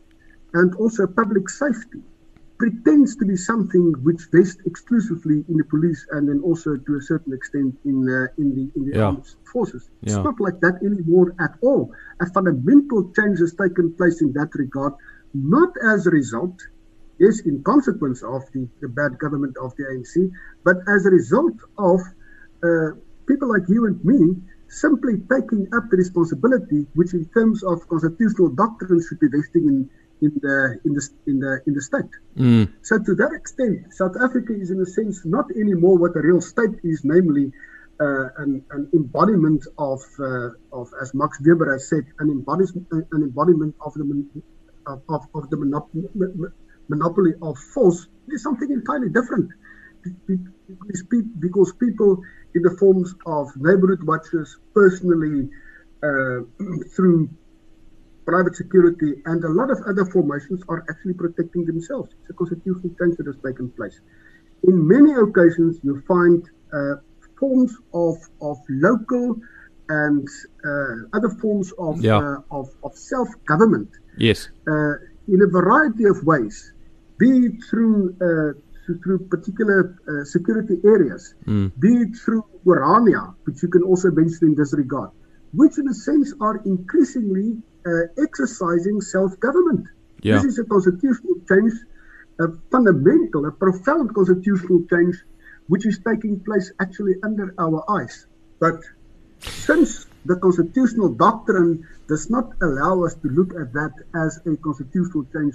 and 0.54 0.74
also 0.76 1.06
public 1.06 1.48
safety 1.48 2.00
pretends 2.58 3.16
to 3.16 3.24
be 3.24 3.36
something 3.36 3.94
which 4.02 4.22
vests 4.32 4.60
exclusively 4.66 5.44
in 5.48 5.56
the 5.56 5.64
police 5.64 6.06
and 6.12 6.28
then 6.28 6.40
also 6.44 6.76
to 6.76 6.96
a 6.96 7.00
certain 7.00 7.32
extent 7.32 7.74
in 7.84 7.96
uh, 8.06 8.26
in 8.40 8.48
the 8.56 8.64
in 8.76 8.82
the 8.86 8.94
yeah. 8.96 9.06
armed 9.06 9.26
forces. 9.50 9.88
It's 10.02 10.12
yeah. 10.12 10.22
not 10.28 10.38
like 10.46 10.60
that 10.60 10.76
anymore 10.84 11.34
at 11.40 11.54
all. 11.62 11.90
A 12.20 12.26
fundamental 12.36 13.00
change 13.16 13.38
has 13.38 13.54
taken 13.54 13.94
place 13.94 14.20
in 14.20 14.32
that 14.34 14.50
regard, 14.54 14.92
not 15.32 15.72
as 15.92 16.06
a 16.06 16.10
result, 16.10 16.56
yes, 17.20 17.40
in 17.40 17.62
consequence 17.62 18.22
of 18.22 18.42
the, 18.52 18.66
the 18.80 18.88
bad 18.88 19.18
government 19.18 19.54
of 19.62 19.76
the 19.76 19.84
ANC, 19.84 20.30
but 20.64 20.76
as 20.88 21.06
a 21.06 21.10
result 21.10 21.54
of 21.78 22.00
uh, 22.64 22.96
people 23.28 23.48
like 23.48 23.68
you 23.68 23.86
and 23.86 24.02
me 24.04 24.34
simply 24.68 25.14
taking 25.30 25.68
up 25.76 25.84
the 25.90 25.96
responsibility, 25.96 26.86
which 26.94 27.12
in 27.12 27.24
terms 27.36 27.62
of 27.62 27.86
constitutional 27.88 28.48
doctrine 28.48 29.00
should 29.06 29.20
be 29.20 29.28
vesting 29.28 29.66
in 29.68 29.90
in 30.22 30.32
the 30.42 30.78
in 30.84 30.92
the 30.94 31.02
in 31.26 31.38
the 31.40 31.52
in 31.66 31.74
the 31.74 31.82
state. 31.82 32.12
Mm. 32.36 32.72
So 32.82 32.98
to 32.98 33.14
that 33.16 33.32
extent, 33.32 33.92
South 33.92 34.16
Africa 34.22 34.52
is 34.52 34.70
in 34.70 34.80
a 34.80 34.86
sense 34.86 35.24
not 35.24 35.46
anymore 35.62 35.96
what 35.98 36.16
a 36.16 36.20
real 36.20 36.40
state 36.40 36.76
is, 36.84 37.00
namely 37.04 37.52
uh, 38.00 38.28
an, 38.38 38.62
an 38.70 38.88
embodiment 38.94 39.66
of 39.78 40.00
uh, 40.18 40.50
of 40.72 40.88
as 41.02 41.14
Max 41.14 41.38
Weber 41.44 41.72
has 41.72 41.88
said, 41.88 42.04
an 42.18 42.30
embodiment 42.30 42.86
an 42.90 43.22
embodiment 43.28 43.74
of 43.84 43.94
the 43.94 44.04
of, 44.86 45.22
of 45.34 45.50
the 45.50 45.56
monopoly, 45.56 46.08
monopoly 46.94 47.32
of 47.42 47.56
force 47.74 48.00
is 48.28 48.42
something 48.42 48.70
entirely 48.70 49.08
different. 49.08 49.48
Because 51.44 51.72
people 51.84 52.22
in 52.54 52.62
the 52.62 52.74
forms 52.78 53.14
of 53.26 53.48
neighborhood 53.56 54.02
watches, 54.02 54.58
personally, 54.74 55.48
uh, 56.02 56.40
through 56.94 57.28
private 58.26 58.54
security, 58.54 59.14
and 59.26 59.42
a 59.44 59.48
lot 59.48 59.70
of 59.70 59.78
other 59.88 60.04
formations 60.04 60.62
are 60.68 60.84
actually 60.90 61.14
protecting 61.14 61.64
themselves. 61.64 62.10
It's 62.20 62.30
a 62.30 62.34
constitutional 62.34 62.90
change 62.98 63.16
that 63.18 63.26
has 63.26 63.36
taken 63.44 63.70
place. 63.70 64.00
In 64.64 64.86
many 64.86 65.12
occasions, 65.12 65.80
you 65.82 66.02
find 66.06 66.48
uh, 66.72 66.96
forms 67.38 67.72
of, 67.92 68.16
of 68.40 68.58
local 68.68 69.36
and 69.88 70.28
uh, 70.64 71.16
other 71.16 71.30
forms 71.40 71.72
of, 71.78 72.00
yeah. 72.00 72.18
uh, 72.18 72.58
of, 72.58 72.68
of 72.84 72.96
self 72.96 73.28
government. 73.46 73.90
Yes. 74.16 74.48
Uh, 74.68 74.94
in 75.28 75.42
a 75.42 75.46
variety 75.46 76.04
of 76.04 76.22
ways, 76.24 76.72
be 77.20 77.30
it 77.46 77.56
through 77.68 78.16
uh, 78.26 78.58
through 79.04 79.20
particular 79.28 79.80
uh, 80.08 80.24
security 80.24 80.76
areas, 80.84 81.34
mm. 81.46 81.70
be 81.78 81.92
it 82.04 82.16
through 82.16 82.44
Orania, 82.66 83.34
which 83.44 83.62
you 83.62 83.68
can 83.68 83.82
also 83.84 84.10
mention 84.10 84.48
in 84.48 84.54
this 84.56 84.72
regard, 84.72 85.10
which 85.52 85.78
in 85.78 85.86
a 85.88 85.94
sense 85.94 86.32
are 86.40 86.56
increasingly 86.64 87.48
uh, 87.86 87.90
exercising 88.26 89.00
self-government. 89.00 89.86
Yeah. 90.22 90.34
This 90.34 90.44
is 90.52 90.58
a 90.58 90.64
constitutional 90.64 91.36
change, 91.48 91.74
a 92.40 92.48
fundamental, 92.72 93.46
a 93.46 93.52
profound 93.52 94.14
constitutional 94.14 94.80
change, 94.90 95.16
which 95.68 95.86
is 95.86 96.00
taking 96.10 96.40
place 96.40 96.72
actually 96.80 97.14
under 97.22 97.54
our 97.58 97.84
eyes. 97.88 98.26
But 98.58 98.80
since 99.40 100.06
the 100.24 100.36
constitutional 100.36 101.10
doctrine 101.10 101.86
does 102.08 102.28
not 102.28 102.52
allow 102.60 103.04
us 103.04 103.14
to 103.22 103.28
look 103.28 103.54
at 103.54 103.72
that 103.72 103.94
as 104.14 104.40
a 104.46 104.56
constitutional 104.56 105.24
change, 105.32 105.54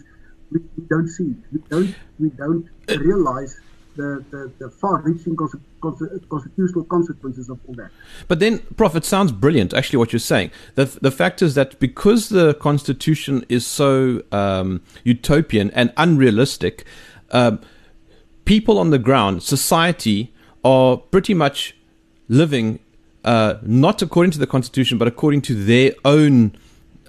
we, 0.51 0.59
we 0.77 0.83
don't 0.89 1.07
see 1.07 1.23
it. 1.23 1.37
We 1.51 1.59
don't, 1.69 1.95
we 2.19 2.29
don't 2.29 2.69
realize 2.87 3.59
the, 3.95 4.23
the, 4.29 4.51
the 4.59 4.69
far-reaching 4.69 5.35
constitutional 5.35 6.83
consequences 6.85 7.49
of 7.49 7.59
all 7.67 7.75
that. 7.75 7.91
But 8.27 8.39
then, 8.39 8.59
Prof, 8.75 8.95
it 8.95 9.05
sounds 9.05 9.31
brilliant, 9.31 9.73
actually, 9.73 9.97
what 9.97 10.11
you're 10.11 10.19
saying. 10.19 10.51
The, 10.75 10.85
the 11.01 11.11
fact 11.11 11.41
is 11.41 11.55
that 11.55 11.79
because 11.79 12.29
the 12.29 12.53
Constitution 12.55 13.45
is 13.47 13.65
so 13.65 14.21
um, 14.31 14.81
utopian 15.03 15.71
and 15.71 15.93
unrealistic, 15.97 16.85
um, 17.31 17.61
people 18.43 18.77
on 18.77 18.89
the 18.89 18.99
ground, 18.99 19.43
society, 19.43 20.33
are 20.63 20.97
pretty 20.97 21.33
much 21.33 21.75
living 22.27 22.79
uh, 23.23 23.55
not 23.63 24.01
according 24.01 24.31
to 24.31 24.39
the 24.39 24.47
Constitution, 24.47 24.97
but 24.97 25.07
according 25.07 25.41
to 25.41 25.55
their 25.55 25.93
own 26.03 26.55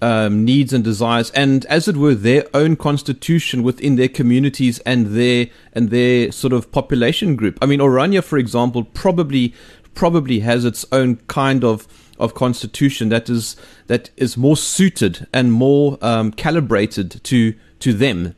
um, 0.02 0.44
needs 0.44 0.72
and 0.72 0.84
desires, 0.84 1.30
and 1.30 1.64
as 1.66 1.88
it 1.88 1.96
were, 1.96 2.14
their 2.14 2.44
own 2.54 2.76
constitution 2.76 3.62
within 3.62 3.96
their 3.96 4.08
communities 4.08 4.78
and 4.80 5.08
their 5.08 5.48
and 5.72 5.90
their 5.90 6.30
sort 6.32 6.52
of 6.52 6.70
population 6.72 7.36
group. 7.36 7.58
I 7.62 7.66
mean, 7.66 7.80
Orania, 7.80 8.22
for 8.22 8.38
example, 8.38 8.84
probably 8.84 9.54
probably 9.94 10.40
has 10.40 10.64
its 10.64 10.84
own 10.92 11.16
kind 11.26 11.64
of 11.64 11.86
of 12.18 12.34
constitution 12.34 13.08
that 13.10 13.28
is 13.28 13.56
that 13.88 14.10
is 14.16 14.36
more 14.36 14.56
suited 14.56 15.26
and 15.32 15.52
more 15.52 15.98
um, 16.02 16.32
calibrated 16.32 17.22
to 17.24 17.54
to 17.80 17.92
them. 17.92 18.34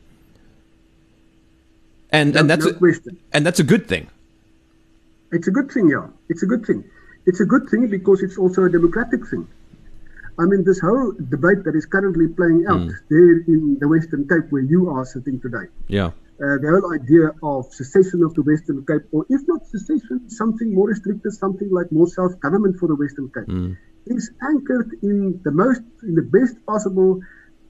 And 2.11 2.33
no, 2.33 2.39
and 2.41 2.49
that's 2.49 2.65
no 2.65 2.71
a, 2.71 2.97
and 3.33 3.45
that's 3.45 3.59
a 3.59 3.63
good 3.63 3.87
thing. 3.87 4.09
It's 5.31 5.47
a 5.47 5.51
good 5.51 5.71
thing, 5.71 5.89
yeah. 5.89 6.07
It's 6.27 6.41
a 6.41 6.45
good 6.47 6.65
thing. 6.65 6.83
It's 7.25 7.39
a 7.39 7.45
good 7.45 7.69
thing 7.69 7.87
because 7.87 8.23
it's 8.23 8.37
also 8.37 8.63
a 8.63 8.69
democratic 8.69 9.27
thing. 9.27 9.47
I 10.39 10.45
mean, 10.45 10.63
this 10.63 10.79
whole 10.79 11.11
debate 11.29 11.63
that 11.65 11.75
is 11.75 11.85
currently 11.85 12.27
playing 12.29 12.65
out 12.69 12.79
mm. 12.79 12.93
there 13.09 13.43
in 13.53 13.77
the 13.81 13.87
Western 13.87 14.25
Cape, 14.27 14.47
where 14.51 14.61
you 14.61 14.89
are 14.89 15.05
sitting 15.05 15.39
today. 15.41 15.67
Yeah. 15.87 16.11
Uh, 16.39 16.55
the 16.63 16.69
whole 16.71 16.93
idea 16.95 17.35
of 17.43 17.65
secession 17.73 18.23
of 18.23 18.33
the 18.35 18.43
Western 18.43 18.85
Cape, 18.85 19.03
or 19.11 19.25
if 19.29 19.41
not 19.51 19.67
secession, 19.67 20.29
something 20.29 20.73
more 20.73 20.87
restricted, 20.87 21.33
something 21.33 21.69
like 21.69 21.91
more 21.91 22.07
self-government 22.07 22.79
for 22.79 22.87
the 22.87 22.95
Western 22.95 23.29
Cape, 23.35 23.47
mm. 23.47 23.75
is 24.07 24.31
anchored 24.41 24.89
in 25.03 25.41
the 25.43 25.51
most, 25.51 25.81
in 26.03 26.15
the 26.15 26.21
best 26.21 26.55
possible 26.65 27.19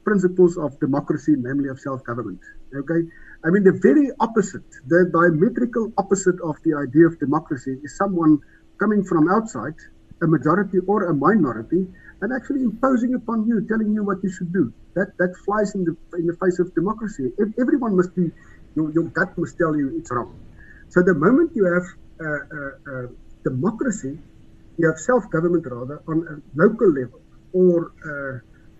principles 0.03 0.55
of 0.55 0.79
democracy, 0.79 1.33
namely 1.37 1.69
of 1.69 1.79
self-government. 1.79 2.39
Okay, 2.75 3.01
I 3.43 3.49
mean, 3.49 3.63
the 3.63 3.77
very 3.81 4.11
opposite, 4.19 4.69
the 4.85 5.09
diametrical 5.11 5.91
opposite 5.97 6.39
of 6.43 6.55
the 6.63 6.75
idea 6.75 7.07
of 7.07 7.19
democracy 7.19 7.79
is 7.83 7.97
someone 7.97 8.37
coming 8.79 9.03
from 9.03 9.27
outside, 9.31 9.73
a 10.21 10.27
majority 10.27 10.77
or 10.85 11.05
a 11.05 11.13
minority, 11.15 11.87
and 12.21 12.33
actually 12.33 12.63
imposing 12.63 13.13
upon 13.15 13.47
you, 13.47 13.65
telling 13.67 13.93
you 13.93 14.03
what 14.03 14.17
you 14.23 14.31
should 14.31 14.51
do. 14.51 14.73
That 14.95 15.09
that 15.19 15.35
flies 15.45 15.75
in 15.75 15.83
the 15.85 15.95
in 16.17 16.25
the 16.27 16.35
face 16.41 16.59
of 16.59 16.73
democracy. 16.75 17.31
If 17.37 17.49
everyone 17.59 17.95
must 17.95 18.15
be, 18.15 18.31
your, 18.75 18.91
your 18.91 19.05
gut 19.17 19.37
must 19.37 19.57
tell 19.57 19.75
you 19.75 19.97
it's 19.97 20.11
wrong. 20.11 20.35
So 20.89 21.01
the 21.01 21.13
moment 21.13 21.51
you 21.55 21.65
have 21.65 21.87
uh, 22.19 22.25
uh, 22.25 22.71
uh, 22.91 23.07
democracy, 23.43 24.17
you 24.77 24.87
have 24.87 24.97
self-government 24.97 25.65
rather 25.69 26.01
on 26.07 26.17
a 26.33 26.35
local 26.61 26.89
level 26.91 27.21
or 27.53 27.91
uh, 28.09 28.39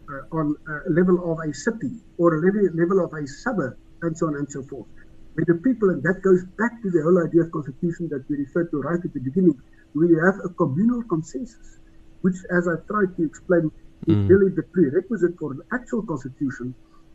uh, 0.10 0.38
on 0.40 0.56
a 0.68 0.90
level 0.90 1.32
of 1.32 1.38
a 1.48 1.54
city 1.54 1.92
or 2.18 2.36
a 2.36 2.40
level, 2.42 3.06
of 3.06 3.14
a 3.14 3.28
suburb 3.28 3.78
and 4.02 4.18
so 4.18 4.28
on 4.28 4.36
and 4.36 4.50
so 4.50 4.64
forth. 4.64 4.88
Where 5.36 5.46
the 5.46 5.62
people, 5.62 5.90
and 5.92 6.02
that 6.04 6.22
goes 6.24 6.44
back 6.58 6.82
to 6.82 6.90
the 6.90 7.02
whole 7.04 7.24
idea 7.24 7.44
of 7.44 7.52
constitution 7.52 8.10
that 8.10 8.26
we 8.28 8.38
referred 8.38 8.72
to 8.72 8.82
right 8.82 9.00
at 9.04 9.14
the 9.14 9.20
beginning, 9.20 9.56
we 9.94 10.16
have 10.26 10.36
a 10.44 10.50
communal 10.50 11.04
consensus, 11.04 11.78
which, 12.22 12.36
as 12.52 12.68
I've 12.68 12.86
tried 12.88 13.16
to 13.18 13.24
explain, 13.24 13.72
is 14.08 14.16
mm. 14.16 14.30
really 14.30 14.52
the 14.52 14.64
prerequisite 14.64 15.38
for 15.40 15.52
an 15.52 15.62
actual 15.72 16.02
constitution. 16.04 16.74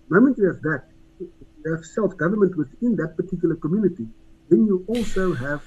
The 0.08 0.14
moment 0.16 0.38
you 0.38 0.46
have 0.46 0.62
that, 0.62 0.84
you 1.20 1.74
have 1.74 1.84
self-government 1.84 2.56
within 2.56 2.96
that 2.96 3.16
particular 3.16 3.56
community, 3.56 4.06
then 4.50 4.66
you 4.66 4.84
also 4.88 5.34
have 5.34 5.62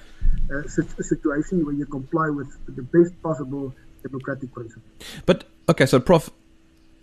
a, 0.50 0.58
a 0.58 1.02
situation 1.02 1.64
where 1.64 1.74
you 1.74 1.86
comply 1.86 2.28
with 2.28 2.48
the 2.76 2.82
best 2.82 3.20
possible 3.22 3.74
democratic 4.02 4.52
principle. 4.52 4.82
But 5.26 5.44
okay, 5.68 5.86
so 5.86 6.00
Prof, 6.00 6.30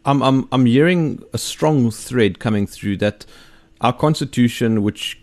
I'm 0.06 0.22
I'm 0.22 0.48
I'm 0.52 0.66
hearing 0.66 1.24
a 1.34 1.38
strong 1.38 1.92
thread 1.92 2.40
coming 2.40 2.68
through 2.68 2.98
that 2.98 3.26
our 3.82 3.94
constitution, 3.94 4.84
which 4.84 5.20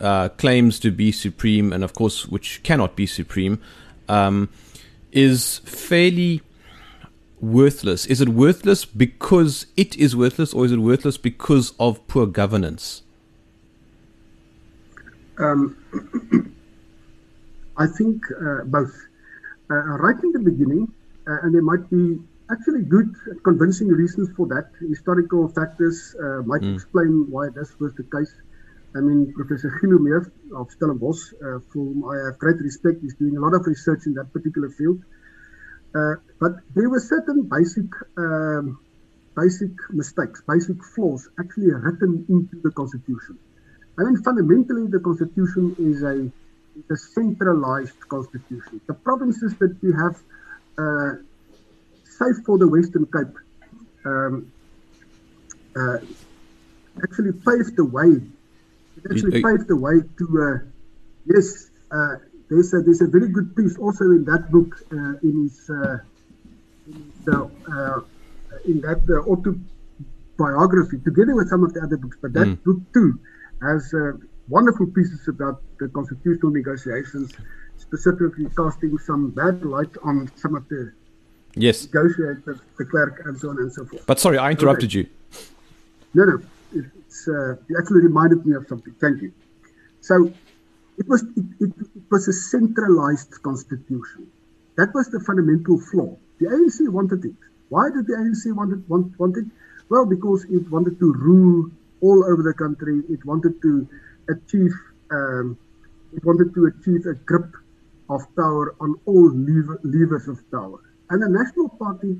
uh, 0.00 0.28
claims 0.30 0.78
to 0.80 0.90
be 0.90 1.12
supreme, 1.12 1.72
and 1.72 1.82
of 1.82 1.94
course, 1.94 2.26
which 2.28 2.62
cannot 2.62 2.96
be 2.96 3.06
supreme, 3.06 3.60
um, 4.08 4.48
is 5.12 5.58
fairly 5.58 6.42
worthless. 7.40 8.06
Is 8.06 8.20
it 8.20 8.28
worthless 8.28 8.84
because 8.84 9.66
it 9.76 9.96
is 9.96 10.16
worthless, 10.16 10.52
or 10.52 10.64
is 10.64 10.72
it 10.72 10.78
worthless 10.78 11.16
because 11.16 11.72
of 11.78 12.06
poor 12.08 12.26
governance? 12.26 13.02
Um, 15.38 15.76
I 17.76 17.86
think 17.86 18.22
uh, 18.40 18.64
both. 18.64 18.92
Uh, 19.70 19.74
right 19.98 20.16
in 20.22 20.32
the 20.32 20.38
beginning, 20.38 20.90
uh, 21.26 21.40
and 21.42 21.54
there 21.54 21.62
might 21.62 21.90
be 21.90 22.18
actually 22.50 22.82
good, 22.82 23.14
convincing 23.44 23.88
reasons 23.88 24.30
for 24.34 24.46
that. 24.46 24.70
Historical 24.88 25.48
factors 25.48 26.16
uh, 26.18 26.42
might 26.46 26.62
mm. 26.62 26.74
explain 26.74 27.26
why 27.30 27.48
this 27.50 27.78
was 27.78 27.92
the 27.94 28.02
case. 28.04 28.32
I 28.98 29.00
mean, 29.00 29.32
Professor 29.32 29.70
Gilumeer 29.80 30.30
of 30.56 30.66
Stellenbosch, 30.74 31.22
uh, 31.34 31.60
for 31.70 31.84
whom 31.86 32.04
I 32.04 32.16
have 32.26 32.38
great 32.38 32.60
respect, 32.68 33.04
is 33.04 33.14
doing 33.14 33.36
a 33.36 33.40
lot 33.40 33.54
of 33.54 33.64
research 33.64 34.06
in 34.06 34.14
that 34.14 34.32
particular 34.32 34.70
field. 34.70 35.00
Uh, 35.94 36.14
but 36.40 36.52
there 36.74 36.90
were 36.90 36.98
certain 36.98 37.48
basic, 37.48 37.86
um, 38.16 38.80
basic 39.36 39.70
mistakes, 39.90 40.42
basic 40.48 40.78
flaws 40.94 41.28
actually 41.38 41.70
written 41.72 42.26
into 42.28 42.60
the 42.64 42.72
Constitution. 42.72 43.38
I 43.98 44.02
mean, 44.02 44.16
fundamentally, 44.22 44.86
the 44.88 45.00
Constitution 45.00 45.76
is 45.78 46.02
a, 46.02 46.16
a 46.92 46.96
centralized 46.96 48.00
Constitution. 48.08 48.80
The 48.88 48.94
provinces 48.94 49.54
that 49.58 49.76
we 49.80 49.92
have 49.92 50.16
uh, 50.76 51.22
save 52.18 52.44
for 52.44 52.58
the 52.58 52.66
Western 52.66 53.06
Cape, 53.06 53.36
um, 54.04 54.50
uh, 55.76 55.98
actually 57.04 57.32
paved 57.32 57.76
the 57.76 57.84
way. 57.84 58.20
It 59.04 59.12
actually 59.12 59.42
paved 59.42 59.68
the 59.68 59.76
way 59.76 60.00
to, 60.18 60.26
uh, 60.42 60.58
yes, 61.26 61.70
uh, 61.90 62.16
there's, 62.48 62.72
a, 62.74 62.80
there's 62.80 63.00
a 63.00 63.06
very 63.06 63.28
good 63.28 63.54
piece 63.56 63.76
also 63.78 64.04
in 64.04 64.24
that 64.24 64.50
book, 64.50 64.82
uh, 64.92 65.14
in 65.22 65.44
his, 65.44 65.70
uh, 65.70 65.98
in, 66.86 67.12
his 67.24 67.28
uh, 67.34 68.00
in 68.64 68.80
that 68.80 69.00
autobiography, 70.38 70.98
together 71.04 71.34
with 71.34 71.48
some 71.48 71.62
of 71.64 71.74
the 71.74 71.80
other 71.80 71.96
books, 71.96 72.16
but 72.20 72.32
that 72.32 72.46
mm. 72.46 72.64
book 72.64 72.78
too 72.92 73.18
has 73.62 73.94
wonderful 74.48 74.86
pieces 74.86 75.28
about 75.28 75.62
the 75.78 75.88
constitutional 75.88 76.50
negotiations, 76.50 77.32
specifically 77.76 78.46
casting 78.56 78.96
some 78.98 79.30
bad 79.30 79.62
light 79.64 79.94
on 80.02 80.30
some 80.36 80.54
of 80.54 80.68
the 80.68 80.92
Yes. 81.54 81.84
Negotiators, 81.92 82.60
De 82.78 82.84
Klerk, 82.84 83.22
and 83.24 83.38
so 83.38 83.50
on 83.50 83.58
and 83.58 83.72
so 83.72 83.84
forth. 83.84 84.06
But 84.06 84.20
sorry, 84.20 84.38
I 84.38 84.50
interrupted 84.50 84.90
okay. 84.90 84.98
you. 84.98 85.06
No, 86.14 86.24
no. 86.24 86.42
It's, 86.72 87.28
uh, 87.28 87.52
it 87.68 87.76
actually 87.78 88.02
reminded 88.02 88.44
me 88.44 88.54
of 88.54 88.66
something. 88.68 88.94
Thank 89.00 89.22
you. 89.22 89.32
So 90.00 90.32
it 90.98 91.08
was 91.08 91.22
it, 91.22 91.44
it, 91.60 91.72
it, 91.96 92.02
was 92.10 92.28
a 92.28 92.32
centralized 92.32 93.42
constitution. 93.42 94.30
That 94.76 94.94
was 94.94 95.08
the 95.08 95.20
fundamental 95.20 95.80
flaw. 95.80 96.16
The 96.38 96.46
ANC 96.46 96.88
wanted 96.88 97.24
it. 97.24 97.34
Why 97.68 97.90
did 97.90 98.06
the 98.06 98.14
ANC 98.14 98.54
want 98.54 98.72
it? 98.72 98.88
Want, 98.88 99.18
want 99.18 99.36
it? 99.36 99.46
Well, 99.88 100.06
because 100.06 100.44
it 100.44 100.70
wanted 100.70 100.98
to 101.00 101.12
rule 101.12 101.70
all 102.00 102.24
over 102.24 102.42
the 102.42 102.54
country. 102.54 103.02
It 103.08 103.24
wanted 103.24 103.60
to 103.62 103.88
achieve. 104.28 104.72
Um, 105.10 105.58
it 106.14 106.24
wanted 106.24 106.54
to 106.54 106.66
achieve 106.66 107.06
a 107.06 107.14
grip 107.14 107.52
of 108.08 108.22
power 108.36 108.74
on 108.80 108.94
all 109.04 109.30
lever, 109.30 109.80
levers 109.84 110.28
of 110.28 110.38
power. 110.50 110.80
And 111.10 111.22
the 111.22 111.28
National 111.28 111.68
Party 111.68 112.18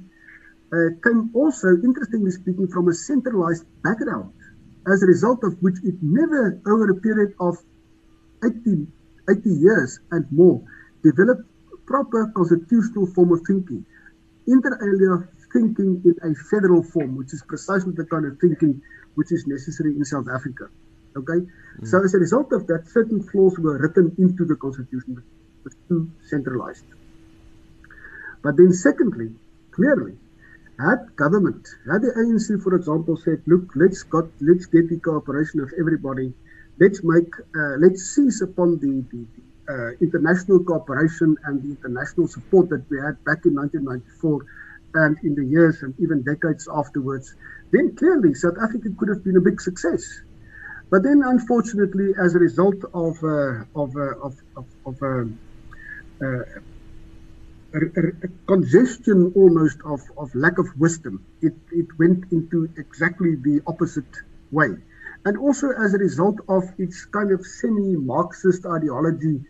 uh, 0.73 0.91
came 1.03 1.31
also, 1.35 1.69
interestingly 1.83 2.31
speaking, 2.31 2.69
from 2.69 2.89
a 2.89 2.95
centralized 2.95 3.65
background, 3.83 4.33
as 4.87 5.03
a 5.03 5.07
result 5.07 5.43
of 5.45 5.61
which 5.63 5.77
it 5.85 5.95
never, 6.03 6.61
over 6.67 6.91
a 6.91 6.95
period 6.95 7.35
of 7.41 7.59
80, 8.45 8.87
80 9.29 9.51
years 9.51 10.01
and 10.11 10.31
more, 10.31 10.63
developed 11.03 11.43
proper 11.87 12.31
constitutional 12.35 13.07
form 13.07 13.33
of 13.33 13.41
thinking, 13.47 13.85
inter 14.47 14.79
alia 14.83 15.29
thinking 15.53 16.03
in 16.05 16.15
a 16.31 16.35
federal 16.51 16.83
form, 16.83 17.17
which 17.17 17.33
is 17.33 17.43
precisely 17.43 17.93
the 17.93 18.05
kind 18.05 18.27
of 18.27 18.39
thinking 18.39 18.81
which 19.15 19.33
is 19.33 19.47
necessary 19.47 19.97
in 19.97 20.05
South 20.05 20.27
Africa. 20.33 20.69
Okay, 21.17 21.41
mm. 21.41 21.87
so 21.87 22.05
as 22.05 22.15
a 22.15 22.19
result 22.19 22.53
of 22.53 22.67
that, 22.67 22.87
certain 22.89 23.23
flaws 23.23 23.59
were 23.59 23.79
written 23.79 24.15
into 24.19 24.45
the 24.45 24.55
constitution, 24.57 25.17
it 25.19 25.65
was 25.65 25.75
too 25.89 26.11
centralized. 26.29 26.85
But 28.43 28.57
then, 28.57 28.73
secondly, 28.73 29.33
clearly, 29.73 30.17
had 30.79 31.17
government, 31.17 31.67
had 31.91 32.03
the 32.03 32.13
ANC, 32.13 32.63
for 32.63 32.75
example, 32.75 33.17
said, 33.17 33.43
"Look, 33.47 33.65
let's 33.75 34.03
got, 34.03 34.27
let's 34.41 34.67
get 34.67 34.89
the 34.89 34.99
cooperation 34.99 35.61
of 35.61 35.73
everybody. 35.79 36.33
Let's 36.79 37.03
make, 37.03 37.33
uh, 37.57 37.77
let's 37.79 38.03
seize 38.15 38.41
upon 38.43 38.79
the, 38.79 39.05
the, 39.11 39.27
the 39.35 39.43
uh, 39.69 39.91
international 40.01 40.63
cooperation 40.65 41.37
and 41.45 41.63
the 41.63 41.71
international 41.71 42.29
support 42.29 42.69
that 42.71 42.89
we 42.89 42.97
had 42.99 43.23
back 43.25 43.45
in 43.45 43.55
1994 43.55 44.47
and 44.95 45.19
in 45.23 45.35
the 45.35 45.45
years 45.45 45.83
and 45.83 45.95
even 45.99 46.23
decades 46.23 46.69
afterwards, 46.73 47.35
then 47.73 47.95
clearly 47.97 48.35
South 48.35 48.57
Africa 48.63 48.89
could 48.97 49.09
have 49.09 49.23
been 49.25 49.37
a 49.37 49.41
big 49.41 49.61
success. 49.61 50.03
But 50.91 51.03
then, 51.03 51.23
unfortunately, 51.23 52.15
as 52.19 52.35
a 52.35 52.39
result 52.39 52.77
of 52.95 53.23
uh, 53.23 53.65
of, 53.75 53.95
uh, 53.95 54.17
of 54.27 54.35
of 54.57 54.67
of, 54.87 55.03
um, 55.03 55.39
uh, 56.23 56.43
a, 57.75 57.79
a, 57.79 58.29
congestion 58.47 59.33
almost 59.37 59.79
of, 59.85 60.01
of 60.17 60.35
lack 60.35 60.59
of 60.59 60.67
wisdom. 60.79 61.25
It, 61.43 61.55
it 61.73 61.87
went 61.99 62.25
into 62.33 62.69
exactly 62.77 63.37
the 63.37 63.61
opposite 63.67 64.15
way. 64.51 64.77
And 65.25 65.37
also 65.37 65.71
as 65.73 65.95
a 65.95 65.99
result 65.99 66.37
of 66.49 66.65
its 66.79 67.05
kind 67.07 67.33
of 67.33 67.45
semi-Marxist 67.45 68.65
ideology, 68.67 69.41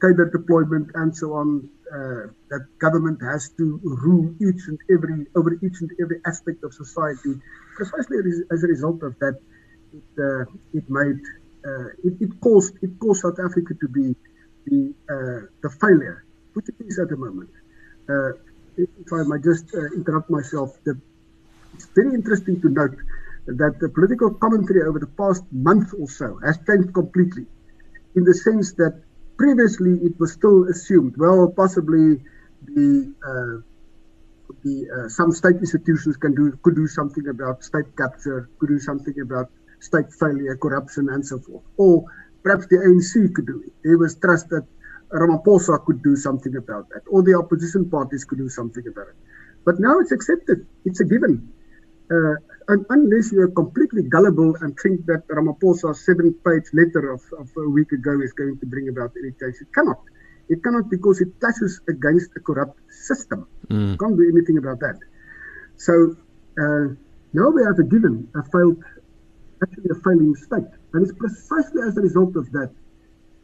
cadre 0.00 0.30
deployment 0.30 0.90
and 0.94 1.14
so 1.14 1.34
on, 1.34 1.68
uh, 1.92 2.28
that 2.50 2.66
government 2.78 3.20
has 3.22 3.50
to 3.58 3.80
rule 3.82 4.34
each 4.40 4.68
and 4.68 4.78
every 4.90 5.26
over 5.34 5.54
each 5.54 5.80
and 5.80 5.90
every 6.00 6.20
aspect 6.26 6.62
of 6.62 6.72
society. 6.72 7.34
Precisely 7.76 8.18
as 8.52 8.62
a 8.62 8.66
result 8.66 9.02
of 9.02 9.18
that, 9.20 9.40
it, 9.92 10.04
uh, 10.20 10.44
it 10.74 10.84
made 10.88 11.20
uh, 11.66 11.88
it, 12.04 12.14
it, 12.20 12.40
caused 12.40 12.74
it 12.82 12.90
caused 13.00 13.22
South 13.22 13.38
Africa 13.42 13.74
to 13.80 13.88
be 13.88 14.14
the 14.66 14.94
uh, 15.10 15.46
the 15.62 15.70
failure 15.80 16.24
which 16.54 16.68
it 16.68 16.74
is 16.80 16.98
at 16.98 17.08
the 17.08 17.16
moment. 17.16 17.50
Uh, 18.08 18.32
if 18.76 19.12
I 19.12 19.22
might 19.24 19.42
just 19.42 19.74
uh, 19.74 19.86
interrupt 19.94 20.30
myself, 20.30 20.76
the, 20.84 20.98
it's 21.74 21.86
very 21.94 22.14
interesting 22.14 22.60
to 22.62 22.68
note 22.68 22.96
that 23.46 23.80
the 23.80 23.88
political 23.88 24.32
commentary 24.34 24.82
over 24.82 24.98
the 24.98 25.06
past 25.06 25.42
month 25.52 25.94
or 25.98 26.08
so 26.08 26.38
has 26.44 26.58
changed 26.66 26.92
completely 26.92 27.46
in 28.14 28.24
the 28.24 28.34
sense 28.34 28.72
that 28.74 29.02
previously 29.36 29.94
it 30.04 30.18
was 30.18 30.32
still 30.32 30.64
assumed, 30.68 31.14
well, 31.16 31.48
possibly 31.48 32.20
the 32.64 33.12
uh, 33.24 33.62
the 34.64 34.76
uh, 34.90 35.08
some 35.08 35.30
state 35.32 35.56
institutions 35.56 36.16
can 36.16 36.34
do 36.34 36.58
could 36.62 36.74
do 36.74 36.86
something 36.86 37.28
about 37.28 37.62
state 37.62 37.96
capture, 37.96 38.48
could 38.58 38.68
do 38.68 38.78
something 38.78 39.14
about 39.20 39.50
state 39.80 40.12
failure, 40.12 40.56
corruption, 40.56 41.08
and 41.10 41.24
so 41.24 41.38
forth, 41.38 41.62
or 41.76 42.04
perhaps 42.42 42.66
the 42.66 42.76
ANC 42.76 43.34
could 43.34 43.46
do 43.46 43.62
it. 43.66 43.72
There 43.84 43.98
was 43.98 44.16
trust 44.16 44.48
that 44.50 44.66
Ramaphosa 45.10 45.84
could 45.84 46.02
do 46.02 46.16
something 46.16 46.56
about 46.56 46.88
that, 46.90 47.02
or 47.08 47.22
the 47.22 47.34
opposition 47.34 47.88
parties 47.88 48.24
could 48.24 48.38
do 48.38 48.48
something 48.48 48.86
about 48.86 49.08
it. 49.08 49.16
But 49.64 49.80
now 49.80 49.98
it's 50.00 50.12
accepted. 50.12 50.66
It's 50.84 51.00
a 51.00 51.04
given. 51.04 51.52
Uh, 52.10 52.36
un- 52.68 52.86
unless 52.90 53.32
you 53.32 53.40
are 53.42 53.48
completely 53.48 54.02
gullible 54.02 54.56
and 54.60 54.78
think 54.82 55.04
that 55.06 55.26
Ramaphosa's 55.28 56.04
seven-page 56.04 56.64
letter 56.72 57.12
of, 57.12 57.22
of 57.38 57.50
a 57.56 57.68
week 57.68 57.92
ago 57.92 58.20
is 58.20 58.32
going 58.32 58.58
to 58.58 58.66
bring 58.66 58.88
about 58.88 59.12
any 59.18 59.32
change, 59.32 59.56
it 59.60 59.72
cannot. 59.74 60.00
It 60.48 60.62
cannot 60.62 60.88
because 60.88 61.20
it 61.20 61.28
clashes 61.40 61.80
against 61.88 62.30
a 62.36 62.40
corrupt 62.40 62.80
system. 62.90 63.46
Mm. 63.68 63.98
Can't 63.98 64.16
do 64.16 64.26
anything 64.34 64.56
about 64.56 64.80
that. 64.80 64.98
So 65.76 66.16
uh, 66.58 66.94
now 67.34 67.50
we 67.50 67.62
have 67.64 67.78
a 67.78 67.84
given 67.84 68.28
a 68.34 68.42
failed, 68.50 68.82
actually 69.62 69.90
a 69.90 69.94
failing 69.96 70.34
state, 70.36 70.72
and 70.94 71.02
it's 71.06 71.16
precisely 71.18 71.82
as 71.82 71.96
a 71.98 72.00
result 72.00 72.36
of 72.36 72.50
that 72.52 72.70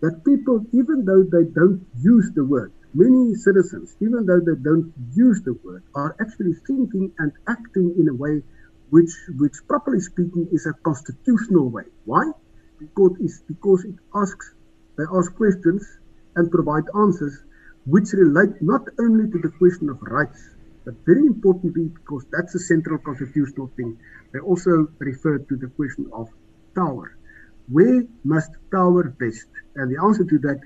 that 0.01 0.25
people, 0.25 0.65
even 0.73 1.05
though 1.05 1.23
they 1.23 1.45
don't 1.55 1.85
use 2.01 2.31
the 2.35 2.45
word, 2.45 2.73
many 2.95 3.35
citizens, 3.35 3.97
even 4.01 4.27
though 4.27 4.41
they 4.41 4.59
don't 4.63 4.93
use 5.15 5.43
the 5.43 5.55
word, 5.65 5.83
are 5.95 6.15
actually 6.21 6.55
thinking 6.67 7.13
and 7.19 7.33
acting 7.49 7.95
in 7.99 8.09
a 8.09 8.15
way 8.15 8.43
which, 8.91 9.11
which 9.39 9.55
properly 9.67 10.01
speaking, 10.01 10.49
is 10.53 10.67
a 10.67 10.73
constitutional 10.85 11.69
way. 11.71 11.85
Why? 12.05 12.31
Because 12.79 13.17
it's 13.21 13.41
because 13.41 13.85
it 13.85 13.97
asks, 14.15 14.53
they 14.97 15.05
ask 15.13 15.35
questions 15.35 15.87
and 16.37 16.51
provide 16.51 16.85
answers 16.95 17.43
which 17.87 18.13
relate 18.13 18.61
not 18.63 18.83
only 18.99 19.31
to 19.31 19.39
the 19.39 19.51
question 19.59 19.89
of 19.91 20.01
rights, 20.03 20.51
but 20.85 20.95
very 21.07 21.27
importantly, 21.27 21.85
because 21.89 22.25
that's 22.31 22.55
a 22.55 22.59
central 22.59 22.99
constitutional 22.99 23.71
thing, 23.77 23.99
they 24.33 24.39
also 24.41 24.89
refer 24.99 25.39
to 25.39 25.57
the 25.57 25.69
question 25.69 26.09
of 26.13 26.29
power. 26.75 27.17
Where 27.69 28.05
must 28.25 28.51
power 28.71 29.15
vest? 29.19 29.49
And 29.77 29.91
the 29.91 30.03
answer 30.03 30.25
to 30.25 30.39
that, 30.41 30.61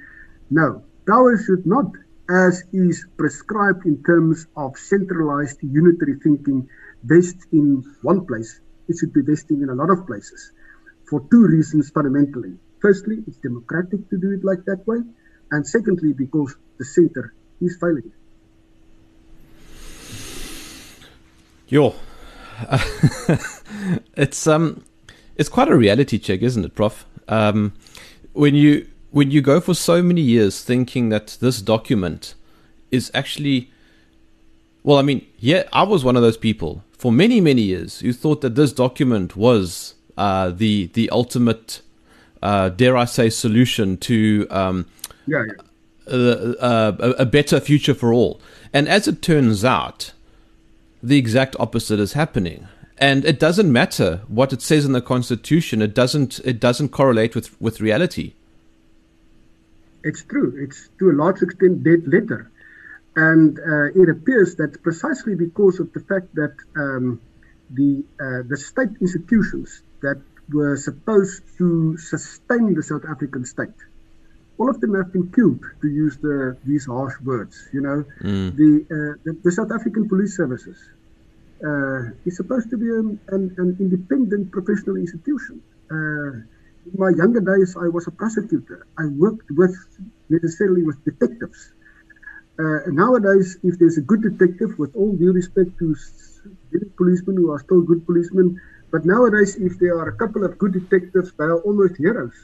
no, 0.50 0.82
power 1.06 1.38
should 1.38 1.66
not, 1.66 1.92
as 2.28 2.64
is 2.72 3.06
prescribed 3.16 3.86
in 3.86 4.02
terms 4.02 4.46
of 4.56 4.76
centralized 4.76 5.58
unitary 5.62 6.18
thinking, 6.22 6.68
vest 7.04 7.36
in 7.52 7.84
one 8.02 8.26
place. 8.26 8.60
It 8.88 8.96
should 8.98 9.12
be 9.12 9.22
vesting 9.22 9.62
in 9.62 9.68
a 9.68 9.74
lot 9.74 9.90
of 9.90 10.06
places 10.06 10.52
for 11.08 11.26
two 11.30 11.46
reasons 11.46 11.90
fundamentally. 11.90 12.54
Firstly, 12.80 13.18
it's 13.26 13.38
democratic 13.38 14.08
to 14.10 14.18
do 14.18 14.32
it 14.32 14.44
like 14.44 14.64
that 14.66 14.86
way. 14.86 14.98
And 15.50 15.66
secondly, 15.66 16.12
because 16.12 16.54
the 16.78 16.84
center 16.84 17.32
is 17.60 17.76
failing. 17.80 18.12
Yo, 21.68 21.94
it's 24.16 24.46
um, 24.46 24.82
it's 25.38 25.48
quite 25.48 25.68
a 25.68 25.76
reality 25.76 26.18
check, 26.18 26.42
isn't 26.42 26.64
it, 26.64 26.74
Prof? 26.74 27.06
Um, 27.28 27.72
when 28.32 28.54
you 28.54 28.86
when 29.10 29.30
you 29.30 29.40
go 29.40 29.60
for 29.60 29.72
so 29.72 30.02
many 30.02 30.20
years 30.20 30.62
thinking 30.62 31.08
that 31.08 31.38
this 31.40 31.62
document 31.62 32.34
is 32.90 33.10
actually, 33.14 33.70
well, 34.82 34.98
I 34.98 35.02
mean, 35.02 35.26
yeah, 35.38 35.62
I 35.72 35.84
was 35.84 36.04
one 36.04 36.16
of 36.16 36.22
those 36.22 36.36
people 36.36 36.84
for 36.92 37.12
many 37.12 37.40
many 37.40 37.62
years 37.62 38.00
who 38.00 38.12
thought 38.12 38.40
that 38.42 38.56
this 38.56 38.72
document 38.72 39.36
was 39.36 39.94
uh, 40.16 40.50
the 40.50 40.86
the 40.94 41.08
ultimate, 41.10 41.80
uh, 42.42 42.68
dare 42.70 42.96
I 42.96 43.04
say, 43.04 43.30
solution 43.30 43.96
to 43.98 44.46
um, 44.50 44.86
yeah, 45.26 45.44
yeah. 45.46 45.52
Uh, 46.10 46.54
uh, 46.58 47.14
a 47.18 47.26
better 47.26 47.60
future 47.60 47.94
for 47.94 48.14
all. 48.14 48.40
And 48.72 48.88
as 48.88 49.06
it 49.06 49.20
turns 49.20 49.62
out, 49.62 50.12
the 51.02 51.18
exact 51.18 51.54
opposite 51.60 52.00
is 52.00 52.14
happening. 52.14 52.66
And 53.00 53.24
it 53.24 53.38
doesn't 53.38 53.70
matter 53.70 54.22
what 54.28 54.52
it 54.52 54.60
says 54.62 54.84
in 54.84 54.92
the 54.92 55.00
constitution. 55.00 55.82
It 55.82 55.94
doesn't. 55.94 56.40
It 56.44 56.60
doesn't 56.60 56.90
correlate 56.90 57.34
with 57.34 57.60
with 57.60 57.80
reality. 57.80 58.34
It's 60.02 60.22
true. 60.22 60.54
It's 60.58 60.88
to 60.98 61.10
a 61.10 61.14
large 61.14 61.42
extent 61.42 61.84
dead 61.84 62.06
letter, 62.06 62.50
and 63.14 63.58
uh, 63.58 64.00
it 64.02 64.08
appears 64.08 64.56
that 64.56 64.82
precisely 64.82 65.34
because 65.34 65.78
of 65.80 65.92
the 65.92 66.00
fact 66.00 66.34
that 66.34 66.54
um, 66.76 67.20
the 67.70 68.04
uh, 68.20 68.42
the 68.48 68.56
state 68.56 68.90
institutions 69.00 69.82
that 70.02 70.20
were 70.52 70.76
supposed 70.76 71.42
to 71.58 71.96
sustain 71.98 72.74
the 72.74 72.82
South 72.82 73.04
African 73.04 73.44
state 73.44 73.78
all 74.58 74.68
of 74.68 74.80
them 74.80 74.94
have 74.94 75.12
been 75.12 75.30
killed, 75.30 75.62
to 75.80 75.88
use 75.88 76.16
the, 76.18 76.56
these 76.64 76.84
harsh 76.86 77.14
words. 77.22 77.68
You 77.72 77.80
know, 77.80 78.04
mm. 78.20 78.56
the, 78.56 78.84
uh, 78.90 79.22
the, 79.24 79.38
the 79.44 79.52
South 79.52 79.70
African 79.70 80.08
Police 80.08 80.36
Services 80.36 80.76
uh, 81.64 82.10
is 82.26 82.36
supposed 82.36 82.70
to 82.70 82.76
be 82.76 82.86
an, 82.86 83.20
an, 83.28 83.54
an 83.58 83.76
independent 83.80 84.52
professional 84.52 84.96
institution. 84.96 85.62
Uh, 85.90 86.44
in 86.88 86.94
my 86.94 87.10
younger 87.10 87.40
days, 87.40 87.76
I 87.76 87.88
was 87.88 88.06
a 88.06 88.10
prosecutor. 88.10 88.86
I 88.98 89.06
worked 89.06 89.50
with 89.50 89.76
necessarily 90.28 90.82
with 90.82 91.02
detectives. 91.04 91.72
Uh, 92.58 92.80
nowadays, 92.88 93.58
if 93.62 93.78
there's 93.78 93.98
a 93.98 94.02
good 94.02 94.22
detective, 94.22 94.78
with 94.78 94.94
all 94.96 95.14
due 95.14 95.32
respect 95.32 95.78
to 95.78 95.94
policemen 96.96 97.36
who 97.36 97.52
are 97.52 97.60
still 97.60 97.82
good 97.82 98.04
policemen, 98.04 98.60
but 98.90 99.04
nowadays, 99.04 99.56
if 99.56 99.78
there 99.78 99.98
are 99.98 100.08
a 100.08 100.16
couple 100.16 100.44
of 100.44 100.58
good 100.58 100.72
detectives, 100.72 101.32
they 101.38 101.44
are 101.44 101.60
almost 101.60 101.96
heroes 101.96 102.34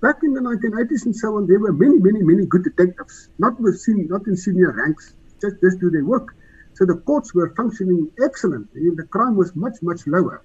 back 0.00 0.16
in 0.22 0.32
the 0.32 0.40
1980s 0.40 1.06
and 1.06 1.16
so 1.16 1.36
on, 1.36 1.46
there 1.46 1.58
were 1.58 1.72
many, 1.72 1.98
many, 1.98 2.22
many 2.22 2.46
good 2.46 2.64
detectives, 2.64 3.28
not 3.38 3.60
with 3.60 3.82
not 3.86 4.26
in 4.26 4.36
senior 4.36 4.72
ranks, 4.72 5.14
just 5.40 5.56
just 5.60 5.80
do 5.80 5.90
their 5.90 6.04
work. 6.04 6.34
So 6.78 6.84
the 6.84 6.94
courts 6.94 7.34
were 7.34 7.52
functioning 7.56 8.08
excellently. 8.22 8.90
The 8.94 9.02
crime 9.02 9.34
was 9.34 9.56
much, 9.56 9.82
much 9.82 10.06
lower. 10.06 10.44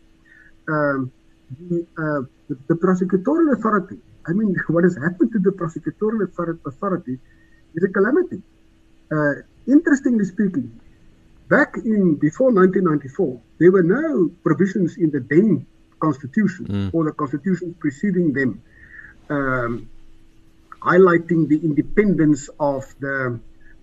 Um, 0.68 1.12
the, 1.60 1.86
uh, 1.96 2.22
the, 2.50 2.58
the 2.70 2.74
prosecutorial 2.74 3.54
authority, 3.56 4.00
I 4.26 4.32
mean, 4.32 4.56
what 4.68 4.84
has 4.84 4.96
happened 4.98 5.32
to 5.34 5.40
the 5.40 5.52
prosecutorial 5.52 6.26
authority 6.66 7.20
is 7.76 7.84
a 7.84 7.88
calamity. 7.90 8.42
Uh, 9.12 9.44
interestingly 9.68 10.26
speaking, 10.26 10.80
back 11.50 11.78
in 11.78 12.16
before 12.16 12.52
1994, 12.52 13.40
there 13.60 13.72
were 13.72 13.84
no 13.84 14.32
provisions 14.44 14.98
in 14.98 15.12
the 15.12 15.20
then 15.20 15.68
constitution 16.00 16.66
mm. 16.66 16.90
or 16.96 17.06
the 17.06 17.12
constitution 17.12 17.76
preceding 17.80 18.34
them 18.34 18.60
um, 19.30 19.88
highlighting 20.82 21.48
the 21.48 21.60
independence 21.64 22.50
of 22.60 22.84
the 23.00 23.40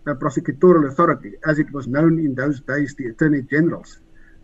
prosecutorial 0.07 0.91
authority, 0.91 1.33
as 1.47 1.59
it 1.59 1.73
was 1.73 1.87
known 1.87 2.19
in 2.19 2.35
those 2.35 2.61
days, 2.61 2.95
the 2.97 3.07
attorney 3.07 3.43
generals. 3.43 3.99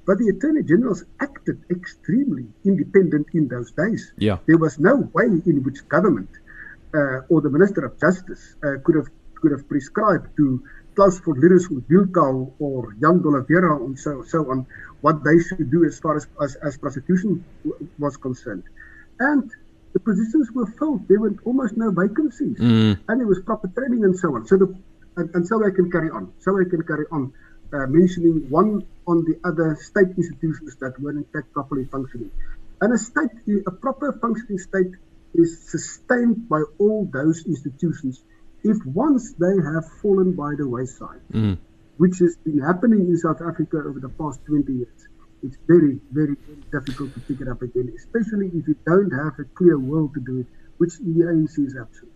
But 0.06 0.18
the 0.18 0.28
attorney 0.28 0.62
generals 0.62 1.04
acted 1.20 1.64
extremely 1.70 2.46
independent 2.64 3.26
in 3.34 3.48
those 3.48 3.72
days. 3.72 4.12
Yeah. 4.18 4.38
There 4.46 4.58
was 4.58 4.78
no 4.78 5.08
way 5.12 5.24
in 5.24 5.62
which 5.64 5.86
government 5.88 6.30
uh, 6.94 7.20
or 7.28 7.40
the 7.40 7.50
Minister 7.50 7.84
of 7.84 7.98
Justice 7.98 8.54
uh, 8.62 8.76
could 8.84 8.96
have 8.96 9.08
could 9.34 9.52
have 9.52 9.68
prescribed 9.68 10.34
to 10.36 10.62
Klaus 10.94 11.18
von 11.20 11.36
Wilkau 11.90 12.52
or 12.58 12.94
Jan 13.00 13.20
de 13.20 13.28
and 13.84 13.98
so, 13.98 14.22
so 14.22 14.50
on 14.50 14.66
what 15.02 15.22
they 15.24 15.38
should 15.38 15.70
do 15.70 15.84
as 15.84 15.98
far 15.98 16.16
as, 16.16 16.26
as, 16.42 16.56
as 16.64 16.78
prosecution 16.78 17.44
w- 17.64 17.88
was 17.98 18.16
concerned. 18.16 18.62
And 19.20 19.50
the 19.92 20.00
positions 20.00 20.50
were 20.52 20.66
filled. 20.78 21.06
There 21.06 21.20
were 21.20 21.34
almost 21.44 21.76
no 21.76 21.90
vacancies, 21.90 22.58
mm. 22.58 22.98
and 23.08 23.20
there 23.20 23.26
was 23.26 23.40
proper 23.42 23.68
training 23.68 24.04
and 24.04 24.18
so 24.18 24.34
on. 24.34 24.46
So 24.46 24.56
the 24.56 24.74
and, 25.16 25.34
and 25.34 25.46
so 25.46 25.64
I 25.66 25.70
can 25.70 25.90
carry 25.90 26.10
on. 26.10 26.32
So 26.38 26.58
I 26.60 26.64
can 26.68 26.82
carry 26.82 27.06
on 27.10 27.32
uh, 27.72 27.86
mentioning 27.86 28.48
one 28.50 28.86
on 29.06 29.24
the 29.24 29.38
other 29.44 29.76
state 29.80 30.16
institutions 30.16 30.76
that 30.76 30.98
were 31.00 31.10
in 31.10 31.24
fact 31.32 31.52
properly 31.52 31.84
functioning. 31.84 32.30
And 32.80 32.92
a 32.92 32.98
state, 32.98 33.30
a 33.66 33.70
proper 33.70 34.18
functioning 34.20 34.58
state, 34.58 34.92
is 35.34 35.68
sustained 35.70 36.48
by 36.48 36.62
all 36.78 37.08
those 37.12 37.44
institutions. 37.46 38.22
If 38.62 38.76
once 38.84 39.32
they 39.32 39.56
have 39.74 39.84
fallen 40.02 40.32
by 40.32 40.54
the 40.56 40.68
wayside, 40.68 41.20
mm. 41.32 41.58
which 41.96 42.18
has 42.18 42.36
been 42.44 42.58
happening 42.60 43.00
in 43.08 43.16
South 43.16 43.40
Africa 43.40 43.78
over 43.78 44.00
the 44.00 44.08
past 44.08 44.40
20 44.46 44.72
years, 44.72 45.08
it's 45.42 45.56
very, 45.66 46.00
very, 46.10 46.36
very 46.46 46.62
difficult 46.72 47.14
to 47.14 47.20
pick 47.20 47.40
it 47.40 47.48
up 47.48 47.62
again, 47.62 47.92
especially 47.96 48.46
if 48.48 48.66
you 48.66 48.76
don't 48.86 49.10
have 49.10 49.38
a 49.38 49.44
clear 49.54 49.78
will 49.78 50.08
to 50.08 50.20
do 50.20 50.40
it, 50.40 50.46
which 50.78 50.98
the 50.98 51.24
ANC 51.24 51.66
is 51.66 51.76
absent. 51.80 52.10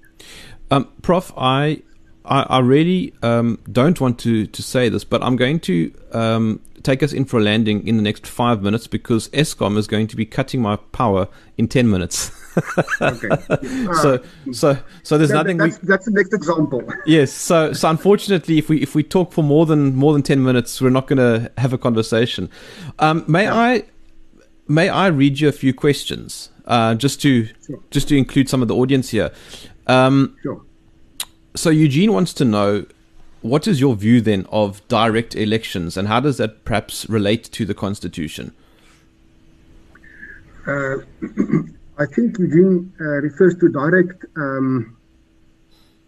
Um, 0.71 0.89
Prof, 1.03 1.33
I, 1.37 1.83
I, 2.31 2.43
I 2.43 2.59
really 2.61 3.13
um, 3.23 3.59
don't 3.71 4.01
want 4.01 4.19
to, 4.21 4.47
to 4.47 4.63
say 4.63 4.89
this, 4.89 5.03
but 5.03 5.23
I'm 5.23 5.35
going 5.37 5.59
to 5.61 5.93
um, 6.13 6.61
take 6.85 7.03
us 7.03 7.13
in 7.13 7.25
for 7.25 7.41
a 7.41 7.43
landing 7.43 7.87
in 7.87 7.97
the 7.97 8.03
next 8.03 8.27
five 8.27 8.63
minutes 8.63 8.87
because 8.87 9.29
Eskom 9.31 9.77
is 9.77 9.89
going 9.89 10.07
to 10.07 10.17
be 10.17 10.25
cutting 10.25 10.63
my 10.63 10.77
power 10.77 11.27
in 11.59 11.67
10 11.67 11.91
minutes. 11.91 12.31
okay. 13.01 13.29
so, 14.01 14.23
so, 14.53 14.79
so 15.03 15.19
there's 15.19 15.31
that, 15.31 15.35
nothing. 15.35 15.57
That's, 15.57 15.83
we, 15.83 15.89
that's 15.89 16.05
the 16.07 16.13
next 16.13 16.33
example. 16.33 16.83
Yes. 17.07 17.33
So, 17.33 17.73
so 17.73 17.91
unfortunately, 17.91 18.59
if 18.59 18.69
we 18.69 18.83
if 18.83 18.95
we 18.95 19.03
talk 19.03 19.33
for 19.33 19.43
more 19.43 19.67
than 19.67 19.97
more 19.97 20.13
than 20.13 20.23
10 20.23 20.43
minutes, 20.43 20.81
we're 20.81 20.91
not 20.91 21.07
going 21.07 21.19
to 21.19 21.51
have 21.59 21.73
a 21.73 21.79
conversation. 21.79 22.51
Um, 22.99 23.25
may 23.27 23.45
yeah. 23.45 23.55
I 23.55 23.85
may 24.69 24.89
I 24.89 25.07
read 25.09 25.41
you 25.41 25.49
a 25.49 25.53
few 25.53 25.73
questions 25.73 26.51
uh, 26.67 26.95
just 26.95 27.21
to 27.23 27.47
sure. 27.67 27.83
just 27.91 28.09
to 28.09 28.17
include 28.17 28.49
some 28.49 28.63
of 28.63 28.69
the 28.69 28.77
audience 28.77 29.11
here. 29.11 29.33
Um, 29.87 30.37
sure. 30.43 30.63
So 31.55 31.71
Eugene 31.71 32.13
wants 32.13 32.33
to 32.35 32.45
know 32.45 32.87
what 33.43 33.67
is 33.67 33.81
your 33.81 33.97
view 33.97 34.21
then 34.21 34.47
of 34.51 34.87
direct 34.89 35.35
elections 35.35 35.97
and 35.97 36.07
how 36.07 36.21
does 36.21 36.37
that 36.37 36.65
perhaps 36.65 37.09
relate 37.09 37.45
to 37.45 37.65
the 37.65 37.75
constitution? 37.75 38.53
Uh, 40.67 40.99
I 41.99 42.07
think 42.07 42.39
Eugene 42.39 42.93
uh, 43.01 43.05
refers 43.05 43.57
to 43.57 43.69
direct, 43.69 44.25
um, 44.37 44.97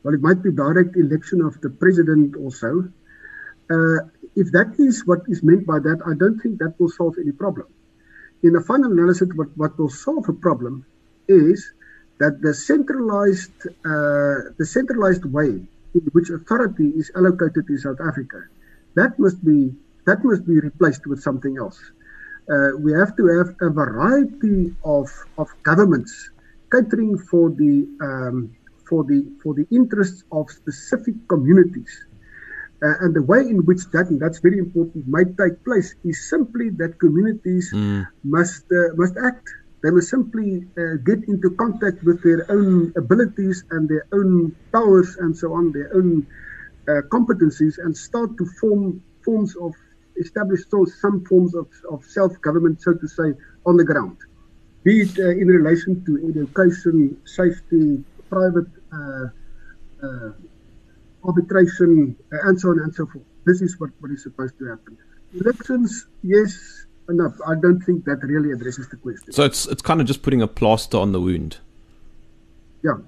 well, 0.03 0.15
it 0.15 0.21
might 0.21 0.43
be 0.43 0.53
direct 0.53 0.97
election 0.97 1.43
of 1.43 1.61
the 1.61 1.71
president 1.71 2.37
also. 2.37 2.89
Uh, 3.71 3.97
if 4.37 4.53
that 4.53 4.75
is 4.79 5.07
what 5.07 5.21
is 5.27 5.43
meant 5.43 5.67
by 5.67 5.79
that, 5.79 6.01
I 6.07 6.15
don't 6.15 6.39
think 6.41 6.59
that 6.61 6.79
will 6.79 6.89
solve 6.89 7.17
any 7.21 7.33
problem. 7.33 7.67
in 8.43 8.53
the 8.53 8.61
final 8.61 8.91
analysis, 8.91 9.29
what, 9.35 9.49
what 9.57 9.79
will 9.79 9.91
solve 9.91 10.29
a 10.29 10.33
problem 10.33 10.85
is 11.29 11.73
that 12.23 12.35
the 12.47 12.55
centralized, 12.55 13.59
uh, 13.93 14.55
the 14.61 14.69
centralized 14.77 15.25
way 15.39 15.53
in 15.99 16.05
which 16.15 16.29
authority 16.31 16.89
is 17.01 17.11
allocated 17.19 17.65
in 17.69 17.79
South 17.87 18.01
Africa, 18.11 18.41
that 18.95 19.19
must 19.19 19.39
be 19.45 19.61
that 20.09 20.19
must 20.31 20.45
be 20.53 20.57
replaced 20.69 21.05
with 21.11 21.21
something 21.29 21.55
else. 21.65 21.79
Uh, 22.53 22.71
we 22.85 22.91
have 23.01 23.13
to 23.17 23.25
have 23.37 23.49
a 23.61 23.71
variety 23.71 24.75
of, 24.85 25.09
of 25.39 25.49
governments 25.63 26.13
catering 26.73 27.17
for 27.31 27.51
the 27.51 27.75
um, 28.07 28.37
for 28.89 29.01
the 29.11 29.21
for 29.43 29.53
the 29.55 29.67
interests 29.79 30.23
of 30.39 30.45
specific 30.51 31.17
communities. 31.29 31.93
Uh, 32.85 32.95
and 33.03 33.15
the 33.15 33.23
way 33.23 33.43
in 33.55 33.65
which 33.69 33.83
that, 33.93 34.07
and 34.11 34.19
that's 34.21 34.41
very 34.41 34.59
important, 34.59 35.07
might 35.07 35.33
take 35.39 35.57
place 35.65 35.95
is 36.05 36.29
simply 36.29 36.69
that 36.81 36.99
communities 36.99 37.67
mm. 37.73 38.05
must 38.37 38.65
uh, 38.73 38.95
must 39.03 39.15
act. 39.31 39.47
They 39.83 39.91
must 39.91 40.09
simply 40.09 40.65
uh, 40.79 40.97
get 41.05 41.25
into 41.29 41.51
contact 41.51 42.03
with 42.05 42.23
their 42.23 42.51
own 42.51 42.93
abilities 42.97 43.65
and 43.71 43.89
their 43.89 44.07
own 44.13 44.55
powers 44.73 45.17
and 45.17 45.37
so 45.37 45.55
on, 45.55 45.73
their 45.73 45.91
own 45.95 46.27
uh, 46.89 47.03
competencies, 47.11 47.79
and 47.79 47.97
start 47.97 48.37
to 48.39 48.47
form 48.61 49.03
forms 49.25 49.57
of 49.57 49.75
establish 50.17 50.61
so 50.69 50.85
some 50.85 51.25
forms 51.25 51.55
of, 51.55 51.67
of 51.91 52.05
self-government, 52.05 52.81
so 52.81 52.93
to 52.95 53.09
say, 53.09 53.33
on 53.67 53.77
the 53.77 53.85
ground. 53.85 54.17
Be 54.85 55.03
it 55.03 55.19
uh, 55.19 55.31
in 55.31 55.49
relation 55.49 56.05
to 56.05 56.29
education, 56.29 57.17
safety, 57.25 58.05
private 58.29 58.67
uh, 58.93 59.27
arbitration, 61.25 62.17
uh, 62.33 62.49
and 62.49 62.61
so 62.61 62.71
on 62.71 62.81
and 62.81 62.95
so 62.95 63.07
forth. 63.07 63.25
This 63.45 63.63
is 63.63 63.79
what, 63.81 63.91
what 64.01 64.11
is 64.11 64.23
supposed 64.23 64.59
to 64.59 64.67
happen. 64.67 64.99
Elections, 65.35 66.07
yes, 66.23 66.87
enough. 67.09 67.35
I 67.47 67.55
don't 67.55 67.81
think 67.81 68.05
that 68.05 68.21
really 68.23 68.53
addresses 68.53 68.89
the 68.89 68.97
question. 68.97 69.33
So 69.33 69.45
it's 69.45 69.67
it's 69.67 69.83
kind 69.83 70.01
of 70.01 70.07
just 70.07 70.23
putting 70.23 70.43
a 70.43 70.49
plaster 70.49 70.99
on 70.99 71.13
the 71.13 71.21
wound. 71.21 71.59
Yeah. 72.83 72.99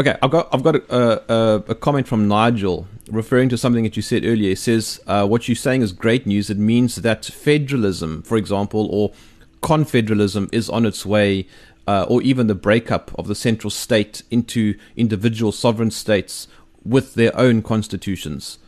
Okay, 0.00 0.16
I've 0.22 0.30
got 0.30 0.48
I've 0.52 0.62
got 0.62 0.76
a, 0.76 1.32
a, 1.32 1.64
a, 1.68 1.74
comment 1.74 2.08
from 2.08 2.28
Nigel 2.28 2.86
referring 3.10 3.48
to 3.50 3.58
something 3.58 3.84
that 3.84 3.94
you 3.94 4.02
said 4.02 4.24
earlier. 4.24 4.50
He 4.50 4.54
says 4.54 5.00
uh, 5.06 5.26
what 5.26 5.48
you're 5.48 5.54
saying 5.54 5.82
is 5.82 5.92
great 5.92 6.26
news. 6.26 6.48
It 6.48 6.58
means 6.58 6.96
that 6.96 7.24
federalism, 7.24 8.22
for 8.22 8.36
example, 8.36 8.88
or 8.90 9.12
confederalism, 9.60 10.48
is 10.52 10.70
on 10.70 10.86
its 10.86 11.04
way, 11.04 11.46
uh, 11.86 12.06
or 12.08 12.22
even 12.22 12.46
the 12.46 12.54
breakup 12.54 13.16
of 13.18 13.28
the 13.28 13.34
central 13.34 13.70
state 13.70 14.22
into 14.30 14.78
individual 14.96 15.52
sovereign 15.52 15.90
states 15.90 16.48
with 16.82 17.14
their 17.14 17.36
own 17.36 17.62
constitutions. 17.62 18.58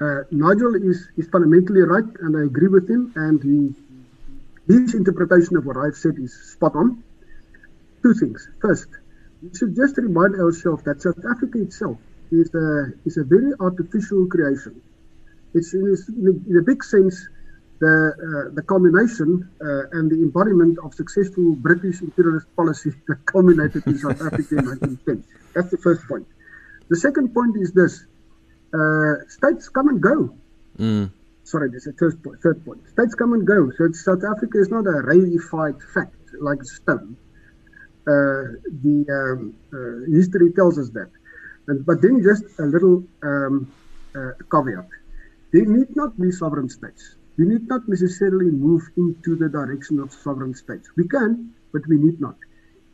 Uh, 0.00 0.22
Nigel 0.30 0.74
is, 0.74 1.08
is 1.16 1.28
fundamentally 1.28 1.80
right, 1.80 2.04
and 2.20 2.36
I 2.36 2.44
agree 2.44 2.68
with 2.68 2.88
him. 2.88 3.12
And 3.16 3.42
he, 3.42 3.74
his 4.72 4.94
interpretation 4.94 5.56
of 5.56 5.64
what 5.64 5.76
I've 5.76 5.96
said 5.96 6.18
is 6.18 6.34
spot 6.34 6.74
on. 6.74 7.02
Two 8.02 8.14
things. 8.14 8.48
First, 8.60 8.88
we 9.42 9.56
should 9.56 9.74
just 9.74 9.96
remind 9.96 10.34
ourselves 10.34 10.82
that 10.84 11.00
South 11.00 11.24
Africa 11.28 11.60
itself 11.60 11.98
is 12.30 12.54
a, 12.54 12.92
is 13.04 13.16
a 13.16 13.24
very 13.24 13.52
artificial 13.60 14.26
creation. 14.26 14.80
It's 15.54 15.72
in, 15.72 15.86
a, 15.86 16.50
in 16.50 16.58
a 16.58 16.62
big 16.62 16.84
sense 16.84 17.28
the, 17.80 18.48
uh, 18.48 18.54
the 18.54 18.62
culmination 18.62 19.48
uh, 19.60 19.98
and 19.98 20.10
the 20.10 20.16
embodiment 20.16 20.78
of 20.82 20.94
successful 20.94 21.54
British 21.56 22.00
imperialist 22.00 22.46
policy 22.56 22.92
that 23.08 23.24
culminated 23.26 23.86
in 23.86 23.98
South 23.98 24.20
Africa 24.22 24.56
in 24.58 24.66
1910. 24.66 25.24
That's 25.54 25.70
the 25.70 25.78
first 25.78 26.06
point. 26.08 26.26
The 26.88 26.96
second 26.96 27.34
point 27.34 27.56
is 27.56 27.72
this 27.72 28.04
uh, 28.74 29.14
states 29.28 29.68
come 29.68 29.88
and 29.88 30.00
go. 30.00 30.36
Mm. 30.78 31.12
Sorry, 31.44 31.70
there's 31.70 31.86
a 31.86 31.92
third 31.92 32.22
point, 32.22 32.40
third 32.42 32.64
point. 32.64 32.88
States 32.88 33.14
come 33.14 33.32
and 33.32 33.46
go. 33.46 33.70
So 33.78 33.92
South 33.92 34.24
Africa 34.24 34.58
is 34.58 34.70
not 34.70 34.86
a 34.86 35.02
reified 35.06 35.78
fact 35.94 36.16
like 36.40 36.62
stone. 36.64 37.16
Uh, 38.06 38.58
the 38.82 39.04
um, 39.10 39.54
uh, 39.72 40.10
history 40.12 40.52
tells 40.52 40.78
us 40.78 40.90
that. 40.90 41.10
And, 41.68 41.84
but 41.86 42.02
then 42.02 42.22
just 42.22 42.44
a 42.58 42.64
little 42.64 43.04
um, 43.22 43.72
uh, 44.16 44.30
caveat. 44.50 44.88
There 45.52 45.64
need 45.64 45.94
not 45.94 46.18
be 46.20 46.30
sovereign 46.30 46.68
states. 46.68 47.16
We 47.38 47.46
need 47.46 47.68
not 47.68 47.82
necessarily 47.88 48.50
move 48.50 48.82
into 48.96 49.36
the 49.36 49.48
direction 49.48 50.00
of 50.00 50.12
sovereign 50.12 50.54
states. 50.54 50.88
We 50.96 51.06
can, 51.06 51.54
but 51.72 51.82
we 51.88 51.98
need 51.98 52.20
not. 52.20 52.36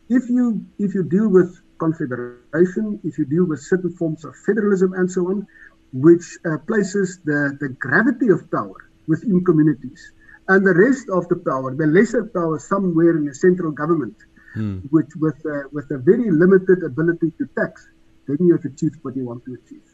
If 0.08 0.28
you 0.28 0.64
if 0.78 0.94
you 0.94 1.04
deal 1.04 1.28
with 1.28 1.60
confederation, 1.82 2.86
if 3.02 3.18
you 3.18 3.24
deal 3.34 3.46
with 3.50 3.60
certain 3.72 3.92
forms 4.00 4.24
of 4.24 4.32
federalism 4.46 4.90
and 4.98 5.10
so 5.10 5.20
on, 5.30 5.46
which 5.92 6.26
uh, 6.46 6.58
places 6.70 7.18
the, 7.24 7.40
the 7.62 7.70
gravity 7.86 8.28
of 8.36 8.40
power 8.50 8.78
within 9.08 9.44
communities 9.44 10.12
and 10.48 10.66
the 10.66 10.74
rest 10.86 11.08
of 11.18 11.28
the 11.28 11.36
power, 11.50 11.74
the 11.74 11.86
lesser 11.86 12.24
power, 12.24 12.58
somewhere 12.58 13.16
in 13.18 13.24
the 13.26 13.34
central 13.34 13.72
government, 13.72 14.16
hmm. 14.54 14.78
which 14.94 15.10
with 15.24 15.38
uh, 15.46 15.68
with 15.72 15.90
a 15.90 15.98
very 15.98 16.30
limited 16.30 16.78
ability 16.90 17.30
to 17.38 17.44
tax, 17.58 17.88
then 18.26 18.38
you 18.40 18.52
have 18.56 18.64
achieved 18.64 18.96
what 19.02 19.16
you 19.16 19.24
want 19.24 19.44
to 19.46 19.52
achieve. 19.60 19.88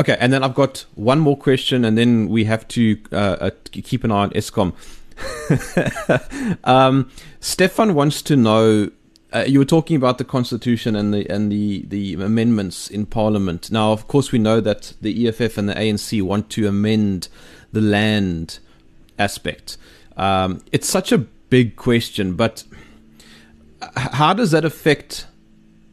Okay, 0.00 0.16
and 0.18 0.32
then 0.32 0.42
I've 0.42 0.54
got 0.54 0.86
one 0.94 1.20
more 1.20 1.36
question, 1.36 1.84
and 1.84 1.96
then 2.00 2.28
we 2.28 2.44
have 2.44 2.66
to 2.76 2.82
uh, 3.12 3.36
uh 3.46 3.50
keep 3.90 4.04
an 4.04 4.10
eye 4.10 4.24
on 4.26 4.30
Eskom. 4.30 4.72
um, 6.64 7.10
Stefan 7.40 7.94
wants 7.94 8.22
to 8.22 8.34
know 8.36 8.90
uh, 9.34 9.44
you 9.46 9.58
were 9.58 9.64
talking 9.64 9.96
about 9.96 10.18
the 10.18 10.24
constitution 10.24 10.94
and 10.94 11.12
the 11.14 11.28
and 11.30 11.50
the 11.50 11.84
the 11.86 12.14
amendments 12.14 12.88
in 12.88 13.06
parliament. 13.06 13.70
Now, 13.70 13.92
of 13.92 14.06
course, 14.06 14.30
we 14.30 14.38
know 14.38 14.60
that 14.60 14.92
the 15.00 15.26
EFF 15.26 15.56
and 15.56 15.68
the 15.68 15.74
ANC 15.74 16.20
want 16.22 16.50
to 16.50 16.68
amend 16.68 17.28
the 17.72 17.80
land 17.80 18.58
aspect. 19.18 19.78
Um, 20.16 20.60
it's 20.70 20.88
such 20.88 21.12
a 21.12 21.18
big 21.18 21.76
question, 21.76 22.34
but 22.34 22.64
how 23.96 24.34
does 24.34 24.50
that 24.50 24.64
affect 24.64 25.26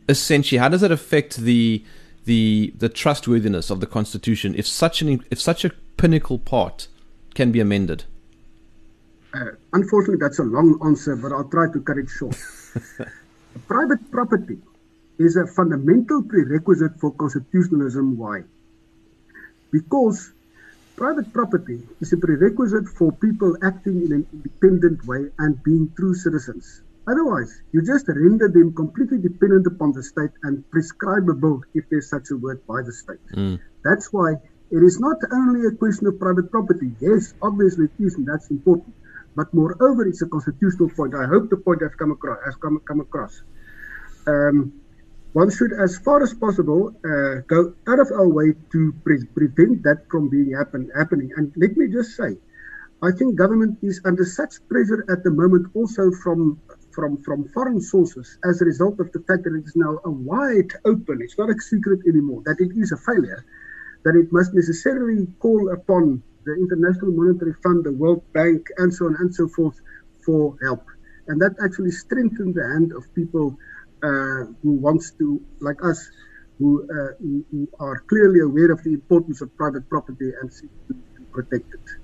essentially? 0.09 0.59
How 0.59 0.69
does 0.69 0.81
that 0.81 0.91
affect 0.91 1.37
the 1.37 1.83
the 2.25 2.73
the 2.77 2.89
trustworthiness 2.89 3.69
of 3.69 3.79
the 3.79 3.87
constitution 3.87 4.53
if 4.55 4.67
such 4.67 5.01
an 5.01 5.23
if 5.31 5.39
such 5.39 5.63
a 5.63 5.69
pinnacle 5.97 6.39
part 6.39 6.87
can 7.35 7.51
be 7.51 7.59
amended? 7.59 8.03
Uh, 9.33 9.51
unfortunately, 9.73 10.17
that's 10.19 10.39
a 10.39 10.43
long 10.43 10.79
answer, 10.83 11.15
but 11.15 11.31
I'll 11.31 11.47
try 11.49 11.71
to 11.71 11.79
cut 11.81 11.97
it 11.97 12.09
short. 12.09 12.35
Private 13.67 14.11
property 14.11 14.59
is 15.17 15.35
a 15.35 15.45
fundamental 15.47 16.23
prerequisite 16.23 16.99
for 16.99 17.11
constitutionalism. 17.11 18.17
Why? 18.17 18.43
Because 19.71 20.31
private 20.95 21.31
property 21.33 21.81
is 22.01 22.13
a 22.13 22.17
prerequisite 22.17 22.87
for 22.87 23.11
people 23.11 23.55
acting 23.61 24.01
in 24.05 24.11
an 24.13 24.27
independent 24.33 25.05
way 25.05 25.29
and 25.39 25.61
being 25.63 25.91
true 25.95 26.13
citizens. 26.13 26.81
Otherwise, 27.07 27.61
you 27.71 27.81
just 27.81 28.07
render 28.07 28.47
them 28.47 28.73
completely 28.73 29.17
dependent 29.17 29.65
upon 29.65 29.91
the 29.93 30.03
state 30.03 30.31
and 30.43 30.69
prescribable, 30.69 31.63
if 31.73 31.83
there's 31.89 32.09
such 32.09 32.29
a 32.31 32.37
word, 32.37 32.65
by 32.67 32.81
the 32.83 32.91
state. 32.91 33.25
Mm. 33.33 33.59
That's 33.83 34.13
why 34.13 34.33
it 34.71 34.83
is 34.83 34.99
not 34.99 35.17
only 35.31 35.65
a 35.65 35.71
question 35.71 36.07
of 36.07 36.19
private 36.19 36.51
property. 36.51 36.91
Yes, 36.99 37.33
obviously 37.41 37.85
it 37.85 38.03
is, 38.03 38.15
and 38.15 38.27
that's 38.27 38.51
important. 38.51 38.93
But 39.39 39.53
moreover, 39.53 40.05
it's 40.05 40.21
a 40.21 40.27
constitutional 40.27 40.89
point. 40.89 41.15
I 41.15 41.25
hope 41.25 41.49
the 41.49 41.55
point 41.55 41.81
has 41.81 41.95
come 41.95 42.11
across. 42.11 42.39
Has 42.43 42.55
come, 42.57 42.81
come 42.85 42.99
across. 42.99 43.41
Um, 44.27 44.73
one 45.31 45.49
should, 45.49 45.71
as 45.71 45.97
far 45.99 46.21
as 46.21 46.33
possible, 46.33 46.91
uh, 47.05 47.35
go 47.47 47.73
out 47.87 47.99
of 47.99 48.09
our 48.11 48.27
way 48.27 48.47
to 48.73 48.79
pre- 49.05 49.31
prevent 49.39 49.83
that 49.83 49.99
from 50.11 50.27
being 50.27 50.51
happen, 50.51 50.91
happening. 50.93 51.29
And 51.37 51.53
let 51.55 51.77
me 51.77 51.87
just 51.87 52.17
say, 52.17 52.35
I 53.01 53.11
think 53.11 53.37
government 53.37 53.77
is 53.81 54.01
under 54.03 54.25
such 54.25 54.55
pressure 54.67 55.05
at 55.09 55.23
the 55.23 55.31
moment, 55.31 55.67
also 55.73 56.11
from 56.21 56.59
from 56.91 57.11
from 57.23 57.47
foreign 57.55 57.79
sources, 57.79 58.37
as 58.43 58.61
a 58.61 58.65
result 58.65 58.99
of 58.99 59.09
the 59.13 59.21
fact 59.27 59.45
that 59.45 59.55
it 59.55 59.63
is 59.63 59.77
now 59.77 59.99
a 60.03 60.11
wide 60.11 60.71
open. 60.83 61.21
It's 61.21 61.37
not 61.37 61.49
a 61.49 61.57
secret 61.71 62.01
anymore 62.11 62.41
that 62.45 62.59
it 62.59 62.71
is 62.75 62.91
a 62.91 62.97
failure, 62.97 63.45
that 64.03 64.15
it 64.17 64.33
must 64.33 64.53
necessarily 64.53 65.27
call 65.39 65.71
upon 65.71 66.23
the 66.49 66.55
International 66.65 67.11
Monetary 67.11 67.53
Fund, 67.63 67.85
the 67.85 67.93
World 67.93 68.23
Bank, 68.33 68.65
and 68.77 68.93
so 68.93 69.05
on 69.05 69.15
and 69.19 69.33
so 69.33 69.47
forth 69.47 69.77
for 70.25 70.55
help. 70.63 70.83
And 71.27 71.39
that 71.41 71.53
actually 71.63 71.91
strengthened 71.91 72.55
the 72.55 72.65
hand 72.73 72.91
of 72.97 73.03
people 73.13 73.55
uh, 74.01 74.49
who 74.61 74.73
wants 74.87 75.11
to, 75.19 75.39
like 75.61 75.77
us, 75.83 75.99
who, 76.57 76.69
uh, 76.89 77.13
who, 77.19 77.67
are 77.79 78.03
clearly 78.09 78.39
aware 78.39 78.71
of 78.71 78.83
the 78.83 78.93
importance 78.93 79.41
of 79.41 79.55
private 79.57 79.87
property 79.89 80.31
and 80.41 80.51
seek 80.51 80.71
to 80.87 80.95
protect 81.31 81.67
it. 81.73 81.98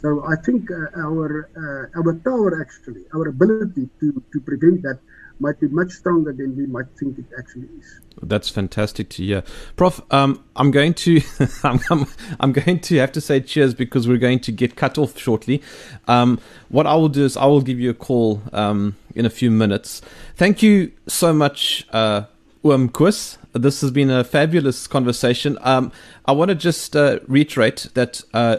So 0.00 0.24
I 0.26 0.36
think 0.36 0.70
uh, 0.70 0.98
our 0.98 1.50
uh, 1.56 1.98
our 1.98 2.14
power 2.14 2.60
actually, 2.60 3.04
our 3.14 3.28
ability 3.28 3.88
to, 4.00 4.22
to 4.32 4.40
prevent 4.40 4.82
that 4.82 4.98
might 5.40 5.58
be 5.60 5.68
much 5.68 5.92
stronger 5.92 6.32
than 6.32 6.56
we 6.56 6.66
might 6.66 6.86
think 6.98 7.18
it 7.18 7.24
actually 7.38 7.68
is. 7.78 8.00
That's 8.22 8.48
fantastic 8.48 9.08
to 9.10 9.24
hear, 9.24 9.42
Prof. 9.76 10.00
Um, 10.10 10.44
I'm 10.56 10.70
going 10.70 10.94
to 10.94 11.20
I'm, 11.64 11.80
I'm, 11.90 12.06
I'm, 12.38 12.52
going 12.52 12.80
to 12.80 12.96
have 12.96 13.12
to 13.12 13.20
say 13.20 13.40
cheers 13.40 13.74
because 13.74 14.06
we're 14.08 14.18
going 14.18 14.40
to 14.40 14.52
get 14.52 14.76
cut 14.76 14.98
off 14.98 15.18
shortly. 15.18 15.62
Um, 16.08 16.40
what 16.68 16.86
I 16.86 16.94
will 16.94 17.08
do 17.08 17.24
is 17.24 17.36
I 17.36 17.46
will 17.46 17.62
give 17.62 17.80
you 17.80 17.90
a 17.90 17.94
call 17.94 18.42
um, 18.52 18.96
in 19.14 19.26
a 19.26 19.30
few 19.30 19.50
minutes. 19.50 20.00
Thank 20.36 20.62
you 20.62 20.92
so 21.08 21.32
much, 21.32 21.86
uh, 21.90 22.24
Koos. 22.62 23.38
This 23.52 23.80
has 23.80 23.90
been 23.90 24.10
a 24.10 24.24
fabulous 24.24 24.86
conversation. 24.86 25.58
Um, 25.62 25.92
I 26.26 26.32
want 26.32 26.50
to 26.50 26.54
just 26.54 26.96
uh, 26.96 27.20
reiterate 27.26 27.88
that. 27.94 28.22
Uh, 28.32 28.58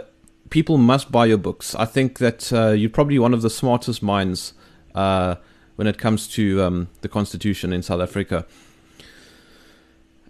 people 0.52 0.78
must 0.78 1.12
buy 1.12 1.26
your 1.26 1.40
books. 1.40 1.74
I 1.74 1.86
think 1.86 2.20
that 2.20 2.54
uh, 2.54 2.70
you're 2.70 2.92
probably 2.92 3.18
one 3.18 3.34
of 3.34 3.42
the 3.42 3.50
smartest 3.50 4.04
minds 4.04 4.54
uh, 4.94 5.36
when 5.78 5.88
it 5.88 5.98
comes 5.98 6.28
to 6.36 6.62
um, 6.62 6.90
the 7.02 7.10
Constitution 7.10 7.74
in 7.74 7.82
South 7.82 8.02
Africa. 8.02 8.46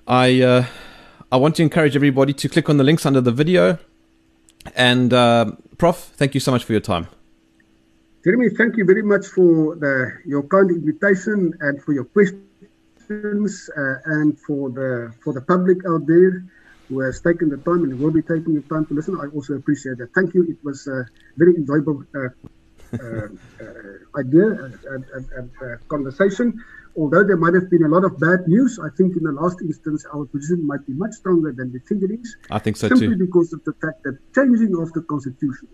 I 0.07 0.41
uh, 0.41 0.65
I 1.31 1.37
want 1.37 1.55
to 1.57 1.63
encourage 1.63 1.95
everybody 1.95 2.33
to 2.33 2.47
click 2.47 2.69
on 2.69 2.77
the 2.77 2.83
links 2.83 3.05
under 3.05 3.19
the 3.21 3.31
video. 3.31 3.77
And 4.75 5.11
uh, 5.13 5.53
Prof, 5.77 5.97
thank 6.15 6.33
you 6.33 6.39
so 6.39 6.51
much 6.51 6.63
for 6.63 6.71
your 6.71 6.81
time. 6.81 7.07
Jeremy, 8.23 8.49
thank 8.49 8.77
you 8.77 8.85
very 8.85 9.01
much 9.01 9.25
for 9.25 9.75
the, 9.75 10.11
your 10.25 10.43
kind 10.43 10.69
invitation 10.69 11.53
and 11.61 11.81
for 11.81 11.93
your 11.93 12.03
questions 12.03 13.69
uh, 13.75 13.95
and 14.05 14.39
for 14.39 14.69
the 14.69 15.11
for 15.23 15.33
the 15.33 15.41
public 15.41 15.77
out 15.89 16.05
there 16.05 16.43
who 16.91 16.99
has 16.99 17.21
taken 17.21 17.47
the 17.49 17.57
time 17.69 17.81
and 17.85 17.97
will 17.99 18.11
be 18.11 18.21
taking 18.21 18.53
the 18.53 18.65
time 18.73 18.85
to 18.87 18.93
listen. 18.93 19.15
I 19.23 19.27
also 19.35 19.53
appreciate 19.53 19.97
that. 19.99 20.13
Thank 20.13 20.33
you. 20.35 20.43
It 20.53 20.59
was 20.61 20.87
a 20.87 21.05
very 21.37 21.55
enjoyable 21.55 22.03
uh, 22.13 22.19
uh, 22.19 23.27
uh 23.63 24.19
idea 24.19 24.47
and, 24.63 24.73
and, 24.93 25.25
and 25.37 25.49
uh, 25.63 25.77
conversation. 25.87 26.47
Although 26.97 27.23
there 27.23 27.37
might 27.37 27.53
have 27.53 27.69
been 27.69 27.85
a 27.85 27.87
lot 27.95 28.03
of 28.03 28.19
bad 28.19 28.41
news, 28.47 28.77
I 28.77 28.89
think 28.97 29.15
in 29.15 29.23
the 29.23 29.31
last 29.31 29.61
instance 29.61 30.05
our 30.13 30.25
position 30.25 30.67
might 30.67 30.85
be 30.85 30.93
much 31.03 31.13
stronger 31.13 31.53
than 31.53 31.71
we 31.71 31.79
think 31.87 32.03
it 32.03 32.11
is. 32.19 32.35
I 32.49 32.59
think 32.59 32.75
so 32.75 32.89
simply 32.89 33.07
too. 33.07 33.11
Simply 33.11 33.25
because 33.27 33.53
of 33.53 33.63
the 33.63 33.73
fact 33.83 34.03
that 34.03 34.15
changing 34.35 34.75
of 34.75 34.91
the 34.91 35.03
constitution, 35.13 35.69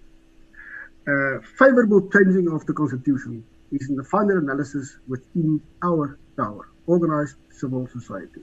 uh, 1.12 1.40
favorable 1.58 2.02
changing 2.16 2.48
of 2.56 2.64
the 2.68 2.74
constitution, 2.74 3.44
is 3.72 3.90
in 3.90 3.96
the 3.96 4.04
final 4.04 4.38
analysis 4.38 4.98
within 5.08 5.60
our 5.84 6.20
power, 6.38 6.70
organized 6.86 7.36
civil 7.50 7.88
society. 7.88 8.42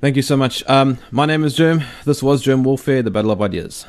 Thank 0.00 0.16
you 0.16 0.22
so 0.22 0.36
much. 0.36 0.62
Um, 0.68 0.98
my 1.10 1.24
name 1.24 1.42
is 1.42 1.54
Germ. 1.54 1.82
This 2.04 2.22
was 2.22 2.42
Germ 2.42 2.64
Warfare, 2.64 3.02
the 3.02 3.10
Battle 3.10 3.30
of 3.30 3.40
Ideas. 3.40 3.86